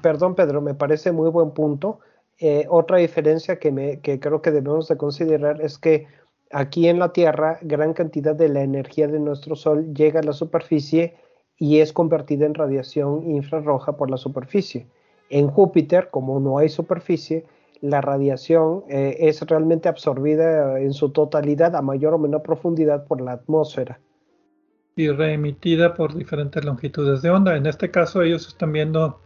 Perdón, 0.01 0.35
Pedro, 0.35 0.61
me 0.61 0.73
parece 0.73 1.11
muy 1.11 1.29
buen 1.29 1.51
punto. 1.51 1.99
Eh, 2.39 2.65
otra 2.69 2.97
diferencia 2.97 3.59
que, 3.59 3.71
me, 3.71 3.99
que 3.99 4.19
creo 4.19 4.41
que 4.41 4.51
debemos 4.51 4.87
de 4.87 4.97
considerar 4.97 5.61
es 5.61 5.77
que 5.77 6.07
aquí 6.51 6.87
en 6.87 6.99
la 6.99 7.13
Tierra 7.13 7.59
gran 7.61 7.93
cantidad 7.93 8.35
de 8.35 8.49
la 8.49 8.61
energía 8.61 9.07
de 9.07 9.19
nuestro 9.19 9.55
Sol 9.55 9.93
llega 9.93 10.19
a 10.19 10.23
la 10.23 10.33
superficie 10.33 11.15
y 11.57 11.79
es 11.79 11.93
convertida 11.93 12.45
en 12.45 12.55
radiación 12.55 13.29
infrarroja 13.29 13.95
por 13.97 14.09
la 14.09 14.17
superficie. 14.17 14.87
En 15.29 15.47
Júpiter, 15.47 16.09
como 16.09 16.39
no 16.39 16.57
hay 16.57 16.69
superficie, 16.69 17.45
la 17.81 18.01
radiación 18.01 18.83
eh, 18.87 19.17
es 19.19 19.41
realmente 19.41 19.89
absorbida 19.89 20.79
en 20.79 20.93
su 20.93 21.09
totalidad 21.09 21.75
a 21.75 21.81
mayor 21.81 22.13
o 22.13 22.17
menor 22.17 22.41
profundidad 22.41 23.05
por 23.05 23.21
la 23.21 23.33
atmósfera. 23.33 23.99
Y 24.95 25.09
reemitida 25.09 25.93
por 25.95 26.15
diferentes 26.15 26.63
longitudes 26.63 27.21
de 27.21 27.29
onda. 27.29 27.55
En 27.55 27.65
este 27.65 27.89
caso 27.89 28.21
ellos 28.21 28.47
están 28.47 28.71
viendo 28.71 29.19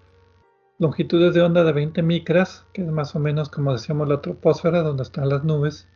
longitudes 0.79 1.33
de 1.33 1.41
onda 1.41 1.63
de 1.63 1.71
20 1.73 2.01
micras, 2.03 2.65
que 2.73 2.83
es 2.83 2.87
más 2.87 3.15
o 3.15 3.19
menos 3.19 3.49
como 3.49 3.73
decíamos 3.73 4.07
la 4.07 4.21
troposfera, 4.21 4.81
donde 4.81 5.03
están 5.03 5.29
las 5.29 5.43
nubes. 5.43 5.89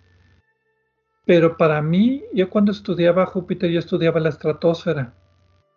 Pero 1.25 1.55
para 1.55 1.81
mí, 1.81 2.23
yo 2.33 2.49
cuando 2.49 2.71
estudiaba 2.71 3.25
Júpiter, 3.25 3.69
yo 3.69 3.79
estudiaba 3.79 4.19
la 4.19 4.29
estratosfera. 4.29 5.13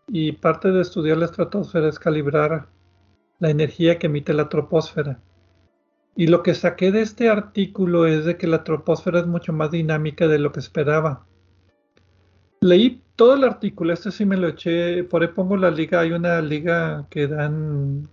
Y 0.08 0.32
parte 0.32 0.70
de 0.70 0.82
estudiar 0.82 1.18
la 1.18 1.26
estratosfera 1.26 1.88
es 1.88 1.98
calibrar 1.98 2.68
la 3.38 3.50
energía 3.50 3.98
que 3.98 4.06
emite 4.06 4.32
la 4.32 4.48
troposfera. 4.48 5.20
Y 6.16 6.28
lo 6.28 6.42
que 6.42 6.54
saqué 6.54 6.92
de 6.92 7.02
este 7.02 7.28
artículo 7.28 8.06
es 8.06 8.24
de 8.24 8.36
que 8.36 8.46
la 8.46 8.64
troposfera 8.64 9.20
es 9.20 9.26
mucho 9.26 9.52
más 9.52 9.70
dinámica 9.70 10.28
de 10.28 10.38
lo 10.38 10.52
que 10.52 10.60
esperaba. 10.60 11.26
Leí 12.64 13.02
todo 13.14 13.34
el 13.34 13.44
artículo, 13.44 13.92
este 13.92 14.10
sí 14.10 14.24
me 14.24 14.38
lo 14.38 14.48
eché, 14.48 15.04
por 15.04 15.20
ahí 15.20 15.28
pongo 15.28 15.54
la 15.58 15.70
liga, 15.70 16.00
hay 16.00 16.12
una 16.12 16.40
liga 16.40 17.06
que 17.10 17.26
dan 17.28 18.08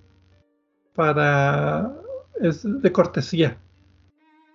para, 0.93 1.93
es 2.41 2.63
de 2.65 2.91
cortesía. 2.91 3.57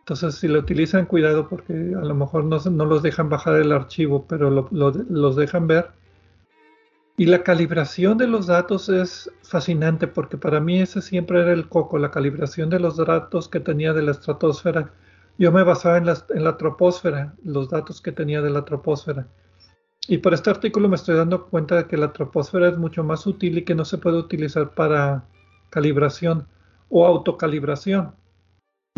Entonces 0.01 0.34
si 0.34 0.49
lo 0.49 0.59
utilizan, 0.59 1.07
cuidado 1.07 1.49
porque 1.49 1.72
a 1.72 2.05
lo 2.05 2.14
mejor 2.14 2.44
no, 2.44 2.59
no 2.59 2.84
los 2.84 3.03
dejan 3.03 3.30
bajar 3.30 3.57
el 3.57 3.72
archivo, 3.72 4.26
pero 4.28 4.51
los 4.51 5.36
dejan 5.36 5.66
ver 5.66 5.86
y 7.16 7.24
la 7.24 7.42
calibración 7.42 8.18
de 8.18 8.26
los 8.26 8.47
datos 8.49 8.90
es 8.90 9.30
fascinante 9.42 10.07
porque 10.07 10.36
para 10.36 10.61
mí 10.61 10.82
ese 10.82 11.01
siempre 11.01 11.40
era 11.40 11.55
el 11.55 11.70
coco, 11.70 11.97
la 11.97 12.11
calibración 12.11 12.68
de 12.68 12.80
los 12.80 12.99
datos 12.99 13.49
que 13.49 13.61
tenía 13.61 13.94
de 13.94 14.03
la 14.03 14.11
estratosfera. 14.11 14.90
Yo 15.38 15.53
me 15.53 15.62
basaba 15.62 15.97
en 15.97 16.05
la, 16.05 16.22
en 16.28 16.44
la 16.44 16.59
troposfera, 16.59 17.34
los 17.42 17.70
datos 17.70 18.03
que 18.03 18.12
tenía 18.12 18.42
de 18.42 18.51
la 18.51 18.66
troposfera. 18.66 19.26
Y 20.09 20.19
por 20.19 20.35
este 20.35 20.51
artículo 20.51 20.89
me 20.89 20.97
estoy 20.97 21.17
dando 21.17 21.47
cuenta 21.47 21.77
de 21.77 21.87
que 21.87 21.97
la 21.97 22.13
troposfera 22.13 22.69
es 22.69 22.79
mucho 22.79 23.03
más 23.05 23.27
útil 23.27 23.59
y 23.59 23.65
que 23.65 23.75
no 23.75 23.85
se 23.85 23.99
puede 23.99 24.19
utilizar 24.19 24.75
para 24.75 25.25
calibración 25.71 26.47
o 26.89 27.07
autocalibración. 27.07 28.15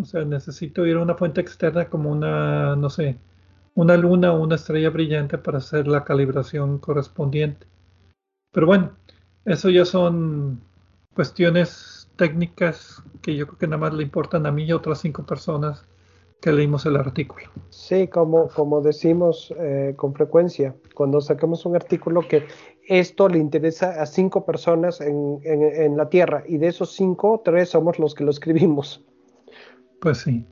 O 0.01 0.05
sea, 0.05 0.25
necesito 0.25 0.87
ir 0.87 0.97
a 0.97 1.03
una 1.03 1.15
fuente 1.15 1.41
externa 1.41 1.89
como 1.89 2.11
una, 2.11 2.77
no 2.77 2.91
sé, 2.91 3.19
una 3.75 3.97
luna 3.97 4.33
o 4.33 4.43
una 4.43 4.57
estrella 4.57 4.91
brillante 4.91 5.39
para 5.39 5.59
hacer 5.59 5.89
la 5.89 6.05
calibración 6.05 6.79
correspondiente. 6.79 7.67
Pero 8.53 8.67
bueno, 8.67 8.93
Eso 9.45 9.71
ya 9.71 9.87
son 9.87 10.61
cuestiones 11.15 12.11
técnicas 12.17 13.03
que 13.23 13.35
yo 13.35 13.47
creo 13.47 13.59
que 13.59 13.67
nada 13.67 13.79
más 13.79 13.95
le 13.95 14.03
importan 14.03 14.47
a 14.47 14.53
mí 14.53 14.65
y 14.65 14.73
a 14.73 14.77
otras 14.77 15.01
cinco 15.01 15.25
personas 15.25 15.87
que 16.41 16.53
leímos 16.53 16.87
el 16.87 16.97
artículo. 16.97 17.47
Sí, 17.71 18.09
como, 18.09 18.49
como 18.49 18.81
decimos 18.81 19.53
eh, 19.59 19.95
con 19.97 20.15
frecuencia, 20.15 20.75
cuando 20.95 21.21
sacamos 21.21 21.67
un 21.67 21.75
artículo 21.75 22.23
que 22.29 22.45
esto 22.89 23.29
le 23.29 23.39
interesa 23.39 24.01
a 24.01 24.07
cinco 24.07 24.45
personas 24.45 25.01
en, 25.01 25.41
en, 25.45 25.97
la 25.97 26.09
Tierra 26.09 26.45
y 26.47 26.59
de 26.59 26.69
esos 26.69 26.93
cinco, 26.95 27.43
tres 27.45 27.71
somos 27.71 27.99
los 27.99 28.15
que 28.15 28.25
lo 28.25 28.31
escribimos. 28.31 29.05
Pues 30.01 30.19
sí. 30.19 30.47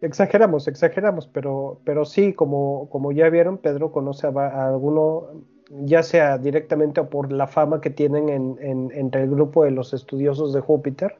Exageramos, 0.00 0.68
exageramos, 0.68 1.26
pero, 1.26 1.80
pero 1.84 2.04
sí, 2.04 2.32
como, 2.32 2.88
como 2.90 3.12
ya 3.12 3.28
vieron, 3.30 3.58
Pedro 3.58 3.92
conoce 3.92 4.26
a, 4.26 4.66
alguno, 4.68 5.44
ya 5.70 6.02
sea 6.02 6.38
directamente 6.38 7.00
o 7.00 7.08
por 7.08 7.30
la 7.32 7.46
fama 7.46 7.80
que 7.80 7.90
tienen 7.90 8.28
en, 8.28 8.90
entre 8.92 9.22
el 9.22 9.30
grupo 9.30 9.64
de 9.64 9.70
los 9.70 9.94
estudiosos 9.94 10.52
de 10.52 10.60
Júpiter, 10.60 11.16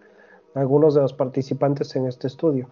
algunos 0.55 0.95
de 0.95 1.03
los 1.03 1.13
participantes 1.13 1.95
en 1.97 2.07
este 2.07 2.27
estudio. 2.27 2.69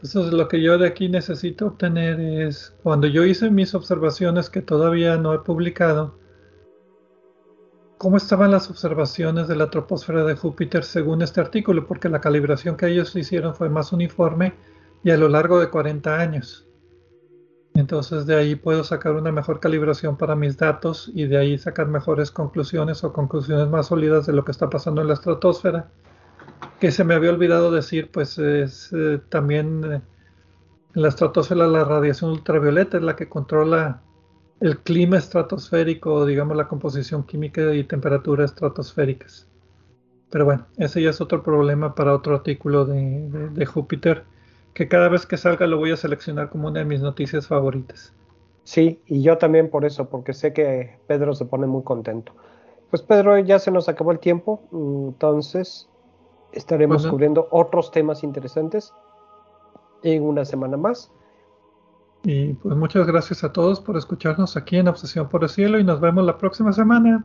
Entonces 0.00 0.32
lo 0.32 0.46
que 0.46 0.62
yo 0.62 0.78
de 0.78 0.86
aquí 0.86 1.08
necesito 1.08 1.66
obtener 1.66 2.20
es, 2.20 2.72
cuando 2.84 3.08
yo 3.08 3.24
hice 3.24 3.50
mis 3.50 3.74
observaciones 3.74 4.48
que 4.48 4.62
todavía 4.62 5.16
no 5.16 5.34
he 5.34 5.40
publicado, 5.40 6.20
cómo 7.98 8.16
estaban 8.16 8.52
las 8.52 8.70
observaciones 8.70 9.48
de 9.48 9.56
la 9.56 9.70
troposfera 9.70 10.22
de 10.22 10.36
Júpiter 10.36 10.84
según 10.84 11.20
este 11.22 11.40
artículo, 11.40 11.88
porque 11.88 12.08
la 12.08 12.20
calibración 12.20 12.76
que 12.76 12.86
ellos 12.86 13.16
hicieron 13.16 13.56
fue 13.56 13.70
más 13.70 13.92
uniforme 13.92 14.54
y 15.02 15.10
a 15.10 15.16
lo 15.16 15.28
largo 15.28 15.58
de 15.58 15.68
40 15.68 16.16
años. 16.16 16.68
Entonces 17.74 18.24
de 18.24 18.36
ahí 18.36 18.54
puedo 18.54 18.84
sacar 18.84 19.14
una 19.14 19.32
mejor 19.32 19.58
calibración 19.58 20.16
para 20.16 20.36
mis 20.36 20.56
datos 20.56 21.10
y 21.12 21.26
de 21.26 21.38
ahí 21.38 21.58
sacar 21.58 21.88
mejores 21.88 22.30
conclusiones 22.30 23.02
o 23.02 23.12
conclusiones 23.12 23.68
más 23.68 23.88
sólidas 23.88 24.26
de 24.26 24.32
lo 24.32 24.44
que 24.44 24.52
está 24.52 24.70
pasando 24.70 25.00
en 25.00 25.08
la 25.08 25.14
estratosfera 25.14 25.90
que 26.80 26.90
se 26.90 27.04
me 27.04 27.14
había 27.14 27.30
olvidado 27.30 27.70
decir, 27.70 28.10
pues 28.10 28.38
es 28.38 28.92
eh, 28.92 29.20
también 29.28 29.84
eh, 29.84 30.00
en 30.94 31.02
la 31.02 31.08
estratosfera 31.08 31.66
la 31.66 31.84
radiación 31.84 32.30
ultravioleta 32.30 32.96
es 32.96 33.02
la 33.02 33.16
que 33.16 33.28
controla 33.28 34.02
el 34.60 34.78
clima 34.78 35.18
estratosférico, 35.18 36.26
digamos 36.26 36.56
la 36.56 36.68
composición 36.68 37.24
química 37.24 37.74
y 37.74 37.84
temperatura 37.84 38.44
estratosféricas. 38.44 39.46
Pero 40.30 40.44
bueno, 40.44 40.66
ese 40.76 41.02
ya 41.02 41.10
es 41.10 41.20
otro 41.20 41.42
problema 41.42 41.94
para 41.94 42.14
otro 42.14 42.34
artículo 42.34 42.84
de, 42.84 43.66
Júpiter, 43.66 44.24
que 44.74 44.88
cada 44.88 45.08
vez 45.08 45.26
que 45.26 45.36
salga 45.36 45.66
lo 45.66 45.78
voy 45.78 45.92
a 45.92 45.96
seleccionar 45.96 46.50
como 46.50 46.68
una 46.68 46.80
de 46.80 46.84
mis 46.84 47.00
noticias 47.00 47.46
favoritas. 47.46 48.12
Sí, 48.64 49.00
y 49.06 49.22
yo 49.22 49.38
también 49.38 49.70
por 49.70 49.84
eso, 49.86 50.10
porque 50.10 50.34
sé 50.34 50.52
que 50.52 50.98
Pedro 51.06 51.34
se 51.34 51.46
pone 51.46 51.66
muy 51.66 51.82
contento. 51.82 52.32
Pues 52.90 53.02
Pedro, 53.02 53.38
ya 53.38 53.58
se 53.58 53.70
nos 53.70 53.88
acabó 53.88 54.12
el 54.12 54.18
tiempo, 54.18 54.62
entonces 54.72 55.88
Estaremos 56.52 57.06
cubriendo 57.06 57.48
otros 57.50 57.90
temas 57.90 58.22
interesantes 58.24 58.92
en 60.02 60.22
una 60.22 60.44
semana 60.44 60.76
más. 60.76 61.12
Y 62.24 62.54
pues 62.54 62.76
muchas 62.76 63.06
gracias 63.06 63.44
a 63.44 63.52
todos 63.52 63.80
por 63.80 63.96
escucharnos 63.96 64.56
aquí 64.56 64.76
en 64.76 64.88
Obsesión 64.88 65.28
por 65.28 65.44
el 65.44 65.48
Cielo 65.48 65.78
y 65.78 65.84
nos 65.84 66.00
vemos 66.00 66.24
la 66.24 66.36
próxima 66.36 66.72
semana. 66.72 67.24